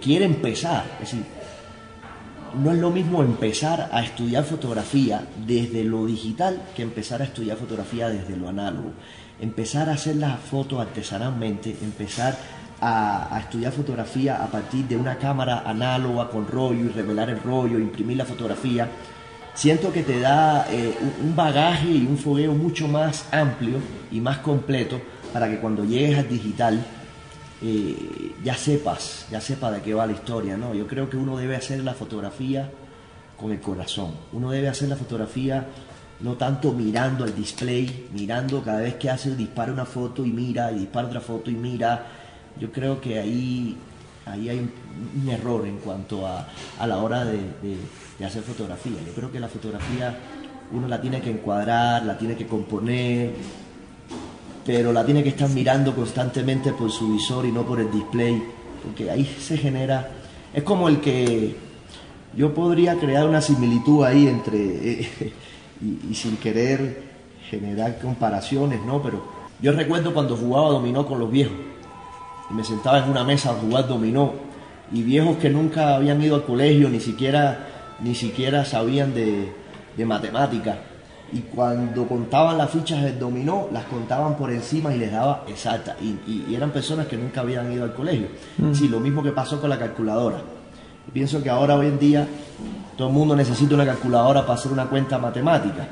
quiere 0.00 0.24
empezar, 0.24 0.84
es 0.94 1.10
decir, 1.10 1.24
no 2.62 2.72
es 2.72 2.78
lo 2.78 2.90
mismo 2.90 3.22
empezar 3.22 3.88
a 3.92 4.02
estudiar 4.02 4.44
fotografía 4.44 5.24
desde 5.46 5.84
lo 5.84 6.06
digital 6.06 6.60
que 6.74 6.82
empezar 6.82 7.22
a 7.22 7.24
estudiar 7.24 7.56
fotografía 7.56 8.08
desde 8.08 8.36
lo 8.36 8.48
análogo. 8.48 8.92
Empezar 9.40 9.88
a 9.88 9.92
hacer 9.92 10.16
las 10.16 10.38
fotos 10.40 10.80
artesanalmente, 10.80 11.74
empezar 11.80 12.36
a, 12.80 13.38
estudiar 13.40 13.72
fotografía 13.72 14.42
a 14.42 14.48
partir 14.48 14.86
de 14.86 14.96
una 14.96 15.16
cámara 15.16 15.62
análoga 15.64 16.28
con 16.28 16.46
rollo 16.46 16.86
y 16.86 16.88
revelar 16.88 17.30
el 17.30 17.40
rollo, 17.40 17.78
imprimir 17.78 18.16
la 18.16 18.24
fotografía. 18.24 18.88
Siento 19.54 19.92
que 19.92 20.02
te 20.02 20.20
da 20.20 20.66
eh, 20.70 20.96
un 21.22 21.34
bagaje 21.34 21.88
y 21.88 22.06
un 22.06 22.16
fogueo 22.16 22.52
mucho 22.54 22.88
más 22.88 23.26
amplio 23.32 23.78
y 24.10 24.20
más 24.20 24.38
completo 24.38 25.00
para 25.32 25.48
que 25.48 25.58
cuando 25.58 25.84
llegues 25.84 26.18
al 26.18 26.28
digital 26.28 26.84
eh, 27.62 28.34
ya 28.42 28.54
sepas, 28.54 29.26
ya 29.30 29.40
sepas 29.40 29.72
de 29.74 29.82
qué 29.82 29.92
va 29.92 30.06
la 30.06 30.12
historia, 30.12 30.56
¿no? 30.56 30.74
Yo 30.74 30.86
creo 30.86 31.10
que 31.10 31.16
uno 31.16 31.36
debe 31.36 31.56
hacer 31.56 31.84
la 31.84 31.94
fotografía 31.94 32.70
con 33.36 33.52
el 33.52 33.60
corazón. 33.60 34.14
Uno 34.32 34.50
debe 34.50 34.68
hacer 34.68 34.88
la 34.88 34.96
fotografía 34.96 35.66
no 36.20 36.34
tanto 36.34 36.72
mirando 36.72 37.24
el 37.24 37.34
display, 37.34 38.08
mirando 38.12 38.62
cada 38.62 38.80
vez 38.80 38.94
que 38.94 39.08
hace, 39.08 39.34
dispara 39.34 39.72
una 39.72 39.86
foto 39.86 40.24
y 40.24 40.30
mira, 40.30 40.70
y 40.72 40.80
dispara 40.80 41.08
otra 41.08 41.20
foto 41.20 41.50
y 41.50 41.54
mira. 41.54 42.06
Yo 42.58 42.70
creo 42.70 43.00
que 43.00 43.18
ahí, 43.18 43.76
ahí 44.26 44.48
hay 44.48 44.58
un, 44.58 45.28
error 45.28 45.66
en 45.66 45.78
cuanto 45.78 46.26
a, 46.26 46.46
la 46.86 46.98
hora 46.98 47.24
de, 47.24 47.38
de 48.18 48.24
hacer 48.24 48.42
fotografía. 48.42 48.98
Yo 49.06 49.12
creo 49.12 49.32
que 49.32 49.40
la 49.40 49.48
fotografía 49.48 50.16
uno 50.72 50.86
la 50.86 51.00
tiene 51.00 51.20
que 51.20 51.30
encuadrar, 51.30 52.04
la 52.04 52.16
tiene 52.16 52.36
que 52.36 52.46
componer, 52.46 53.32
pero 54.64 54.92
la 54.92 55.04
tiene 55.04 55.22
que 55.22 55.30
estar 55.30 55.48
mirando 55.48 55.94
constantemente 55.94 56.72
por 56.72 56.90
su 56.90 57.12
visor 57.12 57.46
y 57.46 57.52
no 57.52 57.64
por 57.64 57.80
el 57.80 57.90
display, 57.90 58.42
porque 58.84 59.10
ahí 59.10 59.24
se 59.24 59.56
genera, 59.56 60.10
es 60.52 60.62
como 60.62 60.88
el 60.88 61.00
que 61.00 61.56
yo 62.36 62.54
podría 62.54 62.96
crear 62.96 63.26
una 63.26 63.40
similitud 63.40 64.04
ahí 64.04 64.28
entre, 64.28 64.56
y, 65.80 66.14
sin 66.14 66.36
querer 66.36 67.02
generar 67.48 67.98
comparaciones, 67.98 68.80
¿no? 68.84 69.02
Pero 69.02 69.24
yo 69.60 69.72
recuerdo 69.72 70.14
cuando 70.14 70.36
jugaba 70.36 70.70
dominó 70.70 71.06
con 71.06 71.18
los 71.18 71.30
viejos, 71.30 71.56
y 72.50 72.54
me 72.54 72.64
sentaba 72.64 72.98
en 72.98 73.10
una 73.10 73.24
mesa 73.24 73.50
a 73.50 73.54
jugar 73.54 73.86
dominó, 73.86 74.32
y 74.92 75.02
viejos 75.02 75.36
que 75.36 75.50
nunca 75.50 75.94
habían 75.94 76.20
ido 76.22 76.34
al 76.34 76.44
colegio, 76.44 76.88
ni 76.88 77.00
siquiera, 77.00 77.68
ni 78.00 78.14
siquiera 78.14 78.64
sabían 78.64 79.14
de, 79.14 79.52
de 79.96 80.04
matemáticas, 80.04 80.76
y 81.32 81.40
cuando 81.42 82.08
contaban 82.08 82.58
las 82.58 82.70
fichas 82.70 83.02
del 83.02 83.18
dominó, 83.18 83.68
las 83.72 83.84
contaban 83.84 84.36
por 84.36 84.50
encima 84.50 84.92
y 84.92 84.98
les 84.98 85.12
daba 85.12 85.44
exacta. 85.46 85.96
Y, 86.00 86.52
eran 86.54 86.70
personas 86.70 87.06
que 87.06 87.16
nunca 87.16 87.42
habían 87.42 87.72
ido 87.72 87.84
al 87.84 87.94
colegio. 87.94 88.28
Mm. 88.58 88.74
Sí, 88.74 88.88
lo 88.88 88.98
mismo 88.98 89.22
que 89.22 89.30
pasó 89.30 89.60
con 89.60 89.70
la 89.70 89.78
calculadora. 89.78 90.38
Pienso 91.12 91.42
que 91.42 91.50
ahora, 91.50 91.76
hoy 91.76 91.86
en 91.86 91.98
día, 91.98 92.26
todo 92.96 93.08
el 93.08 93.14
mundo 93.14 93.36
necesita 93.36 93.74
una 93.74 93.86
calculadora 93.86 94.42
para 94.42 94.54
hacer 94.54 94.72
una 94.72 94.86
cuenta 94.86 95.18
matemática. 95.18 95.86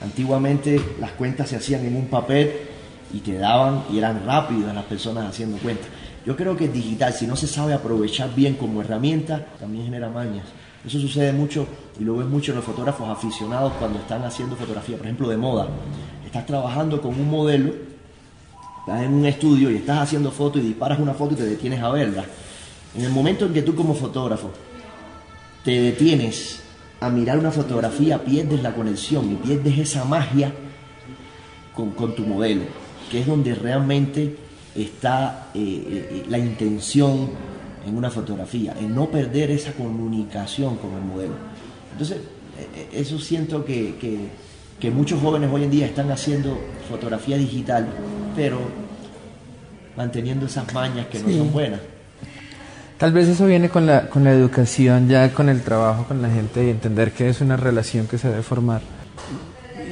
Antiguamente 0.00 0.80
las 1.00 1.10
cuentas 1.12 1.48
se 1.48 1.56
hacían 1.56 1.84
en 1.84 1.96
un 1.96 2.06
papel 2.06 2.67
y 3.12 3.18
te 3.18 3.38
daban 3.38 3.84
y 3.92 3.98
eran 3.98 4.24
rápidas 4.24 4.74
las 4.74 4.84
personas 4.84 5.26
haciendo 5.26 5.56
cuentas. 5.58 5.86
Yo 6.26 6.36
creo 6.36 6.56
que 6.56 6.68
digital, 6.68 7.12
si 7.12 7.26
no 7.26 7.36
se 7.36 7.46
sabe 7.46 7.72
aprovechar 7.72 8.34
bien 8.34 8.54
como 8.54 8.82
herramienta, 8.82 9.46
también 9.58 9.84
genera 9.84 10.10
mañas. 10.10 10.44
Eso 10.86 10.98
sucede 11.00 11.32
mucho 11.32 11.66
y 11.98 12.04
lo 12.04 12.16
ves 12.16 12.26
mucho 12.26 12.52
en 12.52 12.56
los 12.56 12.64
fotógrafos 12.64 13.08
aficionados 13.08 13.72
cuando 13.78 13.98
están 13.98 14.22
haciendo 14.24 14.56
fotografía, 14.56 14.96
por 14.96 15.06
ejemplo, 15.06 15.28
de 15.28 15.36
moda. 15.36 15.68
Estás 16.24 16.46
trabajando 16.46 17.00
con 17.00 17.18
un 17.18 17.30
modelo, 17.30 17.72
estás 18.80 19.02
en 19.02 19.14
un 19.14 19.26
estudio 19.26 19.70
y 19.70 19.76
estás 19.76 20.00
haciendo 20.00 20.30
fotos 20.30 20.62
y 20.62 20.66
disparas 20.66 20.98
una 20.98 21.14
foto 21.14 21.34
y 21.34 21.36
te 21.38 21.44
detienes 21.44 21.82
a 21.82 21.90
verla. 21.90 22.24
En 22.94 23.04
el 23.04 23.10
momento 23.10 23.46
en 23.46 23.54
que 23.54 23.62
tú 23.62 23.74
como 23.74 23.94
fotógrafo 23.94 24.50
te 25.64 25.80
detienes 25.80 26.62
a 27.00 27.10
mirar 27.10 27.38
una 27.38 27.50
fotografía, 27.50 28.22
pierdes 28.24 28.62
la 28.62 28.74
conexión 28.74 29.32
y 29.32 29.34
pierdes 29.36 29.78
esa 29.78 30.04
magia 30.04 30.52
con, 31.74 32.14
tu 32.14 32.26
modelo, 32.26 32.62
que 33.10 33.20
es 33.20 33.26
donde 33.26 33.54
realmente 33.54 34.36
está 34.74 35.48
eh, 35.54 35.60
eh, 35.60 36.26
la 36.28 36.38
intención 36.38 37.30
en 37.86 37.96
una 37.96 38.10
fotografía, 38.10 38.74
en 38.78 38.94
no 38.94 39.06
perder 39.06 39.50
esa 39.50 39.72
comunicación 39.72 40.76
con 40.76 40.94
el 40.94 41.02
modelo. 41.02 41.34
Entonces, 41.92 42.18
eso 42.92 43.18
siento 43.18 43.64
que, 43.64 43.94
que, 44.78 44.90
muchos 44.90 45.20
jóvenes 45.20 45.48
hoy 45.52 45.64
en 45.64 45.70
día 45.70 45.86
están 45.86 46.10
haciendo 46.10 46.58
fotografía 46.88 47.36
digital, 47.36 47.86
pero 48.36 48.58
manteniendo 49.96 50.46
esas 50.46 50.72
mañas 50.74 51.06
que 51.06 51.20
no 51.20 51.30
son 51.30 51.52
buenas. 51.52 51.80
Tal 52.98 53.12
vez 53.12 53.28
eso 53.28 53.46
viene 53.46 53.68
con 53.68 53.86
la, 53.86 54.08
con 54.08 54.24
la 54.24 54.32
educación, 54.32 55.08
ya 55.08 55.32
con 55.32 55.48
el 55.48 55.62
trabajo 55.62 56.04
con 56.04 56.20
la 56.20 56.28
gente 56.28 56.66
y 56.66 56.70
entender 56.70 57.12
que 57.12 57.28
es 57.28 57.40
una 57.40 57.56
relación 57.56 58.08
que 58.08 58.18
se 58.18 58.28
debe 58.28 58.42
formar. 58.42 58.82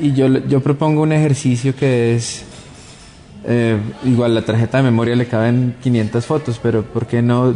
Y 0.00 0.12
yo, 0.12 0.26
yo 0.26 0.60
propongo 0.60 1.02
un 1.02 1.12
ejercicio 1.12 1.74
que 1.76 2.16
es, 2.16 2.44
eh, 3.46 3.78
igual 4.04 4.34
la 4.34 4.42
tarjeta 4.42 4.78
de 4.78 4.84
memoria 4.84 5.16
le 5.16 5.26
caben 5.26 5.76
500 5.82 6.26
fotos, 6.26 6.60
pero 6.62 6.82
¿por 6.82 7.06
qué 7.06 7.22
no 7.22 7.54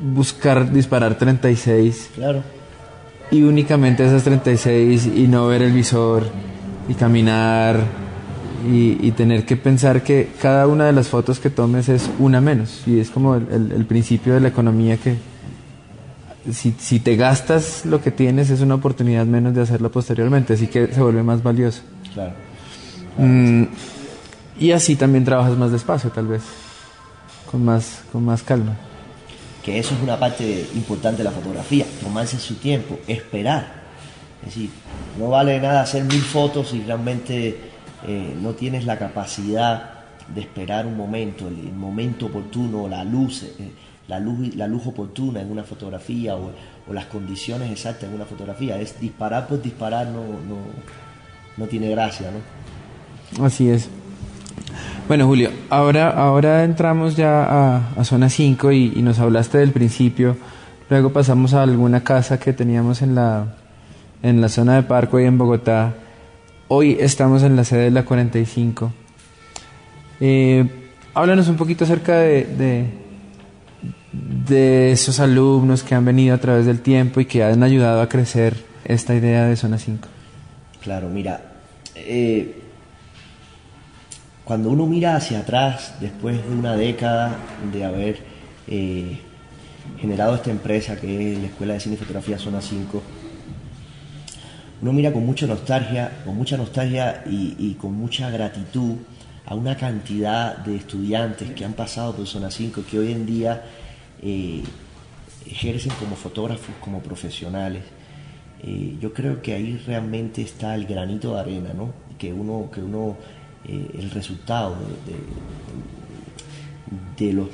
buscar 0.00 0.72
disparar 0.72 1.16
36. 1.16 2.10
Claro. 2.14 2.42
Y 3.30 3.42
únicamente 3.42 4.04
esas 4.04 4.24
36 4.24 5.10
y 5.14 5.28
no 5.28 5.46
ver 5.46 5.62
el 5.62 5.72
visor 5.72 6.24
y 6.88 6.94
caminar 6.94 7.80
y, 8.68 9.10
tener 9.12 9.46
que 9.46 9.56
pensar 9.56 10.02
que 10.02 10.28
cada 10.40 10.66
una 10.66 10.84
de 10.84 10.92
las 10.92 11.08
fotos 11.08 11.40
que 11.40 11.48
tomes 11.48 11.88
es 11.88 12.10
una 12.18 12.40
menos. 12.40 12.82
Y 12.86 12.98
es 12.98 13.10
como 13.10 13.34
el, 13.36 13.86
principio 13.86 14.34
de 14.34 14.40
la 14.40 14.48
economía 14.48 14.96
que 14.96 15.16
si, 16.52 16.74
si, 16.78 17.00
te 17.00 17.16
gastas 17.16 17.86
lo 17.86 18.02
que 18.02 18.10
tienes 18.10 18.50
es 18.50 18.60
una 18.60 18.74
oportunidad 18.74 19.24
menos 19.24 19.54
de 19.54 19.62
hacerlo 19.62 19.90
posteriormente, 19.90 20.54
así 20.54 20.66
que 20.66 20.88
se 20.88 21.00
vuelve 21.00 21.22
más 21.22 21.42
valioso. 21.42 21.82
Claro. 22.12 22.32
Mm, 23.16 23.64
y 24.60 24.70
así 24.70 24.94
también 24.94 25.24
trabajas 25.24 25.58
más 25.58 25.72
despacio, 25.72 26.10
tal 26.10 26.28
vez, 26.28 26.42
con 27.50 27.64
más, 27.64 28.02
con 28.12 28.24
más 28.24 28.44
calma 28.44 28.76
que 29.62 29.78
eso 29.78 29.94
es 29.94 30.00
una 30.00 30.18
parte 30.18 30.66
importante 30.74 31.18
de 31.18 31.24
la 31.24 31.30
fotografía, 31.30 31.84
tomarse 32.00 32.38
su 32.38 32.54
tiempo, 32.56 32.98
esperar. 33.06 33.80
Es 34.40 34.46
decir, 34.46 34.70
no 35.18 35.28
vale 35.28 35.60
nada 35.60 35.82
hacer 35.82 36.04
mil 36.04 36.22
fotos 36.22 36.70
si 36.70 36.82
realmente 36.82 37.58
eh, 38.06 38.36
no 38.40 38.52
tienes 38.52 38.86
la 38.86 38.98
capacidad 38.98 39.90
de 40.34 40.40
esperar 40.40 40.86
un 40.86 40.96
momento, 40.96 41.48
el, 41.48 41.72
momento 41.72 42.26
oportuno, 42.26 42.88
la 42.88 43.04
luz, 43.04 43.42
eh, 43.42 43.70
la 44.08 44.18
luz, 44.18 44.54
la 44.56 44.66
luz 44.66 44.86
oportuna 44.86 45.42
en 45.42 45.50
una 45.50 45.64
fotografía 45.64 46.36
o, 46.36 46.52
las 46.90 47.06
condiciones 47.06 47.70
exactas 47.70 48.08
en 48.08 48.14
una 48.16 48.24
fotografía. 48.24 48.80
Es 48.80 48.98
disparar 48.98 49.46
por 49.46 49.62
disparar 49.62 50.08
no, 50.08 50.22
no, 50.22 50.58
no 51.56 51.66
tiene 51.66 51.88
gracia, 51.90 52.32
¿no? 52.32 53.44
Así 53.44 53.70
es. 53.70 53.88
Bueno, 55.10 55.26
Julio, 55.26 55.50
ahora, 55.70 56.10
ahora 56.10 56.62
entramos 56.62 57.16
ya 57.16 57.80
a, 57.96 58.04
zona 58.04 58.28
5 58.28 58.70
y, 58.70 59.02
nos 59.02 59.18
hablaste 59.18 59.58
del 59.58 59.72
principio. 59.72 60.36
Luego 60.88 61.12
pasamos 61.12 61.52
a 61.52 61.64
alguna 61.64 62.04
casa 62.04 62.38
que 62.38 62.52
teníamos 62.52 63.02
en 63.02 63.16
la, 63.16 63.56
en 64.22 64.40
la 64.40 64.48
zona 64.48 64.76
de 64.76 64.82
Parco 64.84 65.18
y 65.18 65.24
en 65.24 65.36
Bogotá. 65.36 65.94
Hoy 66.68 66.96
estamos 67.00 67.42
en 67.42 67.56
la 67.56 67.64
sede 67.64 67.84
de 67.84 67.90
la 67.90 68.04
45. 68.04 68.92
Eh, 70.20 70.64
háblanos 71.14 71.48
un 71.48 71.56
poquito 71.56 71.82
acerca 71.82 72.18
de, 72.18 72.86
de, 74.12 74.92
esos 74.92 75.18
alumnos 75.18 75.82
que 75.82 75.96
han 75.96 76.04
venido 76.04 76.36
a 76.36 76.38
través 76.38 76.66
del 76.66 76.82
tiempo 76.82 77.20
y 77.20 77.24
que 77.24 77.42
han 77.42 77.64
ayudado 77.64 78.00
a 78.00 78.08
crecer 78.08 78.54
esta 78.84 79.14
idea 79.14 79.46
de 79.46 79.56
zona 79.56 79.78
5. 79.78 80.06
Claro, 80.82 81.08
mira, 81.08 81.40
eh, 81.96 82.59
cuando 84.50 84.70
uno 84.70 84.84
mira 84.84 85.14
hacia 85.14 85.38
atrás, 85.38 85.94
después 86.00 86.44
de 86.44 86.52
una 86.52 86.74
década 86.74 87.36
de 87.72 87.84
haber 87.84 88.18
eh, 88.66 89.20
generado 90.00 90.34
esta 90.34 90.50
empresa 90.50 91.00
que 91.00 91.34
es 91.34 91.38
la 91.38 91.46
Escuela 91.46 91.74
de 91.74 91.78
Cine 91.78 91.94
y 91.94 91.98
Fotografía 91.98 92.36
Zona 92.36 92.60
5, 92.60 93.00
uno 94.82 94.92
mira 94.92 95.12
con 95.12 95.24
mucha 95.24 95.46
nostalgia, 95.46 96.22
con 96.24 96.36
mucha 96.36 96.56
nostalgia 96.56 97.22
y, 97.30 97.74
con 97.74 97.94
mucha 97.94 98.28
gratitud 98.28 98.96
a 99.46 99.54
una 99.54 99.76
cantidad 99.76 100.56
de 100.56 100.74
estudiantes 100.74 101.52
que 101.52 101.64
han 101.64 101.74
pasado 101.74 102.16
por 102.16 102.26
Zona 102.26 102.50
5 102.50 102.82
que 102.90 102.98
hoy 102.98 103.12
en 103.12 103.26
día 103.26 103.62
eh, 104.20 104.64
ejercen 105.46 105.92
como 106.00 106.16
fotógrafos, 106.16 106.74
como 106.80 107.00
profesionales. 107.00 107.84
Eh, 108.64 108.96
yo 109.00 109.14
creo 109.14 109.40
que 109.40 109.54
ahí 109.54 109.80
realmente 109.86 110.42
está 110.42 110.74
el 110.74 110.86
granito 110.86 111.34
de 111.34 111.40
arena, 111.40 111.70
¿no? 111.72 111.92
Que 112.18 112.32
uno, 112.32 112.68
que 112.74 112.80
uno 112.82 113.16
eh, 113.66 113.90
el 113.98 114.10
resultado 114.10 114.76
de, 117.16 117.32
los, 117.32 117.48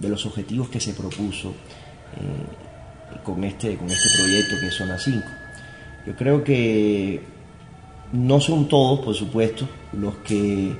de, 0.00 0.08
los, 0.08 0.26
objetivos 0.26 0.68
que 0.68 0.80
se 0.80 0.92
propuso 0.92 1.50
eh, 1.50 3.22
con, 3.24 3.42
este, 3.44 3.76
con 3.76 3.88
este 3.88 4.08
proyecto 4.18 4.56
que 4.60 4.66
es 4.66 4.74
Zona 4.74 4.98
5. 4.98 5.22
Yo 6.06 6.16
creo 6.16 6.42
que 6.42 7.22
no 8.12 8.40
son 8.40 8.68
todos, 8.68 9.00
por 9.00 9.14
supuesto, 9.14 9.68
los 9.92 10.16
que 10.18 10.76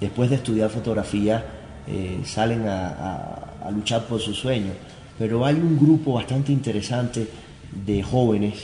después 0.00 0.30
de 0.30 0.36
estudiar 0.36 0.70
fotografía 0.70 1.44
salen 2.24 2.68
a, 2.68 3.52
a 3.62 3.70
luchar 3.70 4.06
por 4.06 4.20
sus 4.20 4.38
sueños, 4.38 4.74
pero 5.18 5.44
hay 5.44 5.54
un 5.54 5.78
grupo 5.78 6.14
bastante 6.14 6.52
interesante 6.52 7.28
de 7.84 8.02
jóvenes, 8.02 8.54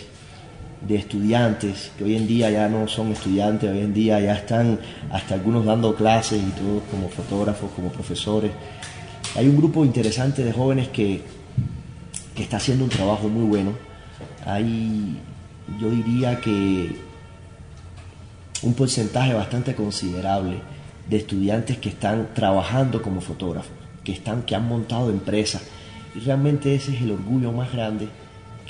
de 0.81 0.97
estudiantes, 0.97 1.93
que 1.97 2.05
hoy 2.05 2.17
en 2.17 2.27
día 2.27 2.51
ya 2.51 2.69
no 2.69 2.87
son 2.89 3.13
estudiantes, 3.13 3.71
hoy 3.71 3.81
en 3.81 3.93
día 3.93 4.21
ya 4.21 4.35
están 4.35 4.79
hasta 5.11 5.35
algunos 5.35 5.65
dando 5.65 5.95
clases 5.95 6.41
y 6.41 6.51
todos 6.51 6.83
como 6.91 7.09
fotógrafos, 7.09 7.71
como 7.75 7.91
profesores. 7.91 8.53
Hay 9.37 9.49
un 9.49 9.57
grupo 9.57 9.85
interesante 9.85 10.45
de 10.45 10.53
jóvenes 10.53 10.89
que, 10.89 11.23
que 12.35 12.43
está 12.43 12.59
haciendo 12.59 12.85
un 12.85 12.91
trabajo 12.91 13.29
muy 13.29 13.45
bueno. 13.45 13.73
Hay, 14.47 15.19
yo 15.81 15.91
diría 15.91 16.41
que 16.41 16.97
un 18.63 18.75
porcentaje 18.75 19.35
bastante 19.35 19.75
considerable 19.75 20.61
de 21.09 21.17
estudiantes 21.17 21.79
que 21.79 21.91
están 21.91 22.29
trabajando 22.35 23.03
como 23.03 23.21
fotógrafos 23.21 23.79
que, 24.09 24.13
están, 24.13 24.43
que 24.43 24.55
han 24.55 24.67
montado 24.67 25.11
empresas. 25.11 25.63
Y 26.15 26.21
realmente 26.21 26.75
ese 26.75 26.97
es 26.97 27.03
el 27.03 27.11
orgullo 27.11 27.53
más 27.53 27.71
grande 27.71 28.09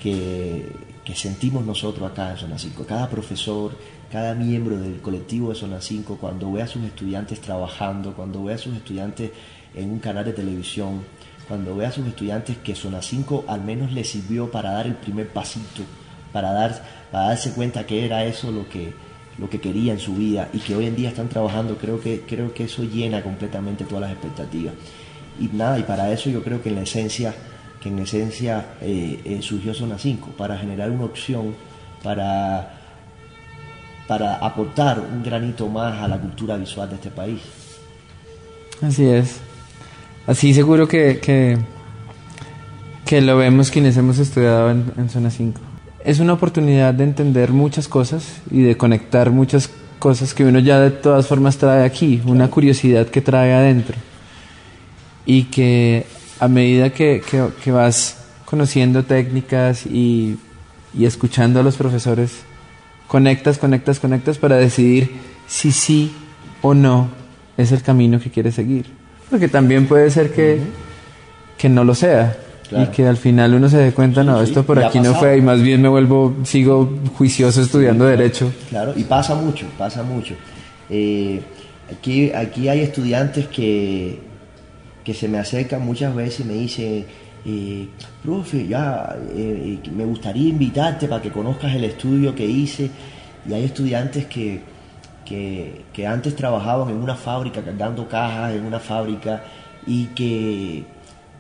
que, 0.03 0.67
que 1.09 1.15
sentimos 1.15 1.65
nosotros 1.65 2.11
acá 2.11 2.33
en 2.33 2.37
Zona 2.37 2.59
5. 2.59 2.85
Cada 2.85 3.09
profesor, 3.09 3.73
cada 4.13 4.35
miembro 4.35 4.79
del 4.79 5.01
colectivo 5.01 5.49
de 5.49 5.55
Zona 5.55 5.81
5, 5.81 6.19
cuando 6.21 6.53
ve 6.53 6.61
a 6.61 6.67
sus 6.67 6.85
estudiantes 6.85 7.41
trabajando, 7.41 8.13
cuando 8.13 8.45
ve 8.45 8.53
a 8.53 8.59
sus 8.59 8.77
estudiantes 8.77 9.31
en 9.75 9.91
un 9.91 10.01
canal 10.01 10.27
de 10.27 10.35
televisión, 10.35 11.03
cuando 11.49 11.75
ve 11.75 11.87
a 11.87 11.93
sus 11.93 12.07
estudiantes 12.07 12.59
que 12.59 12.75
Zona 12.75 13.01
5 13.01 13.47
al 13.49 13.63
menos 13.63 13.91
les 13.91 14.11
sirvió 14.11 14.51
para 14.51 14.73
dar 14.73 14.87
el 14.87 14.97
primer 14.97 15.31
pasito, 15.31 15.83
para, 16.31 16.53
dar, 16.53 16.85
para 17.11 17.29
darse 17.29 17.53
cuenta 17.53 17.87
que 17.87 18.05
era 18.05 18.27
eso 18.27 18.53
lo 18.53 18.69
que, 18.69 18.93
lo 19.39 19.49
que 19.49 19.63
quería 19.63 19.95
en 19.95 20.01
su 20.01 20.15
vida 20.15 20.51
y 20.53 20.59
que 20.59 20.77
hoy 20.77 20.85
en 20.85 20.95
día 20.95 21.09
están 21.09 21.31
trabajando, 21.31 21.79
creo 21.79 22.03
que, 22.03 22.21
creo 22.29 22.53
que 22.53 22.65
eso 22.65 22.85
llena 22.85 23.23
completamente 23.23 23.87
todas 23.87 24.03
las 24.03 24.13
expectativas. 24.13 24.75
Y 25.41 25.49
nada, 25.57 25.79
y 25.79 25.85
para 25.85 26.13
eso 26.13 26.29
yo 26.29 26.43
creo 26.43 26.63
que 26.63 26.69
en 26.69 26.75
la 26.75 26.83
esencia, 26.83 27.35
que 27.81 27.89
en 27.89 27.99
esencia 28.01 28.75
eh, 28.81 29.21
eh, 29.25 29.39
surgió 29.41 29.75
Zona 29.75 29.99
5, 29.99 30.31
para 30.37 30.57
generar 30.59 30.91
una 30.91 31.05
opción, 31.05 31.55
para, 32.03 32.75
para 34.07 34.37
aportar 34.37 35.01
un 35.01 35.23
granito 35.23 35.69
más 35.69 36.01
a 36.03 36.09
la 36.09 36.19
cultura 36.19 36.57
visual 36.57 36.89
de 36.89 36.95
este 36.97 37.11
país. 37.11 37.41
Así 38.83 39.07
es. 39.07 39.41
Así 40.27 40.53
seguro 40.55 40.87
que, 40.87 41.19
que, 41.21 41.59
que 43.05 43.21
lo 43.21 43.37
vemos 43.37 43.71
quienes 43.71 43.97
hemos 43.97 44.19
estudiado 44.19 44.71
en, 44.71 44.93
en 44.97 45.09
Zona 45.09 45.31
5. 45.31 45.61
Es 46.05 46.21
una 46.21 46.35
oportunidad 46.35 46.95
de 46.95 47.05
entender 47.05 47.51
muchas 47.51 47.89
cosas 47.89 48.41
y 48.51 48.63
de 48.63 48.77
conectar 48.77 49.31
muchas 49.31 49.71
cosas 49.99 50.33
que 50.35 50.45
uno 50.45 50.59
ya 50.59 50.81
de 50.81 50.91
todas 50.91 51.27
formas 51.27 51.59
trae 51.59 51.85
aquí, 51.85 52.23
una 52.25 52.49
curiosidad 52.49 53.07
que 53.07 53.21
trae 53.21 53.53
adentro 53.53 53.97
y 55.27 55.45
que 55.45 56.07
a 56.41 56.49
medida 56.49 56.91
que, 56.91 57.23
que, 57.63 57.71
vas 57.71 58.19
conociendo 58.45 59.05
técnicas 59.05 59.87
y, 59.87 60.39
y, 60.95 61.05
escuchando 61.05 61.61
a 61.61 61.63
los 61.63 61.77
profesores, 61.77 62.41
conectas, 63.07 63.59
conectas, 63.59 64.01
conectas 64.01 64.39
para 64.39 64.57
decidir 64.57 65.11
si 65.47 65.73
sí 65.73 66.13
o 66.63 66.75
no 66.75 67.09
es 67.57 67.73
el 67.73 67.83
camino 67.83 68.21
que 68.21 68.31
quieres 68.31 68.55
seguir. 68.55 68.87
Porque 69.31 69.49
también 69.49 69.87
puede 69.87 70.11
ser 70.11 70.33
que, 70.33 70.61
que 71.57 71.69
no 71.69 71.85
lo 71.85 71.95
sea. 71.95 72.37
Y 72.71 72.87
que 72.89 73.07
al 73.07 73.17
final 73.17 73.55
uno 73.55 73.71
se 73.71 73.79
dé 73.79 73.93
cuenta, 73.93 74.23
no, 74.23 74.43
esto 74.43 74.63
por 74.63 74.79
aquí 74.85 75.01
no 75.01 75.15
fue, 75.15 75.39
y 75.39 75.41
más 75.41 75.63
bien 75.63 75.81
me 75.81 75.89
vuelvo, 75.89 76.37
sigo 76.45 76.99
juicioso 77.17 77.63
estudiando 77.63 78.05
Derecho. 78.05 78.53
Claro, 78.69 78.93
y 78.95 79.05
pasa 79.05 79.35
mucho, 79.35 79.65
pasa 79.79 80.03
mucho. 80.03 80.35
Eh, 80.91 81.41
aquí, 81.91 82.31
aquí 82.31 82.69
hay 82.69 82.81
estudiantes 82.81 83.47
que, 83.47 84.21
que 85.09 85.15
se 85.15 85.27
me 85.27 85.39
acercan 85.39 85.87
muchas 85.87 86.15
veces 86.15 86.41
y 86.41 86.45
me 86.45 86.53
dicen, 86.53 87.07
eh, 87.47 87.89
profe, 88.23 88.67
ya 88.69 89.17
eh, 89.31 89.79
me 89.91 90.05
gustaría 90.05 90.51
invitarte 90.51 91.09
para 91.09 91.23
que 91.23 91.31
conozcas 91.31 91.75
el 91.75 91.85
estudio 91.85 92.35
que 92.35 92.45
hice. 92.45 92.91
Y 93.49 93.55
hay 93.55 93.65
estudiantes 93.65 94.27
que, 94.27 94.61
que, 95.25 96.07
antes 96.07 96.37
trabajaban 96.37 96.91
en 96.91 96.97
una 96.97 97.15
fábrica 97.15 97.63
cargando 97.63 98.07
cajas, 98.07 98.53
en 98.53 98.67
una 98.67 98.81
fábrica, 98.81 99.45
y 99.87 100.09
que 100.09 100.85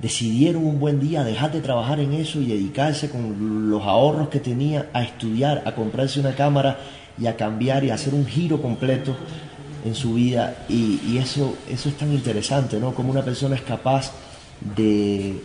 decidieron 0.00 0.64
un 0.64 0.80
buen 0.80 0.98
día 0.98 1.22
dejar 1.22 1.52
de 1.52 1.60
trabajar 1.60 2.00
en 2.00 2.14
eso 2.14 2.40
y 2.40 2.46
dedicarse 2.46 3.10
con 3.10 3.68
los 3.68 3.82
ahorros 3.82 4.30
que 4.30 4.40
tenía 4.40 4.88
a 4.94 5.02
estudiar, 5.02 5.62
a 5.66 5.74
comprarse 5.74 6.20
una 6.20 6.34
cámara 6.34 6.78
y 7.18 7.26
a 7.26 7.36
cambiar 7.36 7.84
y 7.84 7.90
a 7.90 7.96
hacer 7.96 8.14
un 8.14 8.24
giro 8.24 8.62
completo 8.62 9.14
en 9.84 9.94
su 9.94 10.14
vida 10.14 10.64
y, 10.68 11.18
eso, 11.18 11.54
eso 11.68 11.88
es 11.88 11.96
tan 11.96 12.12
interesante, 12.12 12.78
¿no? 12.78 12.94
Como 12.94 13.10
una 13.10 13.22
persona 13.22 13.56
es 13.56 13.62
capaz 13.62 14.12
de, 14.76 15.42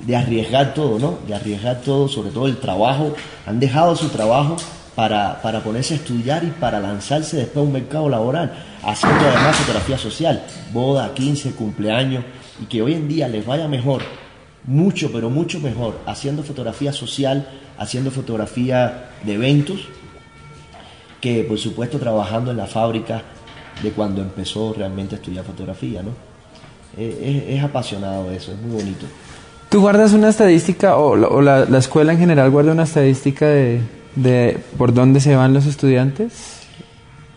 de, 0.00 0.16
arriesgar 0.16 0.74
todo, 0.74 0.98
¿no? 0.98 1.18
De 1.26 1.34
arriesgar 1.34 1.80
todo, 1.80 2.08
sobre 2.08 2.30
todo 2.30 2.46
el 2.46 2.58
trabajo. 2.58 3.14
Han 3.46 3.60
dejado 3.60 3.96
su 3.96 4.08
trabajo 4.08 4.56
para, 4.94 5.40
para 5.42 5.62
ponerse 5.62 5.94
a 5.94 5.96
estudiar 5.96 6.44
y 6.44 6.50
para 6.50 6.80
lanzarse 6.80 7.36
después 7.36 7.58
a 7.58 7.66
un 7.66 7.72
mercado 7.72 8.08
laboral, 8.08 8.52
haciendo 8.82 9.20
además 9.20 9.56
fotografía 9.56 9.98
social, 9.98 10.44
boda, 10.72 11.12
15, 11.14 11.52
cumpleaños, 11.52 12.24
y 12.62 12.66
que 12.66 12.82
hoy 12.82 12.94
en 12.94 13.08
día 13.08 13.28
les 13.28 13.44
vaya 13.44 13.66
mejor, 13.66 14.02
mucho, 14.64 15.10
pero 15.12 15.30
mucho 15.30 15.60
mejor, 15.60 16.00
haciendo 16.06 16.42
fotografía 16.42 16.92
social, 16.92 17.48
haciendo 17.76 18.10
fotografía 18.10 19.10
de 19.24 19.34
eventos, 19.34 19.80
que 21.20 21.42
por 21.42 21.58
supuesto 21.58 21.98
trabajando 21.98 22.50
en 22.50 22.58
la 22.58 22.66
fábrica 22.66 23.22
de 23.82 23.90
cuando 23.90 24.22
empezó 24.22 24.72
realmente 24.72 25.14
a 25.14 25.18
estudiar 25.18 25.44
fotografía, 25.44 26.02
¿no? 26.02 26.10
Es, 26.96 27.62
apasionado 27.62 28.30
eso, 28.30 28.52
es 28.52 28.58
muy 28.60 28.76
bonito. 28.76 29.06
¿Tú 29.68 29.80
guardas 29.80 30.12
una 30.12 30.28
estadística 30.28 30.96
o, 30.96 31.42
la, 31.42 31.64
escuela 31.78 32.12
en 32.12 32.18
general 32.18 32.50
guarda 32.50 32.72
una 32.72 32.84
estadística 32.84 33.46
de, 33.46 33.80
de, 34.14 34.58
por 34.78 34.94
dónde 34.94 35.20
se 35.20 35.34
van 35.34 35.52
los 35.52 35.66
estudiantes? 35.66 36.60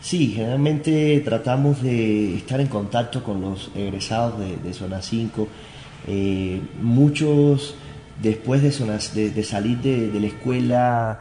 Sí, 0.02 0.34
generalmente 0.36 1.19
tratamos 1.26 1.82
de 1.82 2.36
estar 2.38 2.62
en 2.62 2.67
contacto 2.67 3.23
con 3.23 3.41
los 3.41 3.71
egresados 3.76 4.36
de, 4.63 4.73
Zona 4.73 5.02
5. 5.02 5.47
Eh, 6.08 6.62
muchos 6.82 7.76
después 8.21 8.62
de, 8.62 8.71
de, 9.15 9.30
de 9.32 9.43
salir 9.43 9.80
de, 9.80 10.19
la 10.19 10.28
escuela 10.28 11.19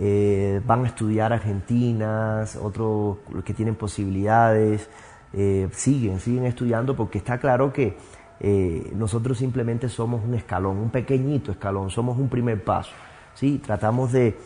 eh, 0.00 0.60
van 0.64 0.84
a 0.84 0.86
estudiar 0.86 1.32
Argentinas, 1.32 2.54
otros 2.54 3.16
que 3.44 3.52
tienen 3.52 3.74
posibilidades, 3.74 4.88
eh, 5.32 5.68
siguen, 5.72 6.20
siguen 6.20 6.44
estudiando 6.44 6.94
porque 6.94 7.18
está 7.18 7.38
claro 7.38 7.72
que 7.72 7.96
eh, 8.38 8.92
nosotros 8.94 9.38
simplemente 9.38 9.88
somos 9.88 10.24
un 10.24 10.34
escalón, 10.34 10.78
un 10.78 10.90
pequeñito 10.90 11.50
escalón, 11.50 11.90
somos 11.90 12.16
un 12.16 12.28
primer 12.28 12.62
paso. 12.62 12.92
¿sí? 13.34 13.58
Tratamos 13.58 14.12
de, 14.12 14.36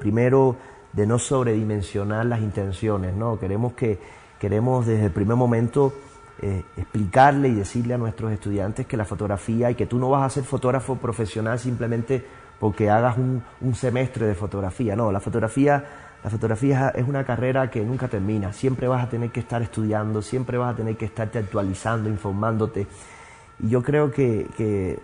primero 0.00 0.56
de 0.92 1.06
no 1.06 1.20
sobredimensionar 1.20 2.26
las 2.26 2.40
intenciones, 2.40 3.14
¿no? 3.14 3.38
Queremos 3.38 3.74
que 3.74 4.00
queremos 4.40 4.86
desde 4.86 5.06
el 5.06 5.12
primer 5.12 5.36
momento 5.36 5.92
explicarle 6.76 7.48
y 7.48 7.54
decirle 7.54 7.94
a 7.94 7.98
nuestros 7.98 8.30
estudiantes 8.30 8.86
que 8.86 8.96
la 8.96 9.06
fotografía 9.06 9.70
y 9.70 9.74
que 9.74 9.86
tú 9.86 9.98
no 9.98 10.10
vas 10.10 10.26
a 10.26 10.30
ser 10.30 10.44
fotógrafo 10.44 10.96
profesional 10.96 11.58
simplemente 11.58 12.26
porque 12.58 12.90
hagas 12.90 13.16
un, 13.18 13.42
semestre 13.74 14.26
de 14.26 14.34
fotografía. 14.34 14.96
No, 14.96 15.12
la 15.12 15.20
fotografía, 15.20 15.84
la 16.22 16.30
fotografía 16.30 16.90
es 16.90 17.06
una 17.06 17.24
carrera 17.24 17.70
que 17.70 17.84
nunca 17.84 18.08
termina. 18.08 18.52
Siempre 18.52 18.88
vas 18.88 19.04
a 19.04 19.08
tener 19.08 19.30
que 19.30 19.40
estar 19.40 19.62
estudiando, 19.62 20.22
siempre 20.22 20.58
vas 20.58 20.74
a 20.74 20.76
tener 20.76 20.96
que 20.96 21.04
estarte 21.04 21.38
actualizando, 21.38 22.08
informándote. 22.08 22.86
Y 23.60 23.68
yo 23.68 23.82
creo 23.82 24.10
que, 24.10 24.98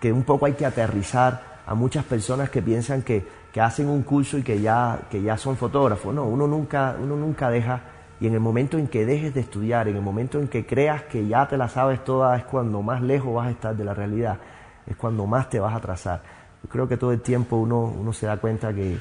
que, 0.00 0.12
un 0.12 0.24
poco 0.24 0.46
hay 0.46 0.54
que 0.54 0.66
aterrizar 0.66 1.60
a 1.66 1.74
muchas 1.74 2.04
personas 2.04 2.50
que 2.50 2.60
piensan 2.60 3.02
que, 3.02 3.24
que 3.52 3.60
hacen 3.60 3.88
un 3.88 4.02
curso 4.02 4.38
y 4.38 4.42
que 4.42 4.60
ya, 4.60 4.98
que 5.10 5.22
ya 5.22 5.36
son 5.36 5.56
fotógrafos. 5.56 6.14
No, 6.14 6.24
uno 6.24 6.46
nunca, 6.46 6.96
uno 7.00 7.16
nunca 7.16 7.50
deja, 7.50 7.80
y 8.22 8.26
en 8.28 8.34
el 8.34 8.40
momento 8.40 8.78
en 8.78 8.88
que 8.88 9.04
dejes 9.04 9.34
de 9.34 9.40
estudiar, 9.40 9.88
en 9.88 9.96
el 9.96 10.02
momento 10.02 10.38
en 10.38 10.48
que 10.48 10.64
creas 10.64 11.02
que 11.02 11.26
ya 11.26 11.46
te 11.48 11.56
la 11.56 11.68
sabes 11.68 12.04
toda, 12.04 12.36
es 12.36 12.44
cuando 12.44 12.80
más 12.80 13.02
lejos 13.02 13.34
vas 13.34 13.48
a 13.48 13.50
estar 13.50 13.76
de 13.76 13.84
la 13.84 13.94
realidad, 13.94 14.38
es 14.86 14.96
cuando 14.96 15.26
más 15.26 15.50
te 15.50 15.58
vas 15.60 15.74
a 15.74 15.78
atrasar. 15.78 16.22
Creo 16.68 16.88
que 16.88 16.96
todo 16.96 17.12
el 17.12 17.20
tiempo 17.20 17.56
uno, 17.56 17.80
uno 17.80 18.12
se 18.12 18.26
da 18.26 18.36
cuenta 18.36 18.72
que, 18.72 18.98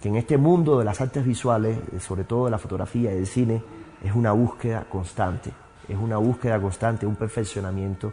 que, 0.00 0.08
en 0.08 0.16
este 0.16 0.38
mundo 0.38 0.78
de 0.78 0.84
las 0.84 1.00
artes 1.00 1.24
visuales, 1.24 1.78
eh, 1.92 2.00
sobre 2.00 2.24
todo 2.24 2.46
de 2.46 2.50
la 2.50 2.58
fotografía 2.58 3.12
y 3.12 3.16
del 3.16 3.26
cine, 3.26 3.62
es 4.02 4.14
una 4.14 4.32
búsqueda 4.32 4.84
constante, 4.88 5.50
es 5.88 5.96
una 5.96 6.16
búsqueda 6.16 6.60
constante, 6.60 7.06
un 7.06 7.16
perfeccionamiento 7.16 8.12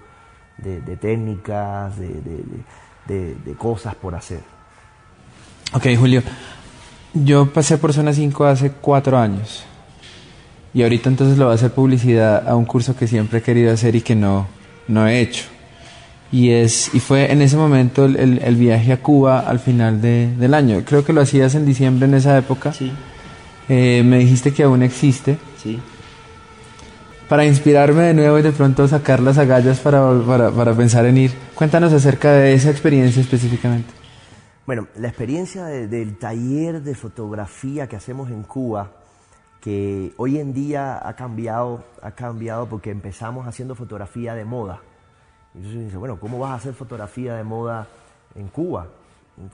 de, 0.57 0.97
técnicas, 0.97 1.97
de, 1.97 2.21
de, 3.07 3.53
cosas 3.57 3.95
por 3.95 4.13
hacer. 4.15 4.41
Ok, 5.73 5.87
Julio. 5.97 6.21
Yo 7.13 7.51
pasé 7.51 7.77
por 7.77 7.93
Zona 7.93 8.13
5 8.13 8.45
hace 8.45 8.71
cuatro 8.71 9.17
años. 9.17 9.65
Y 10.73 10.83
ahorita 10.83 11.09
entonces 11.09 11.37
lo 11.37 11.45
voy 11.45 11.53
a 11.53 11.55
hacer 11.55 11.71
publicidad 11.71 12.47
a 12.47 12.55
un 12.55 12.65
curso 12.65 12.95
que 12.95 13.07
siempre 13.07 13.39
he 13.39 13.41
querido 13.41 13.73
hacer 13.73 13.95
y 13.95 14.01
que 14.01 14.15
no, 14.15 14.47
no 14.87 15.07
he 15.07 15.19
hecho. 15.19 15.45
Y, 16.31 16.51
es, 16.51 16.93
y 16.93 16.99
fue 16.99 17.31
en 17.31 17.41
ese 17.41 17.57
momento 17.57 18.05
el, 18.05 18.39
el, 18.39 18.55
viaje 18.55 18.93
a 18.93 19.01
Cuba 19.01 19.39
al 19.39 19.59
final 19.59 19.99
de, 19.99 20.33
del 20.37 20.53
año. 20.53 20.83
Creo 20.85 21.03
que 21.03 21.11
lo 21.11 21.21
hacías 21.21 21.55
en 21.55 21.65
diciembre 21.65 22.07
en 22.07 22.13
esa 22.13 22.37
época. 22.37 22.71
Sí. 22.71 22.91
Eh, 23.67 24.03
me 24.05 24.19
dijiste 24.19 24.53
que 24.53 24.63
aún 24.63 24.83
existe. 24.83 25.37
Sí. 25.57 25.79
Para 27.27 27.45
inspirarme 27.45 28.03
de 28.03 28.13
nuevo 28.13 28.39
y 28.39 28.41
de 28.41 28.51
pronto 28.51 28.87
sacar 28.87 29.19
las 29.21 29.37
agallas 29.37 29.79
para, 29.79 30.19
para, 30.25 30.51
para 30.51 30.73
pensar 30.73 31.05
en 31.05 31.17
ir. 31.17 31.31
Cuéntanos 31.55 31.93
acerca 31.93 32.31
de 32.33 32.53
esa 32.53 32.69
experiencia 32.69 33.21
específicamente. 33.21 33.99
Bueno, 34.69 34.87
la 34.97 35.07
experiencia 35.07 35.65
del 35.65 36.17
taller 36.19 36.83
de 36.83 36.93
fotografía 36.93 37.87
que 37.87 37.95
hacemos 37.95 38.29
en 38.29 38.43
Cuba, 38.43 38.91
que 39.61 40.13
hoy 40.17 40.37
en 40.37 40.53
día 40.53 40.99
ha 41.07 41.15
cambiado, 41.15 41.85
ha 42.03 42.11
cambiado 42.11 42.67
porque 42.67 42.91
empezamos 42.91 43.47
haciendo 43.47 43.73
fotografía 43.73 44.35
de 44.35 44.45
moda. 44.45 44.81
Entonces 45.55 45.85
dice, 45.85 45.97
bueno, 45.97 46.19
¿cómo 46.19 46.39
vas 46.39 46.51
a 46.51 46.55
hacer 46.55 46.73
fotografía 46.73 47.35
de 47.35 47.43
moda 47.43 47.87
en 48.35 48.47
Cuba? 48.47 48.87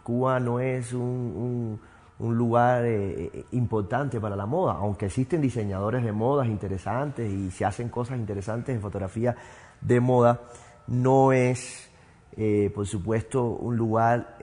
Cuba 0.03 0.39
no 0.39 0.59
es 0.59 0.93
un, 0.93 1.79
lugar 2.19 2.85
eh, 2.85 3.29
eh, 3.33 3.45
importante 3.51 4.19
para 4.19 4.35
la 4.35 4.45
moda, 4.45 4.73
aunque 4.73 5.07
existen 5.07 5.41
diseñadores 5.41 6.03
de 6.03 6.11
modas 6.11 6.47
interesantes 6.47 7.31
y 7.31 7.51
se 7.51 7.65
hacen 7.65 7.89
cosas 7.89 8.17
interesantes 8.17 8.75
en 8.75 8.81
fotografía 8.81 9.35
de 9.81 9.99
moda, 9.99 10.41
no 10.87 11.31
es, 11.31 11.89
eh, 12.37 12.71
por 12.73 12.87
supuesto, 12.87 13.43
un 13.43 13.75
lugar 13.77 14.37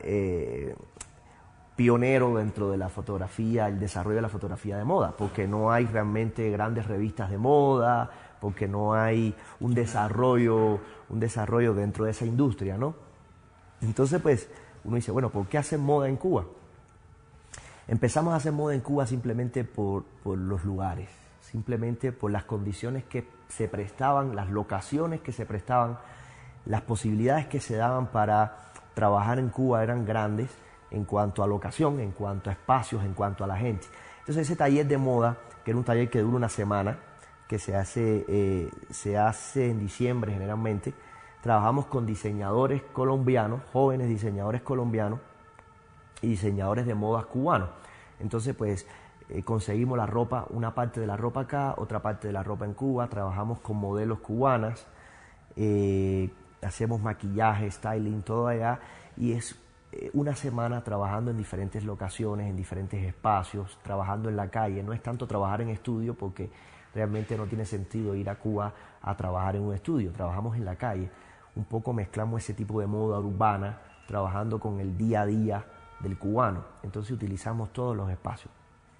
pionero 1.74 2.36
dentro 2.36 2.70
de 2.70 2.76
la 2.76 2.88
fotografía, 2.88 3.66
el 3.66 3.80
desarrollo 3.80 4.16
de 4.16 4.22
la 4.22 4.28
fotografía 4.28 4.76
de 4.76 4.84
moda, 4.84 5.14
porque 5.16 5.48
no 5.48 5.72
hay 5.72 5.86
realmente 5.86 6.50
grandes 6.50 6.86
revistas 6.86 7.30
de 7.30 7.38
moda, 7.38 8.10
porque 8.42 8.66
no 8.66 8.92
hay 8.92 9.36
un 9.60 9.72
desarrollo, 9.72 10.80
un 11.08 11.20
desarrollo 11.20 11.74
dentro 11.74 12.06
de 12.06 12.10
esa 12.10 12.26
industria, 12.26 12.76
¿no? 12.76 12.96
Entonces, 13.80 14.20
pues, 14.20 14.48
uno 14.82 14.96
dice, 14.96 15.12
bueno, 15.12 15.30
¿por 15.30 15.46
qué 15.46 15.58
hacen 15.58 15.80
moda 15.80 16.08
en 16.08 16.16
Cuba? 16.16 16.46
Empezamos 17.86 18.34
a 18.34 18.38
hacer 18.38 18.50
moda 18.50 18.74
en 18.74 18.80
Cuba 18.80 19.06
simplemente 19.06 19.62
por, 19.62 20.02
por 20.24 20.36
los 20.36 20.64
lugares, 20.64 21.08
simplemente 21.40 22.10
por 22.10 22.32
las 22.32 22.42
condiciones 22.42 23.04
que 23.04 23.28
se 23.46 23.68
prestaban, 23.68 24.34
las 24.34 24.50
locaciones 24.50 25.20
que 25.20 25.30
se 25.30 25.46
prestaban, 25.46 26.00
las 26.66 26.80
posibilidades 26.80 27.46
que 27.46 27.60
se 27.60 27.76
daban 27.76 28.08
para 28.08 28.72
trabajar 28.94 29.38
en 29.38 29.50
Cuba 29.50 29.84
eran 29.84 30.04
grandes 30.04 30.50
en 30.90 31.04
cuanto 31.04 31.44
a 31.44 31.46
locación, 31.46 32.00
en 32.00 32.10
cuanto 32.10 32.50
a 32.50 32.54
espacios, 32.54 33.04
en 33.04 33.14
cuanto 33.14 33.44
a 33.44 33.46
la 33.46 33.56
gente. 33.56 33.86
Entonces 34.18 34.48
ese 34.48 34.56
taller 34.56 34.88
de 34.88 34.98
moda, 34.98 35.38
que 35.64 35.70
era 35.70 35.78
un 35.78 35.84
taller 35.84 36.10
que 36.10 36.18
dura 36.18 36.38
una 36.38 36.48
semana, 36.48 36.98
que 37.48 37.58
se 37.58 37.76
hace, 37.76 38.24
eh, 38.28 38.70
se 38.90 39.18
hace 39.18 39.70
en 39.70 39.78
diciembre 39.78 40.32
generalmente. 40.32 40.94
Trabajamos 41.42 41.86
con 41.86 42.06
diseñadores 42.06 42.82
colombianos, 42.92 43.60
jóvenes 43.72 44.08
diseñadores 44.08 44.62
colombianos 44.62 45.20
y 46.22 46.28
diseñadores 46.28 46.86
de 46.86 46.94
modas 46.94 47.26
cubanos. 47.26 47.68
Entonces, 48.20 48.54
pues 48.54 48.86
eh, 49.28 49.42
conseguimos 49.42 49.98
la 49.98 50.06
ropa, 50.06 50.46
una 50.50 50.74
parte 50.74 51.00
de 51.00 51.06
la 51.06 51.16
ropa 51.16 51.42
acá, 51.42 51.74
otra 51.76 52.00
parte 52.00 52.28
de 52.28 52.32
la 52.32 52.42
ropa 52.42 52.64
en 52.64 52.74
Cuba, 52.74 53.08
trabajamos 53.08 53.58
con 53.60 53.76
modelos 53.76 54.20
cubanas, 54.20 54.86
eh, 55.56 56.30
hacemos 56.62 57.00
maquillaje, 57.00 57.70
styling, 57.70 58.22
todo 58.22 58.46
allá, 58.46 58.78
y 59.16 59.32
es 59.32 59.58
una 60.14 60.34
semana 60.34 60.82
trabajando 60.82 61.30
en 61.30 61.36
diferentes 61.36 61.84
locaciones, 61.84 62.48
en 62.48 62.56
diferentes 62.56 63.04
espacios, 63.04 63.78
trabajando 63.82 64.30
en 64.30 64.36
la 64.36 64.48
calle. 64.48 64.82
No 64.82 64.94
es 64.94 65.02
tanto 65.02 65.26
trabajar 65.26 65.60
en 65.60 65.68
estudio 65.68 66.14
porque 66.14 66.50
realmente 66.94 67.36
no 67.36 67.46
tiene 67.46 67.64
sentido 67.64 68.14
ir 68.14 68.28
a 68.28 68.36
Cuba 68.36 68.72
a 69.00 69.16
trabajar 69.16 69.56
en 69.56 69.62
un 69.62 69.74
estudio, 69.74 70.12
trabajamos 70.12 70.56
en 70.56 70.64
la 70.64 70.76
calle, 70.76 71.10
un 71.56 71.64
poco 71.64 71.92
mezclamos 71.92 72.42
ese 72.42 72.54
tipo 72.54 72.80
de 72.80 72.86
moda 72.86 73.18
urbana, 73.18 73.80
trabajando 74.06 74.58
con 74.58 74.80
el 74.80 74.96
día 74.96 75.22
a 75.22 75.26
día 75.26 75.64
del 76.00 76.18
cubano, 76.18 76.64
entonces 76.82 77.12
utilizamos 77.12 77.72
todos 77.72 77.96
los 77.96 78.10
espacios, 78.10 78.52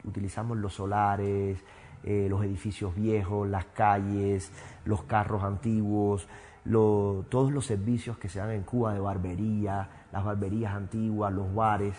utilizamos 0.04 0.56
los 0.58 0.74
solares, 0.74 1.62
eh, 2.04 2.26
los 2.28 2.42
edificios 2.44 2.94
viejos, 2.94 3.48
las 3.48 3.66
calles, 3.66 4.50
los 4.84 5.04
carros 5.04 5.42
antiguos, 5.44 6.26
todos 6.64 7.52
los 7.52 7.66
servicios 7.66 8.18
que 8.18 8.28
se 8.28 8.38
dan 8.38 8.50
en 8.50 8.62
Cuba 8.62 8.92
de 8.94 9.00
barbería, 9.00 9.88
las 10.12 10.24
barberías 10.24 10.74
antiguas, 10.74 11.32
los 11.32 11.52
bares, 11.54 11.94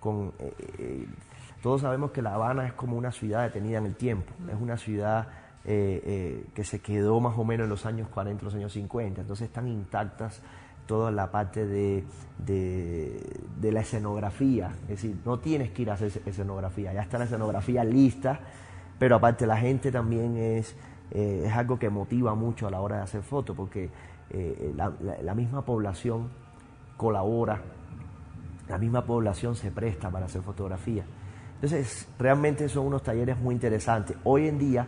con 0.00 0.32
eh, 0.38 0.54
eh, 0.78 1.06
todos 1.66 1.80
sabemos 1.80 2.12
que 2.12 2.22
La 2.22 2.32
Habana 2.32 2.64
es 2.64 2.74
como 2.74 2.96
una 2.96 3.10
ciudad 3.10 3.42
detenida 3.42 3.78
en 3.78 3.86
el 3.86 3.96
tiempo, 3.96 4.32
es 4.48 4.54
una 4.54 4.76
ciudad 4.76 5.26
eh, 5.64 6.00
eh, 6.06 6.46
que 6.54 6.62
se 6.62 6.78
quedó 6.78 7.18
más 7.18 7.36
o 7.36 7.44
menos 7.44 7.64
en 7.64 7.70
los 7.70 7.86
años 7.86 8.08
40, 8.08 8.44
los 8.44 8.54
años 8.54 8.72
50, 8.72 9.22
entonces 9.22 9.48
están 9.48 9.66
intactas 9.66 10.42
toda 10.86 11.10
la 11.10 11.32
parte 11.32 11.66
de, 11.66 12.04
de, 12.38 13.72
la 13.72 13.80
escenografía, 13.80 14.70
es 14.82 14.90
decir, 14.90 15.16
no 15.24 15.40
tienes 15.40 15.72
que 15.72 15.82
ir 15.82 15.90
a 15.90 15.94
hacer 15.94 16.12
escenografía, 16.24 16.92
ya 16.92 17.02
está 17.02 17.18
la 17.18 17.24
escenografía 17.24 17.82
lista, 17.82 18.38
pero 19.00 19.16
aparte 19.16 19.44
la 19.44 19.56
gente 19.56 19.90
también 19.90 20.36
es, 20.36 20.76
eh, 21.10 21.46
es 21.46 21.52
algo 21.52 21.80
que 21.80 21.90
motiva 21.90 22.36
mucho 22.36 22.68
a 22.68 22.70
la 22.70 22.80
hora 22.80 22.98
de 22.98 23.02
hacer 23.02 23.22
fotos, 23.24 23.56
porque 23.56 23.90
la 24.76 25.34
misma 25.34 25.64
población 25.64 26.28
colabora, 26.96 27.60
la 28.68 28.78
misma 28.78 29.04
población 29.04 29.56
se 29.56 29.72
presta 29.72 30.10
para 30.10 30.26
hacer 30.26 30.42
fotografía. 30.42 31.04
Entonces, 31.56 32.06
realmente 32.18 32.68
son 32.68 32.86
unos 32.86 33.02
talleres 33.02 33.38
muy 33.38 33.54
interesantes. 33.54 34.16
Hoy 34.24 34.46
en 34.46 34.58
día 34.58 34.86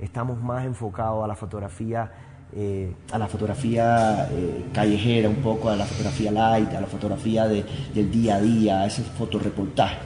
estamos 0.00 0.40
más 0.42 0.64
enfocados 0.64 1.22
a 1.22 1.28
la 1.28 1.36
fotografía, 1.36 2.10
eh, 2.52 2.92
a 3.12 3.18
la 3.18 3.28
fotografía 3.28 4.28
eh, 4.32 4.64
callejera, 4.72 5.28
un 5.28 5.36
poco 5.36 5.70
a 5.70 5.76
la 5.76 5.84
fotografía 5.84 6.32
light, 6.32 6.74
a 6.74 6.80
la 6.80 6.88
fotografía 6.88 7.46
del 7.46 8.10
día 8.10 8.36
a 8.36 8.40
día, 8.40 8.80
a 8.80 8.86
ese 8.86 9.02
fotoreportaje. 9.02 9.96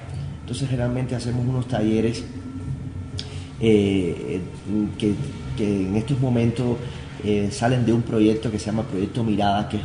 Entonces, 0.41 0.69
generalmente 0.69 1.15
hacemos 1.15 1.47
unos 1.47 1.67
talleres 1.67 2.23
eh, 3.59 4.43
que, 4.99 5.15
en 5.59 5.97
estos 5.97 6.21
momentos 6.21 6.77
salen 7.53 7.87
de 7.87 7.93
un 7.93 8.03
proyecto 8.03 8.51
que 8.51 8.59
se 8.59 8.67
llama 8.67 8.83
Proyecto 8.83 9.23
Mirada, 9.23 9.69
que 9.69 9.79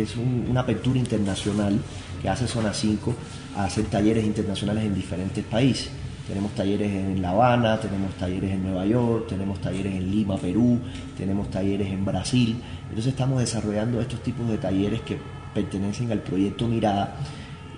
es, 0.00 0.16
una 0.16 0.60
apertura 0.60 0.98
internacional 0.98 1.78
que 2.22 2.28
hace 2.28 2.46
Zona 2.46 2.72
5 2.72 3.12
a 3.56 3.64
hacer 3.64 3.86
talleres 3.86 4.24
internacionales 4.24 4.84
en 4.84 4.94
diferentes 4.94 5.44
países. 5.44 5.90
Tenemos 6.26 6.54
talleres 6.54 6.90
en 6.90 7.20
La 7.20 7.30
Habana, 7.30 7.80
tenemos 7.80 8.14
talleres 8.14 8.52
en 8.52 8.62
Nueva 8.62 8.86
York, 8.86 9.26
tenemos 9.28 9.60
talleres 9.60 9.94
en 9.94 10.10
Lima, 10.10 10.36
Perú, 10.36 10.78
tenemos 11.16 11.50
talleres 11.50 11.88
en 11.88 12.04
Brasil. 12.04 12.56
Entonces 12.88 13.08
estamos 13.08 13.40
desarrollando 13.40 14.00
estos 14.00 14.22
tipos 14.22 14.48
de 14.48 14.58
talleres 14.58 15.00
que 15.00 15.18
pertenecen 15.52 16.12
al 16.12 16.20
proyecto 16.20 16.68
Mirada, 16.68 17.16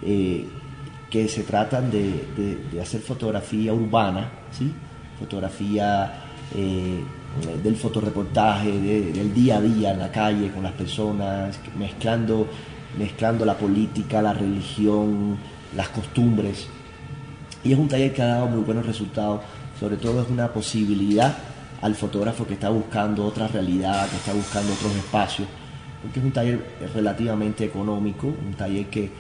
eh, 0.02 0.46
que 1.10 1.28
se 1.28 1.42
tratan 1.42 1.90
de, 1.90 2.80
hacer 2.80 3.00
fotografía 3.00 3.72
urbana, 3.72 4.30
¿sí? 4.50 4.72
fotografía 5.18 6.12
eh, 6.54 7.02
del 7.62 7.76
fotoreportaje, 7.76 8.70
del 8.70 9.32
día 9.32 9.56
a 9.56 9.60
día 9.60 9.92
en 9.92 9.98
la 9.98 10.12
calle 10.12 10.50
con 10.52 10.62
las 10.62 10.72
personas, 10.72 11.58
mezclando, 11.78 12.46
mezclando 12.98 13.44
la 13.44 13.56
política, 13.56 14.20
la 14.20 14.34
religión, 14.34 15.37
las 15.76 15.88
costumbres. 15.88 16.66
Y 17.62 17.72
es 17.72 17.78
un 17.78 17.88
taller 17.88 18.12
que 18.12 18.22
ha 18.22 18.26
dado 18.26 18.46
muy 18.46 18.60
buenos 18.60 18.87
resultados, 18.87 19.40
sobre 19.78 19.96
todo 19.96 20.22
es 20.22 20.28
una 20.28 20.48
posibilidad 20.48 21.37
al 21.80 21.94
fotógrafo 21.94 22.46
que 22.46 22.54
está 22.54 22.70
buscando 22.70 23.24
otra 23.24 23.48
realidad, 23.48 24.08
que 24.08 24.16
está 24.16 24.32
buscando 24.32 24.72
otros 24.72 24.94
espacios, 24.96 25.48
porque 26.02 26.18
es 26.18 26.25
un 26.25 26.33
taller 26.33 26.64
relativamente 26.94 27.64
económico, 27.64 28.27
un 28.27 28.54
taller 28.54 28.87
que, 28.87 29.10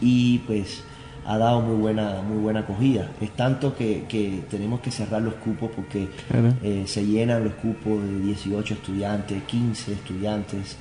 y 0.00 0.38
pues 0.38 0.82
ha 1.26 1.36
dado 1.38 1.60
muy 1.60 1.76
buena, 1.76 2.22
muy 2.22 2.38
buena 2.38 2.60
acogida. 2.60 3.10
Es 3.20 3.30
tanto 3.32 3.76
que, 3.76 4.44
tenemos 4.50 4.80
que 4.80 4.90
cerrar 4.90 5.22
los 5.22 5.34
cupos 5.34 5.70
porque 5.74 6.08
eh, 6.62 6.84
se 6.86 7.04
llenan 7.04 7.44
los 7.44 7.54
cupos 7.54 8.02
de 8.02 8.20
18 8.20 8.74
estudiantes, 8.74 9.42
15 9.42 9.92
estudiantes 9.92 10.76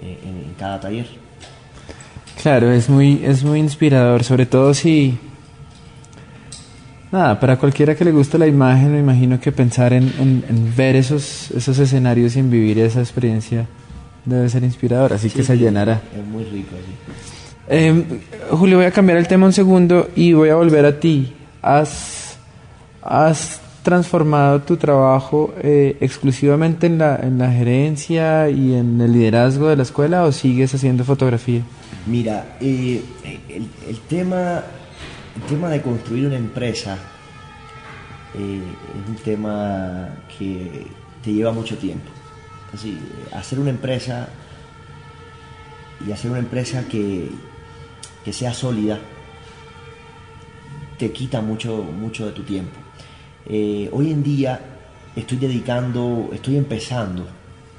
eh, 0.00 0.18
en 0.24 0.54
cada 0.58 0.80
taller. 0.80 1.23
Claro, 2.42 2.70
es 2.72 2.88
muy, 2.88 3.22
es 3.24 3.44
muy 3.44 3.60
inspirador, 3.60 4.24
sobre 4.24 4.46
todo 4.46 4.74
si... 4.74 5.18
Nada, 7.10 7.38
para 7.38 7.58
cualquiera 7.58 7.94
que 7.94 8.04
le 8.04 8.10
guste 8.10 8.38
la 8.38 8.46
imagen, 8.46 8.92
me 8.92 8.98
imagino 8.98 9.40
que 9.40 9.52
pensar 9.52 9.92
en, 9.92 10.12
ver 10.76 10.96
esos, 10.96 11.52
esos 11.52 11.78
escenarios 11.78 12.34
y 12.34 12.40
en 12.40 12.50
vivir 12.50 12.78
esa 12.80 12.98
experiencia 12.98 13.66
debe 14.24 14.48
ser 14.48 14.64
inspirador, 14.64 15.12
así 15.12 15.30
que 15.30 15.44
se 15.44 15.56
llenará. 15.56 16.02
Es 16.12 16.26
muy 16.26 16.42
rico, 16.44 16.70
sí. 16.74 17.12
Em, 17.68 18.04
Julio, 18.50 18.78
voy 18.78 18.86
a 18.86 18.90
cambiar 18.90 19.18
el 19.18 19.28
tema 19.28 19.46
un 19.46 19.52
segundo 19.52 20.08
y 20.16 20.32
voy 20.32 20.48
a 20.48 20.56
volver 20.56 20.84
a 20.84 20.98
ti. 20.98 21.32
¿Has, 21.62 22.36
has 23.00 23.60
transformado 23.82 24.60
tu 24.62 24.76
trabajo 24.76 25.54
eh, 25.62 25.96
exclusivamente 26.00 26.86
en 26.86 26.98
la, 26.98 27.16
en 27.22 27.38
la 27.38 27.50
gerencia 27.50 28.50
y 28.50 28.74
en 28.74 29.00
el 29.00 29.12
liderazgo 29.12 29.68
de 29.68 29.76
la 29.76 29.82
escuela 29.82 30.24
o 30.24 30.32
sigues 30.32 30.74
haciendo 30.74 31.04
fotografía? 31.04 31.62
Mira, 32.06 32.56
eh, 32.60 33.02
el, 33.48 33.98
tema, 34.08 34.62
el 35.36 35.42
tema 35.48 35.70
de 35.70 35.80
construir 35.80 36.26
una 36.26 36.36
empresa 36.36 36.98
eh, 38.34 38.60
es 39.02 39.08
un 39.08 39.16
tema 39.16 40.08
que 40.38 40.86
te 41.22 41.32
lleva 41.32 41.52
mucho 41.52 41.78
tiempo. 41.78 42.10
Así, 42.72 42.98
hacer 43.32 43.58
una 43.58 43.70
empresa 43.70 44.28
y 46.06 46.12
hacer 46.12 46.30
una 46.30 46.40
empresa 46.40 46.84
que, 46.88 47.30
que 48.24 48.32
sea 48.32 48.52
sólida 48.52 48.98
te 50.98 51.12
quita 51.12 51.40
mucho, 51.40 51.76
mucho 51.82 52.26
de 52.26 52.32
tu 52.32 52.42
tiempo. 52.42 52.78
Eh, 53.46 53.88
hoy 53.92 54.10
en 54.10 54.22
día 54.22 54.60
estoy 55.16 55.38
dedicando, 55.38 56.30
estoy 56.32 56.56
empezando 56.56 57.26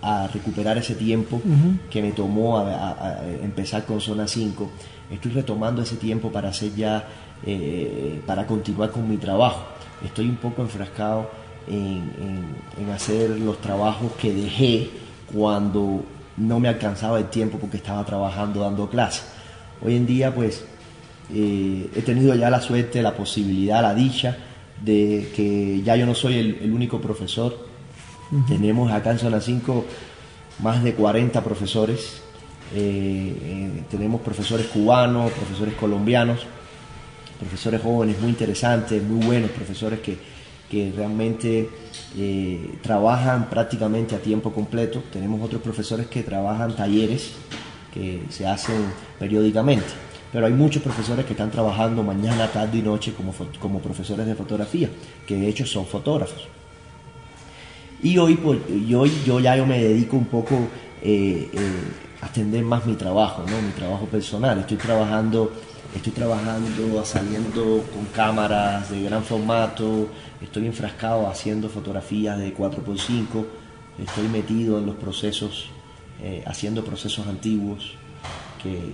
a 0.05 0.27
recuperar 0.27 0.77
ese 0.77 0.95
tiempo 0.95 1.41
que 1.89 2.01
me 2.01 2.11
tomó 2.11 2.59
a, 2.59 3.21
empezar 3.41 3.85
con 3.85 3.99
Zona 3.99 4.27
5. 4.27 4.69
Estoy 5.11 5.31
retomando 5.31 5.81
ese 5.81 5.95
tiempo 5.95 6.31
para 6.31 6.49
hacer 6.49 6.75
ya, 6.75 7.07
eh, 7.45 8.21
para 8.25 8.45
continuar 8.45 8.91
con 8.91 9.09
mi 9.09 9.17
trabajo. 9.17 9.63
Estoy 10.03 10.29
un 10.29 10.35
poco 10.35 10.61
enfrascado 10.61 11.29
en, 11.67 12.91
hacer 12.93 13.31
los 13.31 13.59
trabajos 13.59 14.11
que 14.13 14.33
dejé 14.33 14.89
cuando 15.33 16.03
no 16.37 16.59
me 16.59 16.67
alcanzaba 16.67 17.17
el 17.17 17.25
tiempo 17.25 17.57
porque 17.57 17.77
estaba 17.77 18.05
trabajando 18.05 18.61
dando 18.61 18.89
clases. 18.89 19.25
Hoy 19.81 19.95
en 19.95 20.05
día 20.05 20.33
pues 20.33 20.63
eh, 21.33 21.89
he 21.95 22.01
tenido 22.03 22.35
ya 22.35 22.49
la 22.49 22.61
suerte, 22.61 23.01
la 23.01 23.15
posibilidad, 23.15 23.81
la 23.81 23.95
dicha 23.95 24.37
de 24.81 25.31
que 25.35 25.81
ya 25.83 25.95
yo 25.95 26.05
no 26.05 26.13
soy 26.13 26.37
el, 26.61 26.71
único 26.71 26.99
profesor. 27.01 27.74
Tenemos 28.47 28.91
acá 28.91 29.11
en 29.11 29.19
Zona 29.19 29.39
5 29.39 29.85
más 30.59 30.83
de 30.83 30.93
40 30.93 31.43
profesores. 31.43 32.21
Eh, 32.73 33.37
eh, 33.41 33.83
tenemos 33.89 34.21
profesores 34.21 34.67
cubanos, 34.67 35.31
profesores 35.31 35.75
colombianos, 35.75 36.45
profesores 37.39 37.81
jóvenes 37.81 38.19
muy 38.19 38.29
interesantes, 38.29 39.01
muy 39.03 39.25
buenos, 39.25 39.51
profesores 39.51 39.99
que, 39.99 40.17
que 40.69 40.91
realmente 40.95 41.69
eh, 42.17 42.77
trabajan 42.81 43.49
prácticamente 43.49 44.15
a 44.15 44.19
tiempo 44.19 44.51
completo. 44.51 45.03
Tenemos 45.13 45.41
otros 45.41 45.61
profesores 45.61 46.07
que 46.07 46.23
trabajan 46.23 46.75
talleres 46.75 47.33
que 47.93 48.23
se 48.29 48.45
hacen 48.45 48.91
periódicamente 49.19 50.05
pero 50.35 50.47
hay 50.47 50.51
muchos 50.51 50.83
profesores 50.83 51.25
que 51.25 51.31
están 51.31 51.49
trabajando 51.49 52.03
mañana, 52.03 52.51
tarde 52.51 52.79
y 52.79 52.81
noche 52.81 53.13
como, 53.13 53.33
como 53.57 53.79
profesores 53.79 54.25
de 54.25 54.35
fotografía, 54.35 54.89
que 55.25 55.37
de 55.37 55.47
hecho 55.47 55.65
son 55.65 55.85
fotógrafos. 55.85 56.49
Y 58.03 58.17
hoy, 58.17 58.35
pues, 58.35 58.59
hoy 58.95 59.11
yo 59.25 59.39
ya 59.39 59.55
yo 59.55 59.65
me 59.65 59.81
dedico 59.81 60.17
un 60.17 60.25
poco 60.25 60.55
eh, 61.01 61.49
eh, 61.53 61.59
a 62.21 62.27
atender 62.27 62.63
más 62.63 62.85
mi 62.85 62.95
trabajo, 62.95 63.43
¿no? 63.47 63.61
mi 63.61 63.71
trabajo 63.71 64.05
personal. 64.05 64.59
Estoy 64.59 64.77
trabajando, 64.77 65.51
estoy 65.95 66.11
trabajando, 66.11 67.03
saliendo 67.05 67.83
con 67.93 68.05
cámaras 68.13 68.89
de 68.91 69.03
gran 69.03 69.23
formato, 69.23 70.09
estoy 70.41 70.67
enfrascado 70.67 71.27
haciendo 71.27 71.69
fotografías 71.69 72.37
de 72.37 72.55
4x5, 72.55 73.45
estoy 73.99 74.27
metido 74.27 74.77
en 74.77 74.85
los 74.85 74.95
procesos, 74.95 75.69
eh, 76.21 76.43
haciendo 76.45 76.83
procesos 76.83 77.27
antiguos 77.27 77.95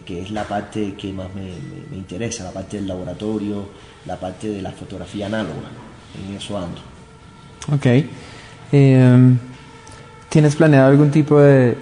que, 0.05 0.21
es 0.21 0.31
la 0.31 0.43
parte 0.43 0.93
que 0.95 1.13
más 1.13 1.27
me, 1.33 1.49
interesa, 1.95 2.43
la 2.43 2.51
parte 2.51 2.77
del 2.77 2.87
laboratorio, 2.87 3.69
la 4.05 4.19
parte 4.19 4.49
de 4.49 4.61
la 4.61 4.71
fotografía 4.71 5.27
análoga. 5.27 5.69
En 6.27 6.35
eso 6.35 6.57
ando. 6.57 6.81
Ok. 7.71 8.05
Em, 8.71 9.37
¿Tienes 10.29 10.55
planeado 10.55 10.89
algún 10.89 11.11
tipo 11.11 11.39
de, 11.39 11.75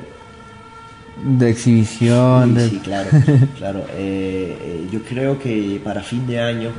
de 1.23 1.49
exhibición? 1.49 2.57
Sí, 2.59 2.79
claro, 2.83 3.09
claro. 3.57 3.85
Eh, 3.91 4.57
eh, 4.61 4.87
yo 4.91 5.03
creo 5.03 5.37
que 5.37 5.79
para 5.83 6.01
fin 6.01 6.25
de 6.25 6.39
año, 6.39 6.71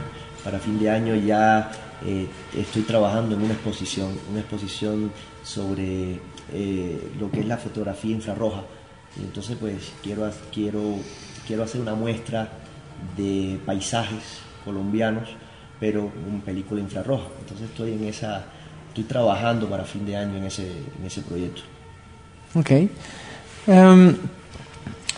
para 0.42 0.58
fin 0.58 0.78
de 0.80 0.90
año 0.90 1.14
ya 1.14 1.70
eh, 2.04 2.26
estoy 2.56 2.82
trabajando 2.82 3.36
en 3.36 3.42
una 3.42 3.54
exposición, 3.54 4.08
una 4.30 4.40
exposición 4.40 5.12
sobre 5.44 6.20
lo 7.20 7.30
que 7.30 7.40
es 7.40 7.46
la 7.46 7.56
fotografía 7.56 8.10
infrarroja 8.10 8.64
y 9.16 9.24
entonces 9.24 9.56
pues 9.58 9.92
quiero, 10.02 10.30
quiero, 10.52 10.96
quiero 11.46 11.64
hacer 11.64 11.80
una 11.80 11.94
muestra 11.94 12.48
de 13.16 13.58
paisajes 13.66 14.40
colombianos, 14.64 15.28
pero 15.78 16.10
en 16.28 16.40
película 16.40 16.80
infrarroja. 16.80 17.28
Entonces 17.40 17.70
estoy 17.70 17.92
en 17.92 18.04
esa, 18.04 18.44
estoy 18.90 19.04
trabajando 19.04 19.68
para 19.68 19.84
fin 19.84 20.04
de 20.04 20.16
año 20.16 20.36
en 20.36 20.44
ese, 20.44 20.66
en 20.66 21.06
ese 21.06 21.22
proyecto. 21.22 21.62
Ok. 22.54 22.70
Em, 23.66 24.16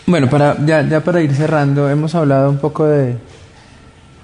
bueno, 0.05 0.29
para, 0.29 0.63
ya, 0.65 1.03
para 1.03 1.21
ir 1.21 1.33
cerrando, 1.33 1.89
hemos 1.89 2.13
hablado 2.13 2.49
un 2.49 2.57
poco 2.57 2.85
de, 2.85 3.17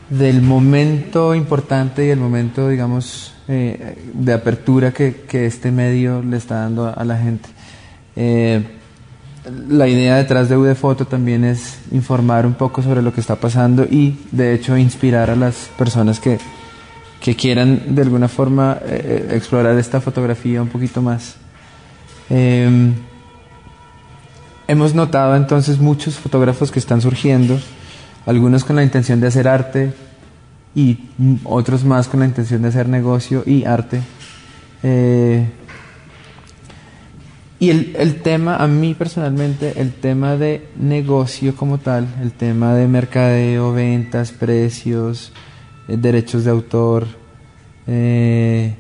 del 0.10 0.42
momento 0.42 1.34
importante 1.34 2.06
y 2.06 2.10
el 2.10 2.20
momento, 2.20 2.70
digamos, 2.70 3.34
eh, 3.48 3.98
de 4.14 4.34
apertura 4.34 4.92
que, 4.92 5.24
que, 5.28 5.48
este 5.48 5.72
medio 5.72 6.22
le 6.22 6.38
está 6.38 6.56
dando 6.62 6.94
a, 6.96 7.04
la 7.04 7.18
gente. 7.18 7.50
Eh, 8.16 8.64
la 9.68 9.88
idea 9.88 10.18
detrás 10.18 10.48
de 10.48 10.58
UD 10.58 10.76
Foto 10.76 11.08
también 11.08 11.44
es 11.44 11.80
informar 11.92 12.46
un 12.46 12.54
poco 12.54 12.84
sobre 12.84 13.02
lo 13.02 13.12
que 13.14 13.22
está 13.22 13.38
pasando 13.38 13.86
y 13.86 14.20
de 14.32 14.54
hecho 14.54 14.78
inspirar 14.78 15.32
a 15.32 15.36
las 15.36 15.72
personas 15.76 16.20
que, 16.20 16.38
quieran 17.20 17.96
de 17.96 18.02
alguna 18.02 18.28
forma 18.28 18.80
eh, 18.86 19.28
eh, 19.30 19.36
explorar 19.36 19.78
esta 19.78 20.02
fotografía 20.02 20.62
un 20.62 20.70
poquito 20.70 21.02
más. 21.02 21.36
Em, 22.30 22.94
hemos 24.68 24.94
notado 24.94 25.36
entonces 25.36 25.80
muchos 25.80 26.16
fotógrafos 26.16 26.72
que 26.72 26.80
están 26.80 27.02
surgiendo, 27.02 27.60
algunos 28.26 28.64
con 28.64 28.76
la 28.76 28.84
intención 28.84 29.20
de 29.20 29.28
hacer 29.28 29.48
arte 29.48 29.94
y 30.76 30.98
otros 31.44 31.84
más 31.84 32.08
con 32.08 32.22
la 32.22 32.26
intención 32.26 32.62
de 32.62 32.70
hacer 32.70 32.88
negocio 32.88 33.44
y 33.46 33.66
arte. 33.66 34.02
Eh, 34.84 35.46
y 37.60 37.72
el, 37.72 37.94
el, 37.98 38.22
tema, 38.22 38.56
a 38.56 38.68
mí 38.68 38.94
personalmente, 38.94 39.82
el 39.82 39.92
tema 39.92 40.38
de 40.38 40.70
negocio 40.80 41.56
como 41.58 41.80
tal, 41.80 42.08
el 42.22 42.32
tema 42.32 42.74
de 42.74 42.88
mercadeo, 42.88 43.74
ventas, 43.74 44.32
precios, 44.32 45.34
derechos 45.98 46.44
de 46.44 46.52
autor, 46.52 47.08
eh, 47.88 48.76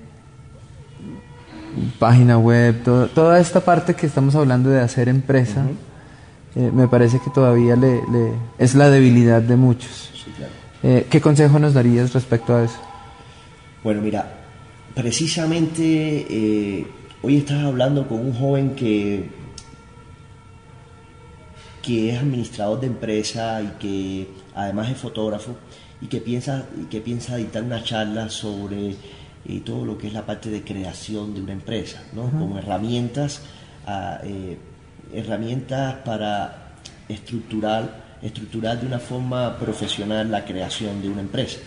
página 1.98 2.38
web, 2.38 2.84
toda 3.14 3.40
esta 3.40 3.62
parte 3.62 3.96
que 3.96 4.06
estamos 4.06 4.36
hablando 4.36 4.70
de 4.70 4.80
hacer 4.82 5.10
empresa, 5.10 5.66
eh, 6.56 6.72
me 6.74 6.88
parece 6.88 7.20
que 7.20 7.30
todavía 7.30 7.76
le, 7.76 8.02
le, 8.12 8.34
es 8.58 8.76
la 8.76 8.90
debilidad 8.90 9.42
de 9.42 9.56
muchos. 9.56 10.08
¿Qué 10.82 11.20
consejo 11.20 11.60
nos 11.60 11.74
darías 11.74 12.14
respecto 12.14 12.56
a 12.56 12.64
eso? 12.64 12.80
Bueno, 13.84 14.02
mira, 14.02 14.26
precisamente 14.96 16.88
Hoy 17.22 17.36
estás 17.36 17.66
hablando 17.66 18.08
con 18.08 18.22
un 18.22 18.34
joven 18.34 18.76
que, 18.76 19.30
que 21.82 22.12
es 22.12 22.18
administrador 22.18 22.80
de 22.80 22.88
empresa 22.88 23.62
y 23.62 23.68
que 23.78 24.28
además 24.56 24.90
es 24.90 24.98
fotógrafo 24.98 25.54
y 26.02 26.08
que 26.08 26.22
piensa, 26.22 26.66
que 26.90 27.02
piensa 27.02 27.36
dictar 27.36 27.64
una 27.64 27.84
charla 27.84 28.30
sobre 28.30 28.96
eh, 29.46 29.62
todo 29.64 29.86
lo 29.86 29.98
que 29.98 30.08
es 30.08 30.14
la 30.14 30.26
parte 30.26 30.50
de 30.50 30.64
creación 30.64 31.34
de 31.34 31.42
una 31.42 31.54
empresa, 31.54 32.04
¿no? 32.14 32.30
con 32.30 32.58
herramientas, 32.58 33.42
ah, 33.86 34.20
eh, 34.24 34.58
herramientas 35.14 35.96
para 36.06 36.74
estructurar, 37.08 38.18
estructurar 38.22 38.80
de 38.80 38.88
una 38.88 39.00
forma 39.00 39.58
profesional 39.58 40.32
la 40.32 40.46
creación 40.46 41.02
de 41.02 41.10
una 41.10 41.22
empresa. 41.22 41.60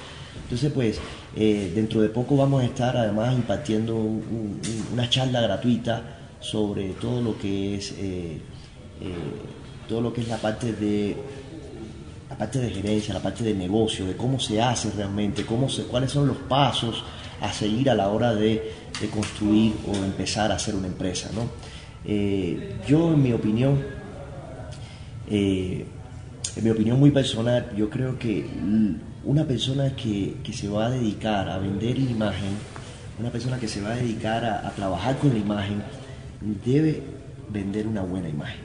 Entonces, 0.44 0.72
pues, 0.72 0.98
eh, 1.36 1.72
dentro 1.74 2.00
de 2.00 2.08
poco 2.08 2.36
vamos 2.36 2.62
a 2.62 2.66
estar 2.66 2.96
además 2.96 3.34
impartiendo 3.34 3.96
una 3.96 5.08
charla 5.08 5.40
gratuita 5.40 6.18
sobre 6.40 6.90
todo 6.90 7.22
lo 7.22 7.38
que 7.38 7.76
es 7.76 7.94
todo 9.88 10.00
lo 10.00 10.12
que 10.12 10.22
es 10.22 10.28
la 10.28 10.38
parte 10.38 10.72
de 10.72 11.16
la 12.32 12.38
parte 12.38 12.60
de 12.60 12.70
gerencia, 12.70 13.12
la 13.12 13.20
parte 13.20 13.44
de 13.44 13.52
negocio, 13.52 14.06
de 14.06 14.16
cómo 14.16 14.40
se 14.40 14.58
hace 14.58 14.90
realmente, 14.96 15.44
cómo 15.44 15.68
se, 15.68 15.82
cuáles 15.82 16.10
son 16.10 16.26
los 16.26 16.38
pasos 16.38 17.04
a 17.42 17.52
seguir 17.52 17.90
a 17.90 17.94
la 17.94 18.08
hora 18.08 18.34
de, 18.34 18.80
construir 19.12 19.74
o 19.86 19.94
empezar 19.96 20.50
a 20.50 20.54
hacer 20.54 20.74
una 20.74 20.86
empresa. 20.86 21.28
¿no? 21.34 21.42
yo, 22.88 23.12
en 23.12 23.22
mi 23.22 23.32
opinión, 23.32 23.84
en 25.28 25.86
mi 26.62 26.70
opinión 26.70 26.98
muy 26.98 27.10
personal, 27.10 27.70
yo 27.76 27.90
creo 27.90 28.18
que 28.18 28.46
una 29.24 29.44
persona 29.44 29.94
que, 29.94 30.36
se 30.54 30.68
va 30.68 30.86
a 30.86 30.90
dedicar 30.90 31.50
a 31.50 31.58
vender 31.58 31.98
imagen, 31.98 32.56
una 33.20 33.30
persona 33.30 33.58
que 33.58 33.68
se 33.68 33.82
va 33.82 33.90
a 33.90 33.96
dedicar 33.96 34.42
a, 34.44 34.70
trabajar 34.70 35.18
con 35.18 35.34
la 35.34 35.38
imagen, 35.38 35.82
debe 36.64 37.02
vender 37.50 37.86
una 37.86 38.00
buena 38.00 38.30
imagen. 38.30 38.60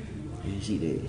Es 0.47 0.61
decir, 0.61 0.85
eh, 0.85 1.01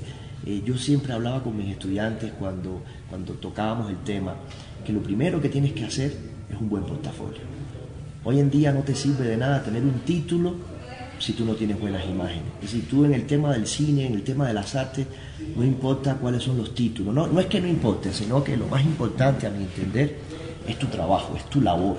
eh, 0.48 0.62
yo 0.64 0.78
siempre 0.78 1.12
hablaba 1.12 1.42
con 1.42 1.54
mis 1.54 1.68
estudiantes 1.68 2.32
cuando, 2.38 2.80
cuando 3.10 3.34
tocábamos 3.34 3.90
el 3.90 3.98
tema, 3.98 4.34
que 4.82 4.94
lo 4.94 5.00
primero 5.00 5.42
que 5.42 5.50
tienes 5.50 5.74
que 5.74 5.84
hacer 5.84 6.16
es 6.48 6.58
un 6.58 6.70
buen 6.70 6.84
portafolio. 6.84 7.42
Hoy 8.24 8.40
en 8.40 8.50
día 8.50 8.72
no 8.72 8.80
te 8.80 8.94
sirve 8.94 9.26
de 9.26 9.36
nada 9.36 9.62
tener 9.62 9.82
un 9.82 10.00
título 10.00 10.54
si 11.18 11.34
tú 11.34 11.44
no 11.44 11.54
tienes 11.54 11.78
buenas 11.78 12.02
imágenes. 12.06 12.46
Es 12.62 12.72
decir, 12.72 12.88
tú 12.88 13.04
en 13.04 13.12
el 13.12 13.26
tema 13.26 13.52
del 13.52 13.66
cine, 13.66 14.06
en 14.06 14.14
el 14.14 14.22
tema 14.22 14.48
de 14.48 14.54
las 14.54 14.74
artes, 14.74 15.06
no 15.54 15.62
importa 15.62 16.14
cuáles 16.14 16.44
son 16.44 16.56
los 16.56 16.74
títulos. 16.74 17.14
No, 17.14 17.26
no 17.26 17.40
es 17.40 17.46
que 17.46 17.60
no 17.60 17.68
importe, 17.68 18.10
sino 18.10 18.42
que 18.42 18.56
lo 18.56 18.68
más 18.68 18.82
importante 18.82 19.46
a 19.46 19.50
mi 19.50 19.64
entender 19.64 20.16
es 20.66 20.78
tu 20.78 20.86
trabajo, 20.86 21.34
es 21.36 21.44
tu 21.50 21.60
labor. 21.60 21.98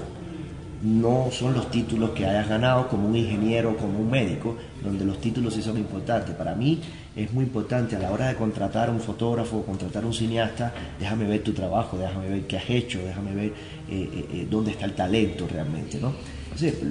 No 0.82 1.28
son 1.32 1.54
los 1.54 1.70
títulos 1.70 2.12
que 2.12 2.26
hayas 2.26 2.48
ganado 2.48 2.88
como 2.88 3.10
un 3.10 3.16
ingeniero, 3.16 3.76
como 3.76 4.00
un 4.00 4.10
médico, 4.10 4.56
donde 4.84 5.04
los 5.04 5.20
títulos 5.20 5.54
sí 5.54 5.62
son 5.62 5.78
importantes. 5.78 6.34
Para 6.36 6.56
mí 6.56 6.80
es 7.16 7.34
muy 7.34 7.44
importante 7.44 7.96
a 7.96 8.00
la 8.00 8.12
hora 8.12 8.28
de 8.30 8.36
contratar 8.36 8.90
a 8.90 8.92
un 8.92 9.00
fotógrafo 9.00 9.64
contratar 9.64 10.04
a 10.04 10.08
un 10.08 10.14
cineasta, 10.14 10.74
déjame 10.98 11.26
ver 11.26 11.44
tu 11.44 11.52
trabajo, 11.52 11.98
déjame 11.98 12.30
ver 12.30 12.48
qué 12.48 12.58
has 12.58 12.70
hecho, 12.70 13.00
déjame 13.00 13.36
ver 13.36 13.46
eh, 13.46 13.54
eh, 13.90 14.26
eh, 14.34 14.48
dónde 14.50 14.72
está 14.72 14.86
el 14.86 14.94
talento 14.94 15.48
realmente. 15.52 16.00
¿no? 16.00 16.14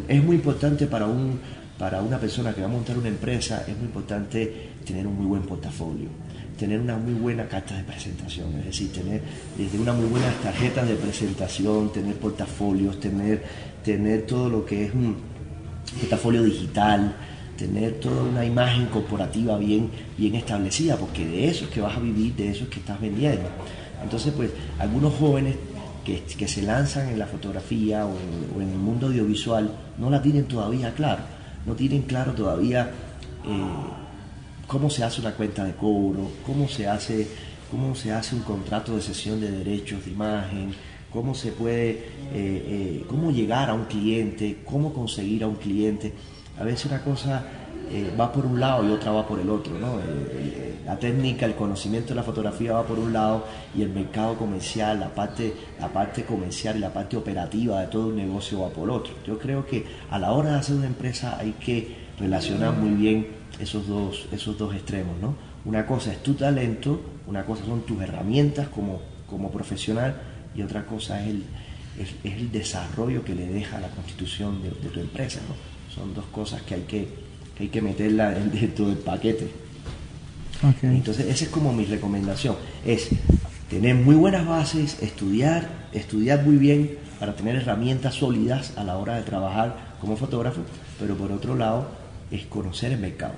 es 0.08 0.24
muy 0.24 0.36
importante 0.36 0.86
para 0.86 1.06
un 1.06 1.38
para 1.78 2.02
una 2.02 2.18
persona 2.18 2.52
que 2.52 2.60
va 2.60 2.66
a 2.66 2.70
montar 2.70 2.98
una 2.98 3.08
empresa 3.08 3.64
es 3.66 3.76
muy 3.76 3.86
importante 3.86 4.70
tener 4.84 5.06
un 5.06 5.14
muy 5.14 5.26
buen 5.26 5.42
portafolio, 5.42 6.08
tener 6.58 6.80
una 6.80 6.96
muy 6.96 7.14
buena 7.14 7.46
carta 7.46 7.76
de 7.76 7.84
presentación, 7.84 8.52
es 8.58 8.66
decir, 8.66 8.92
tener 8.92 9.22
desde 9.56 9.78
una 9.78 9.92
muy 9.92 10.06
buena 10.06 10.30
tarjeta 10.42 10.84
de 10.84 10.96
presentación, 10.96 11.92
tener 11.92 12.16
portafolios, 12.16 12.98
tener, 12.98 13.42
tener 13.84 14.22
todo 14.22 14.50
lo 14.50 14.66
que 14.66 14.86
es 14.86 14.94
un 14.94 15.16
portafolio 16.00 16.42
digital, 16.42 17.14
tener 17.56 18.00
toda 18.00 18.24
una 18.24 18.44
imagen 18.44 18.86
corporativa 18.86 19.56
bien, 19.56 19.88
bien 20.16 20.34
establecida, 20.34 20.96
porque 20.96 21.26
de 21.26 21.48
eso 21.48 21.64
es 21.64 21.70
que 21.70 21.80
vas 21.80 21.96
a 21.96 22.00
vivir, 22.00 22.34
de 22.34 22.50
eso 22.50 22.64
es 22.64 22.70
que 22.70 22.80
estás 22.80 23.00
vendiendo. 23.00 23.48
Entonces, 24.02 24.32
pues, 24.36 24.50
algunos 24.78 25.14
jóvenes 25.14 25.54
que, 26.04 26.22
que 26.22 26.48
se 26.48 26.62
lanzan 26.62 27.08
en 27.08 27.18
la 27.18 27.26
fotografía 27.26 28.04
o, 28.04 28.14
en 28.60 28.68
el 28.68 28.78
mundo 28.78 29.08
audiovisual 29.08 29.70
no 29.98 30.10
la 30.10 30.22
tienen 30.22 30.44
todavía 30.44 30.94
claro 30.94 31.20
no 31.66 31.74
tienen 31.74 32.02
claro 32.02 32.32
todavía 32.32 32.90
eh, 33.44 34.07
cómo 34.68 34.90
se 34.90 35.02
hace 35.02 35.20
una 35.20 35.32
cuenta 35.32 35.64
de 35.64 35.72
cobro, 35.72 36.30
cómo 36.46 36.68
se 36.68 36.86
hace, 36.86 37.26
cómo 37.70 37.96
se 37.96 38.12
hace 38.12 38.36
un 38.36 38.42
contrato 38.42 38.94
de 38.94 39.02
cesión 39.02 39.40
de 39.40 39.50
derechos 39.50 40.04
de 40.04 40.12
imagen, 40.12 40.72
cómo 41.10 41.34
se 41.34 41.52
puede, 41.52 41.90
eh, 41.90 42.04
eh, 42.34 43.04
cómo 43.08 43.32
llegar 43.32 43.70
a 43.70 43.74
un 43.74 43.86
cliente, 43.86 44.58
cómo 44.64 44.92
conseguir 44.92 45.42
a 45.42 45.48
un 45.48 45.56
cliente. 45.56 46.12
A 46.60 46.64
veces 46.64 46.86
una 46.86 47.02
cosa 47.02 47.44
va 48.20 48.30
por 48.30 48.44
un 48.44 48.60
lado 48.60 48.86
y 48.86 48.92
otra 48.92 49.10
va 49.10 49.26
por 49.26 49.40
el 49.40 49.48
otro. 49.48 49.72
la 50.84 50.98
técnica, 50.98 51.46
el 51.46 51.54
conocimiento 51.54 52.10
de 52.10 52.16
la 52.16 52.22
fotografía 52.22 52.74
va 52.74 52.82
por 52.82 52.98
un 52.98 53.14
lado 53.14 53.46
y 53.74 53.80
el 53.80 53.88
mercado 53.88 54.36
comercial, 54.36 55.00
la 55.00 55.08
parte, 55.08 55.54
la 55.80 55.88
parte 55.88 56.24
comercial 56.24 56.76
y 56.76 56.80
la 56.80 56.92
parte 56.92 57.16
operativa 57.16 57.80
de 57.80 57.86
todo 57.86 58.08
un 58.08 58.16
negocio 58.16 58.60
va 58.60 58.68
por 58.68 58.90
otro. 58.90 59.14
Yo 59.26 59.38
creo 59.38 59.64
que 59.64 59.86
a 60.10 60.18
la 60.18 60.32
hora 60.32 60.50
de 60.50 60.58
hacer 60.58 60.76
una 60.76 60.86
empresa 60.86 61.38
hay 61.38 61.52
que 61.52 62.08
relacionar 62.18 62.74
muy 62.74 62.90
bien 62.90 63.37
esos 63.60 63.86
dos, 63.86 64.28
esos 64.32 64.56
dos 64.58 64.74
extremos. 64.74 65.16
¿no? 65.20 65.34
Una 65.64 65.86
cosa 65.86 66.12
es 66.12 66.22
tu 66.22 66.34
talento, 66.34 67.00
una 67.26 67.44
cosa 67.44 67.64
son 67.64 67.82
tus 67.82 68.00
herramientas 68.00 68.68
como, 68.68 69.00
como 69.26 69.50
profesional 69.50 70.20
y 70.54 70.62
otra 70.62 70.86
cosa 70.86 71.22
es 71.22 71.28
el, 71.28 71.44
es, 71.98 72.14
el 72.24 72.50
desarrollo 72.50 73.24
que 73.24 73.34
le 73.34 73.46
deja 73.46 73.80
la 73.80 73.88
constitución 73.88 74.62
de, 74.62 74.70
tu 74.70 75.00
empresa. 75.00 75.40
Son 75.94 76.14
dos 76.14 76.26
cosas 76.26 76.62
que 76.62 76.74
hay 76.74 76.82
que 76.82 77.28
hay 77.60 77.68
que 77.68 77.82
meterla 77.82 78.30
dentro 78.52 78.86
del 78.86 78.98
paquete. 78.98 79.50
Entonces, 80.82 81.26
esa 81.26 81.44
es 81.44 81.50
como 81.50 81.72
mi 81.72 81.84
recomendación, 81.84 82.56
es 82.84 83.10
tener 83.70 83.94
muy 83.94 84.16
buenas 84.16 84.44
bases, 84.44 85.00
estudiar, 85.00 85.68
estudiar 85.92 86.44
muy 86.44 86.56
bien 86.56 86.98
para 87.20 87.36
tener 87.36 87.54
herramientas 87.56 88.14
sólidas 88.14 88.76
a 88.76 88.82
la 88.82 88.96
hora 88.96 89.16
de 89.16 89.22
trabajar 89.22 89.94
como 90.00 90.16
fotógrafo, 90.16 90.62
pero 90.98 91.16
por 91.16 91.30
otro 91.30 91.54
lado 91.54 91.88
es 92.32 92.46
conocer 92.46 92.90
el 92.90 92.98
mercado, 92.98 93.34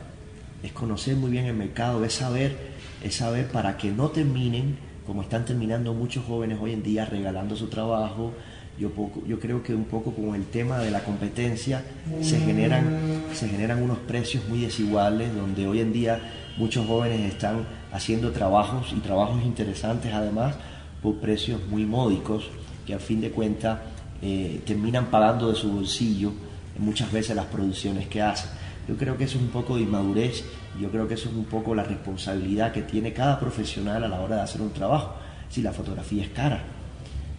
es 0.62 0.72
conocer 0.72 1.16
muy 1.16 1.30
bien 1.30 1.46
el 1.46 1.54
mercado, 1.54 2.04
es 2.04 2.14
saber, 2.14 2.56
es 3.02 3.16
saber 3.16 3.48
para 3.48 3.76
que 3.76 3.90
no 3.90 4.08
terminen 4.10 4.90
como 5.06 5.22
están 5.22 5.44
terminando 5.44 5.92
muchos 5.92 6.24
jóvenes 6.24 6.58
hoy 6.60 6.72
en 6.72 6.82
día 6.84 7.04
regalando 7.04 7.56
su 7.56 7.66
trabajo, 7.66 8.32
yo, 8.78 8.90
yo 9.26 9.40
creo 9.40 9.62
que 9.62 9.74
un 9.74 9.84
poco 9.84 10.14
con 10.14 10.34
el 10.34 10.44
tema 10.46 10.78
de 10.78 10.90
la 10.90 11.02
competencia 11.02 11.82
se 12.22 12.38
generan, 12.38 13.00
se 13.34 13.48
generan 13.48 13.82
unos 13.82 13.98
precios 13.98 14.48
muy 14.48 14.60
desiguales, 14.60 15.34
donde 15.34 15.66
hoy 15.66 15.80
en 15.80 15.92
día 15.92 16.20
muchos 16.56 16.86
jóvenes 16.86 17.20
están 17.32 17.66
haciendo 17.92 18.30
trabajos 18.30 18.94
y 18.96 19.00
trabajos 19.00 19.42
interesantes 19.44 20.12
además 20.14 20.54
por 21.02 21.16
precios 21.16 21.60
muy 21.68 21.84
módicos, 21.84 22.48
que 22.86 22.94
a 22.94 22.98
fin 22.98 23.20
de 23.20 23.30
cuentas 23.30 23.80
eh, 24.22 24.60
terminan 24.64 25.06
pagando 25.06 25.48
de 25.48 25.56
su 25.56 25.72
bolsillo 25.72 26.32
muchas 26.78 27.10
veces 27.12 27.36
las 27.36 27.46
producciones 27.46 28.06
que 28.06 28.22
hacen. 28.22 28.50
Yo 28.90 28.96
creo 28.96 29.16
que 29.16 29.22
eso 29.22 29.38
es 29.38 29.44
un 29.44 29.50
poco 29.50 29.76
de 29.76 29.82
inmadurez, 29.82 30.42
yo 30.80 30.90
creo 30.90 31.06
que 31.06 31.14
eso 31.14 31.28
es 31.28 31.34
un 31.36 31.44
poco 31.44 31.76
la 31.76 31.84
responsabilidad 31.84 32.72
que 32.72 32.82
tiene 32.82 33.12
cada 33.12 33.38
profesional 33.38 34.02
a 34.02 34.08
la 34.08 34.20
hora 34.20 34.34
de 34.34 34.42
hacer 34.42 34.60
un 34.60 34.72
trabajo. 34.72 35.14
Si 35.48 35.62
la 35.62 35.72
fotografía 35.72 36.24
es 36.24 36.30
cara, 36.30 36.64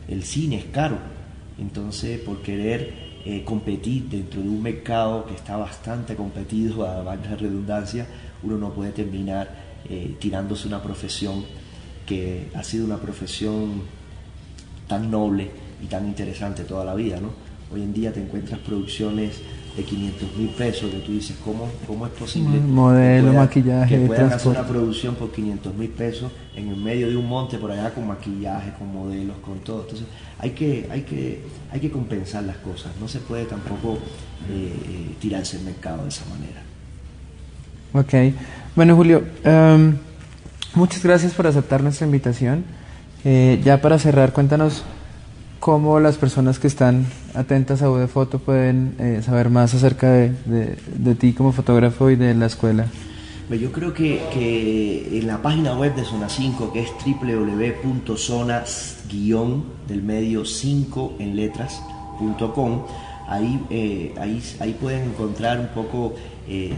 el 0.07 0.23
cine 0.23 0.59
es 0.59 0.65
caro, 0.71 0.97
entonces, 1.59 2.21
por 2.21 2.41
querer 2.41 2.93
eh, 3.25 3.43
competir 3.43 4.07
dentro 4.07 4.41
de 4.41 4.47
un 4.47 4.63
mercado 4.63 5.25
que 5.25 5.33
está 5.33 5.57
bastante 5.57 6.15
competido, 6.15 6.89
a 6.89 7.03
la 7.03 7.15
redundancia, 7.17 8.07
uno 8.43 8.57
no 8.57 8.71
puede 8.71 8.93
terminar 8.93 9.49
eh, 9.89 10.15
tirándose 10.19 10.69
una 10.69 10.81
profesión 10.81 11.43
que 12.05 12.47
ha 12.55 12.63
sido 12.63 12.85
una 12.85 12.97
profesión 12.97 13.81
tan 14.87 15.11
noble 15.11 15.51
y 15.83 15.87
tan 15.87 16.07
interesante 16.07 16.63
toda 16.63 16.85
la 16.85 16.95
vida. 16.95 17.19
¿no? 17.19 17.31
Hoy 17.73 17.81
en 17.83 17.91
día 17.93 18.13
te 18.13 18.21
encuentras 18.21 18.61
producciones 18.61 19.41
de 19.75 19.83
500 19.83 20.37
mil 20.37 20.49
pesos, 20.49 20.91
que 20.91 20.97
tú 20.97 21.13
dices, 21.13 21.37
¿cómo, 21.43 21.69
cómo 21.87 22.05
es 22.05 22.11
posible? 22.11 22.59
Modelo, 22.59 23.33
maquillaje, 23.33 23.99
que 23.99 24.05
puedan 24.05 24.31
hacer 24.33 24.51
una 24.51 24.67
producción 24.67 25.15
por 25.15 25.31
500 25.31 25.73
mil 25.75 25.89
pesos 25.89 26.31
en 26.55 26.67
el 26.67 26.75
medio 26.75 27.09
de 27.09 27.15
un 27.15 27.27
monte 27.27 27.57
por 27.57 27.71
allá 27.71 27.93
con 27.93 28.07
maquillaje, 28.07 28.73
con 28.77 28.91
modelos, 28.91 29.37
con 29.37 29.59
todo. 29.59 29.81
Entonces 29.83 30.07
hay 30.39 30.51
que, 30.51 30.87
hay 30.91 31.01
que, 31.03 31.43
hay 31.71 31.79
que 31.79 31.89
compensar 31.89 32.43
las 32.43 32.57
cosas, 32.57 32.91
no 32.99 33.07
se 33.07 33.19
puede 33.19 33.45
tampoco 33.45 33.93
eh, 34.49 34.73
eh, 34.73 35.15
tirarse 35.19 35.57
el 35.57 35.63
mercado 35.63 36.03
de 36.03 36.09
esa 36.09 36.25
manera. 36.25 36.61
Ok, 37.93 38.35
bueno 38.75 38.95
Julio, 38.95 39.23
em, 39.43 39.97
muchas 40.75 41.03
gracias 41.03 41.33
por 41.33 41.47
aceptar 41.47 41.81
nuestra 41.81 42.05
invitación. 42.05 42.63
Eh, 43.23 43.61
ya 43.63 43.81
para 43.81 43.99
cerrar, 43.99 44.33
cuéntanos 44.33 44.83
cómo 45.61 45.99
las 45.99 46.17
personas 46.17 46.59
que 46.59 46.67
están 46.67 47.05
atentas 47.35 47.81
a 47.83 48.07
Foto 48.07 48.39
pueden 48.39 48.95
eh, 48.99 49.21
saber 49.23 49.49
más 49.51 49.73
acerca 49.75 50.11
de, 50.11 50.33
de, 50.45 51.15
ti 51.15 51.33
como 51.33 51.51
fotógrafo 51.51 52.09
y 52.09 52.15
de 52.15 52.33
la 52.33 52.47
escuela. 52.47 52.87
Yo 53.49 53.71
creo 53.71 53.93
que, 53.93 54.21
que 54.33 55.19
en 55.19 55.27
la 55.27 55.41
página 55.41 55.77
web 55.77 55.93
de 55.95 56.03
Zona 56.03 56.29
5, 56.29 56.73
que 56.73 56.81
es 56.81 56.89
www.zonas- 57.05 58.97
del 59.87 60.01
medio 60.01 60.45
5 60.45 61.17
en 61.19 61.35
letras.com, 61.35 62.83
ahí, 63.27 63.63
eh, 63.69 64.15
ahí, 64.19 64.41
ahí 64.61 64.73
pueden 64.79 65.09
encontrar 65.09 65.59
un 65.59 65.67
poco, 65.67 66.15
eh, 66.47 66.73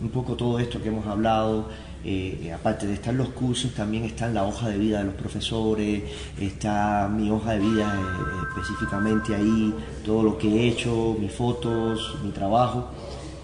un 0.00 0.08
poco 0.10 0.34
todo 0.34 0.58
esto 0.58 0.80
que 0.80 0.88
hemos 0.88 1.06
hablado, 1.06 1.68
eh, 2.08 2.52
aparte 2.52 2.86
de 2.86 2.94
estar 2.94 3.12
los 3.12 3.30
cursos, 3.30 3.74
también 3.74 4.04
está 4.04 4.28
la 4.28 4.44
hoja 4.44 4.68
de 4.68 4.78
vida 4.78 4.98
de 5.00 5.06
los 5.06 5.14
profesores, 5.14 6.04
está 6.38 7.08
mi 7.12 7.28
hoja 7.30 7.54
de 7.54 7.58
vida 7.58 7.98
eh, 7.98 8.46
específicamente 8.48 9.34
ahí, 9.34 9.74
todo 10.04 10.22
lo 10.22 10.38
que 10.38 10.46
he 10.46 10.68
hecho, 10.68 11.16
mis 11.18 11.32
fotos, 11.32 12.18
mi 12.22 12.30
trabajo. 12.30 12.92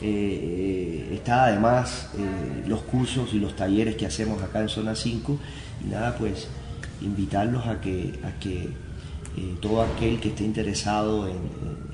Eh, 0.01 1.11
está 1.13 1.47
además 1.47 2.11
los 2.69 2.83
cursos 2.83 3.35
y 3.35 3.41
los 3.41 3.57
talleres 3.57 3.97
que 3.97 4.07
hacemos 4.07 4.41
acá 4.41 4.61
en 4.61 4.69
Zona 4.69 4.95
5 4.95 5.37
y 5.85 5.89
nada, 5.89 6.17
pues 6.17 6.47
invitarlos 7.01 7.67
a 7.67 7.81
que, 7.81 8.21
a 8.23 8.39
que 8.39 8.69
todo 9.61 9.83
aquel 9.83 10.21
que 10.21 10.29
esté 10.29 10.45
interesado 10.45 11.27
en, 11.27 11.39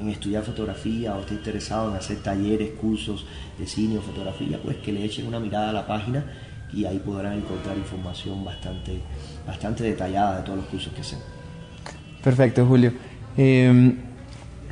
en, 0.00 0.08
estudiar 0.10 0.42
fotografía 0.42 1.14
o 1.14 1.20
esté 1.20 1.34
interesado 1.34 1.90
en 1.90 1.96
hacer 1.96 2.18
talleres, 2.18 2.72
cursos 2.78 3.24
de 3.58 3.66
cine 3.66 3.96
o 3.96 4.02
fotografía, 4.02 4.58
pues 4.62 4.76
que 4.78 4.92
le 4.92 5.02
echen 5.04 5.26
una 5.26 5.40
mirada 5.40 5.70
a 5.70 5.72
la 5.72 5.86
página 5.86 6.24
y 6.72 6.84
ahí 6.84 6.98
podrán 6.98 7.34
encontrar 7.34 7.76
información 7.76 8.44
bastante, 8.44 9.00
bastante 9.46 9.84
detallada 9.84 10.38
de 10.38 10.42
todos 10.42 10.58
los 10.58 10.66
cursos 10.66 10.92
que 10.92 11.00
hacen. 11.00 11.18
Perfecto, 12.22 12.66
Julio. 12.66 12.92
Em, 13.36 13.96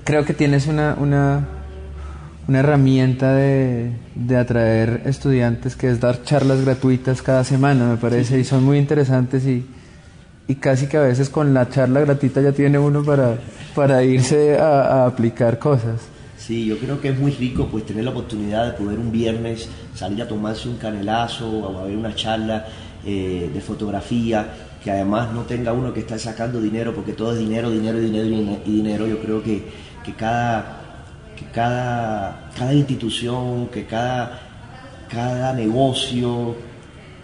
creo 0.05 0.25
que 0.25 0.35
tienes 0.35 0.67
una, 0.67 0.97
una, 0.99 1.47
una 2.49 2.59
herramienta 2.59 3.35
de, 3.35 3.93
de, 4.15 4.37
atraer 4.37 5.03
estudiantes 5.07 5.77
que 5.77 5.89
es 5.89 6.01
dar 6.01 6.23
charlas 6.23 6.65
gratuitas 6.65 7.23
cada 7.23 7.45
semana, 7.45 7.89
me 7.89 7.97
parece, 7.97 8.39
y 8.39 8.45
son 8.45 8.65
muy 8.65 8.79
interesantes 8.79 9.47
y, 9.47 9.65
y, 10.49 10.57
casi 10.57 10.87
que 10.89 10.97
a 10.97 11.03
veces 11.03 11.29
con 11.29 11.55
la 11.55 11.69
charla 11.69 12.01
gratuita 12.01 12.41
ya 12.41 12.53
tiene 12.53 12.79
uno 12.79 13.03
para, 13.05 13.37
para 13.75 14.03
irse 14.03 14.59
a, 14.59 14.83
a 14.83 15.07
aplicar 15.07 15.59
cosas. 15.59 16.16
Sí, 16.47 16.65
yo 16.65 16.79
creo 16.79 17.01
que 17.01 17.09
es 17.09 17.19
muy 17.19 17.33
rico 17.33 17.67
pues 17.67 17.85
tener 17.85 18.05
la 18.05 18.13
oportunidad 18.13 18.67
de 18.67 18.73
poder 18.79 19.01
un 19.01 19.11
viernes 19.11 19.69
salir 19.97 20.23
a 20.23 20.29
tomarse 20.29 20.69
un 20.69 20.77
canelazo 20.77 21.51
o 21.51 21.77
a 21.81 21.87
ver 21.87 21.97
una 21.97 22.15
charla 22.15 22.69
eh, 23.05 23.51
de 23.53 23.61
fotografía, 23.61 24.47
que 24.81 24.93
además 24.93 25.33
no 25.33 25.43
tenga 25.43 25.73
uno 25.73 25.93
que 25.93 25.99
estar 26.01 26.21
sacando 26.21 26.61
dinero, 26.61 26.95
porque 26.95 27.15
todo 27.15 27.33
es 27.33 27.41
dinero, 27.41 27.69
dinero, 27.69 27.99
dinero 27.99 28.61
y 28.65 28.71
dinero. 28.71 29.09
Yo 29.09 29.19
creo 29.21 29.43
que, 29.43 29.65
que 30.05 30.15
cada, 30.15 30.83
que 31.35 31.47
cada, 31.47 32.49
cada 32.57 32.73
institución, 32.73 33.67
que 33.67 33.85
cada, 33.87 34.39
cada 35.09 35.53
negocio 35.53 36.55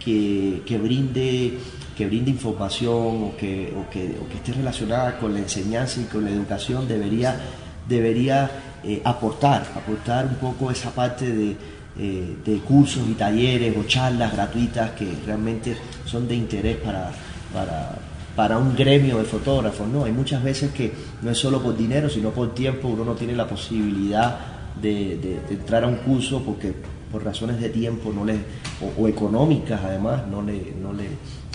que, 0.03 0.63
que 0.65 0.77
brinde 0.77 1.59
que 1.95 2.07
brinde 2.07 2.31
información 2.31 3.23
o 3.23 3.37
que, 3.37 3.71
o 3.77 3.89
que, 3.89 4.17
o 4.19 4.27
que, 4.27 4.35
esté 4.35 4.51
relacionada 4.51 5.17
con 5.19 5.31
la 5.33 5.39
enseñanza 5.39 6.01
y 6.01 6.05
con 6.05 6.25
la 6.25 6.31
educación 6.31 6.87
debería, 6.87 7.39
debería 7.87 8.49
eh, 8.83 9.01
aportar, 9.03 9.65
aportar 9.75 10.25
un 10.25 10.35
poco 10.35 10.69
esa 10.69 10.91
parte 10.91 11.31
de, 11.31 11.55
eh, 11.97 12.35
de, 12.43 12.57
cursos 12.57 13.03
y 13.09 13.13
talleres 13.13 13.75
o 13.77 13.83
charlas 13.83 14.33
gratuitas 14.33 14.91
que 14.91 15.07
realmente 15.25 15.75
son 16.05 16.27
de 16.27 16.35
interés 16.35 16.77
para, 16.77 17.11
para, 17.53 17.95
para 18.35 18.57
un 18.57 18.75
gremio 18.75 19.19
de 19.19 19.23
fotógrafos. 19.23 19.87
¿no? 19.87 20.05
Hay 20.05 20.11
muchas 20.11 20.43
veces 20.43 20.71
que 20.71 20.91
no 21.21 21.31
es 21.31 21.37
solo 21.37 21.61
por 21.61 21.77
dinero, 21.77 22.09
sino 22.09 22.31
por 22.31 22.53
tiempo, 22.53 22.89
uno 22.89 23.05
no 23.05 23.13
tiene 23.13 23.35
la 23.35 23.47
posibilidad 23.47 24.37
de, 24.81 25.17
de, 25.17 25.53
entrar 25.53 25.83
a 25.83 25.87
un 25.87 25.97
curso 25.97 26.41
porque 26.43 26.73
por 27.11 27.23
razones 27.23 27.61
de 27.61 27.69
tiempo 27.69 28.11
no 28.11 28.25
les, 28.25 28.39
o, 28.81 29.01
o 29.01 29.07
económicas 29.07 29.79
además 29.83 30.27
no, 30.27 30.41
le, 30.41 30.73
no, 30.81 30.91
le, 30.93 31.05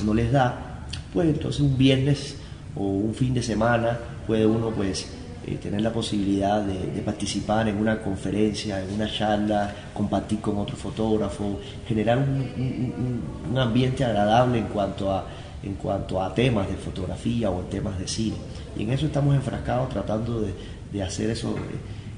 no 0.05 0.15
les 0.15 0.31
da, 0.31 0.87
pues 1.13 1.29
entonces 1.29 1.61
un 1.61 1.77
viernes 1.77 2.37
o 2.77 2.85
un 2.85 3.13
fin 3.13 3.35
de 3.35 3.43
semana 3.43 3.99
puede 4.27 4.47
uno 4.47 4.71
pues 4.71 5.18
eh, 5.49 5.57
tener 5.57 5.81
la 5.81 5.91
posibilidad 5.91 6.61
de, 6.63 7.01
participar 7.01 7.69
en 7.69 7.79
una 7.79 8.03
conferencia, 8.03 8.83
en 8.83 8.93
una 8.93 9.11
charla, 9.11 9.73
compartir 9.95 10.41
con 10.41 10.59
otro 10.59 10.77
fotógrafo, 10.77 11.59
generar 11.87 12.19
un, 12.19 13.57
ambiente 13.57 14.05
agradable 14.05 14.59
en 14.59 14.67
cuanto, 14.67 15.11
a, 15.11 15.25
en 15.63 15.75
cuanto 15.75 16.23
a 16.23 16.35
temas 16.35 16.69
de 16.69 16.75
fotografía 16.75 17.51
o 17.51 17.61
en 17.61 17.71
temas 17.71 17.99
de 17.99 18.07
cine. 18.07 18.37
Y 18.77 18.83
en 18.83 18.91
eso 18.91 19.07
estamos 19.07 19.35
enfrascados 19.35 19.89
tratando 19.89 20.43
de, 20.43 20.53
de 20.93 21.03
hacer 21.03 21.31
eso, 21.31 21.55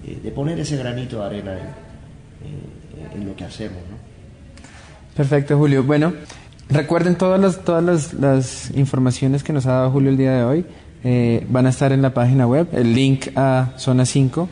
de, 0.04 0.16
de, 0.16 0.30
poner 0.32 0.58
ese 0.58 0.76
granito 0.76 1.20
de 1.20 1.24
arena 1.24 1.56
en, 3.14 3.26
lo 3.26 3.36
que 3.36 3.44
hacemos. 3.44 3.78
Perfecto, 5.14 5.56
Julio. 5.56 5.84
Bueno, 5.84 6.14
recuerden 6.68 7.14
todas 7.14 7.40
las, 7.40 7.62
todas 7.62 7.84
las, 7.84 8.12
las 8.14 8.70
informaciones 8.72 9.44
que 9.44 9.52
nos 9.52 9.66
ha 9.66 9.72
dado 9.72 9.90
Julio 9.92 10.10
el 10.10 10.16
día 10.16 10.32
de 10.32 10.42
hoy. 10.42 10.66
Eh, 11.02 11.46
van 11.48 11.64
a 11.66 11.70
estar 11.70 11.92
en 11.92 12.02
la 12.02 12.12
página 12.12 12.46
web. 12.46 12.68
El 12.72 12.94
link 12.94 13.28
a 13.36 13.72
Zona 13.78 14.04
5, 14.04 14.50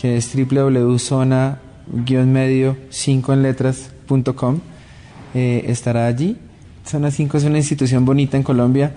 que 0.00 0.16
es 0.16 0.34
www.zona-medio 0.34 2.76
5 2.88 3.32
en 3.32 3.42
letras.com, 3.42 4.60
eh, 5.34 5.64
estará 5.68 6.06
allí. 6.06 6.38
Zona 6.86 7.10
5 7.10 7.38
es 7.38 7.44
una 7.44 7.58
institución 7.58 8.04
bonita 8.04 8.36
en 8.36 8.42
Colombia, 8.42 8.92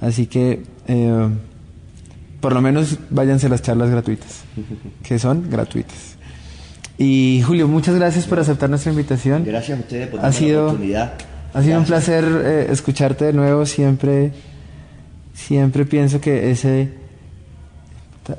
así 0.00 0.26
que 0.26 0.62
eh, 0.86 1.28
por 2.40 2.52
lo 2.52 2.60
menos 2.60 2.98
váyanse 3.10 3.46
a 3.46 3.50
las 3.50 3.62
charlas 3.62 3.90
gratuitas, 3.90 4.44
que 5.02 5.18
son 5.18 5.50
gratuitas. 5.50 6.16
Y 6.98 7.42
Julio, 7.46 7.68
muchas 7.68 7.94
gracias 7.94 8.26
por 8.26 8.40
aceptar 8.40 8.68
nuestra 8.68 8.90
invitación. 8.90 9.44
Gracias 9.44 9.78
a 9.78 9.80
ustedes 9.80 10.08
por 10.08 10.20
ha 10.20 10.32
sido, 10.32 10.62
la 10.62 10.72
oportunidad. 10.72 11.12
Ha 11.54 11.62
sido 11.62 11.78
un 11.78 11.84
placer 11.84 12.24
eh, 12.24 12.66
escucharte 12.70 13.26
de 13.26 13.32
nuevo. 13.32 13.64
Siempre, 13.66 14.32
siempre 15.38 15.86
pienso 15.86 16.20
que 16.20 16.50
ese, 16.50 16.90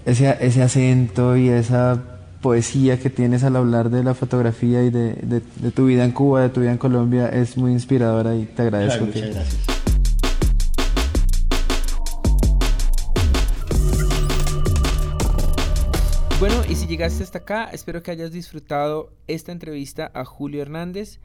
ese, 0.06 0.38
ese 0.42 0.62
acento 0.62 1.38
y 1.38 1.48
esa 1.48 2.04
poesía 2.42 3.00
que 3.00 3.10
tienes 3.10 3.44
al 3.44 3.56
hablar 3.56 3.90
de 3.90 4.04
la 4.04 4.14
fotografía 4.14 4.84
y 4.84 4.90
de, 4.90 5.14
de, 5.14 5.42
de, 5.56 5.72
tu 5.72 5.86
vida 5.86 6.04
en 6.04 6.12
Cuba, 6.12 6.42
de 6.42 6.50
tu 6.50 6.60
vida 6.62 6.72
en 6.72 6.78
Colombia, 6.78 7.30
es 7.30 7.58
muy 7.58 7.72
inspiradora 7.72 8.36
y 8.36 8.46
te 8.46 8.64
agradezco. 8.64 9.06
Claro, 9.06 9.14
que... 9.14 9.20
muchas 9.22 9.36
gracias. 9.36 9.80
Bueno, 16.40 16.56
y 16.70 16.76
si 16.76 16.86
llegaste 16.88 17.24
hasta 17.24 17.40
acá, 17.40 17.70
espero 17.72 18.04
que 18.04 18.12
hayas 18.12 18.32
disfrutado 18.32 19.14
esta 19.28 19.52
entrevista 19.52 20.12
a 20.14 20.26
Julio 20.26 20.62
Hernández. 20.62 21.20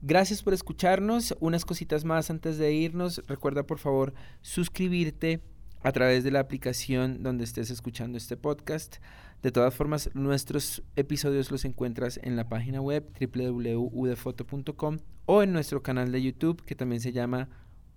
Gracias 0.00 0.42
por 0.42 0.54
escucharnos. 0.54 1.36
Unas 1.40 1.64
cositas 1.64 2.04
más 2.04 2.30
antes 2.30 2.56
de 2.58 2.72
irnos. 2.72 3.22
Recuerda 3.26 3.64
por 3.64 3.78
favor 3.78 4.14
suscribirte 4.42 5.42
a 5.82 5.92
través 5.92 6.24
de 6.24 6.30
la 6.30 6.40
aplicación 6.40 7.22
donde 7.22 7.44
estés 7.44 7.70
escuchando 7.70 8.18
este 8.18 8.36
podcast. 8.36 8.96
De 9.42 9.52
todas 9.52 9.74
formas, 9.74 10.10
nuestros 10.14 10.82
episodios 10.96 11.50
los 11.50 11.64
encuentras 11.64 12.18
en 12.22 12.36
la 12.36 12.48
página 12.48 12.80
web 12.80 13.08
www.udfoto.com 13.20 14.98
o 15.26 15.42
en 15.42 15.52
nuestro 15.52 15.82
canal 15.82 16.10
de 16.10 16.22
YouTube 16.22 16.64
que 16.64 16.74
también 16.74 17.00
se 17.00 17.12
llama 17.12 17.48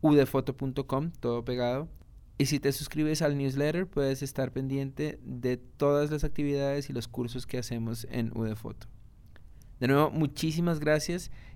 udfoto.com, 0.02 1.12
todo 1.20 1.46
pegado. 1.46 1.88
Y 2.38 2.48
si 2.48 2.60
te 2.60 2.72
suscribes 2.72 3.22
al 3.22 3.38
newsletter, 3.38 3.88
puedes 3.88 4.24
estar 4.24 4.52
pendiente 4.52 5.20
de 5.24 5.58
todas 5.58 6.10
las 6.10 6.24
actividades 6.24 6.90
y 6.90 6.94
los 6.94 7.08
cursos 7.08 7.46
que 7.46 7.60
hacemos 7.60 8.08
en 8.10 8.36
UDFoto. 8.36 8.88
De 9.80 9.88
nuevo, 9.88 10.12
muchísimas 10.12 10.80
gracias 10.80 11.32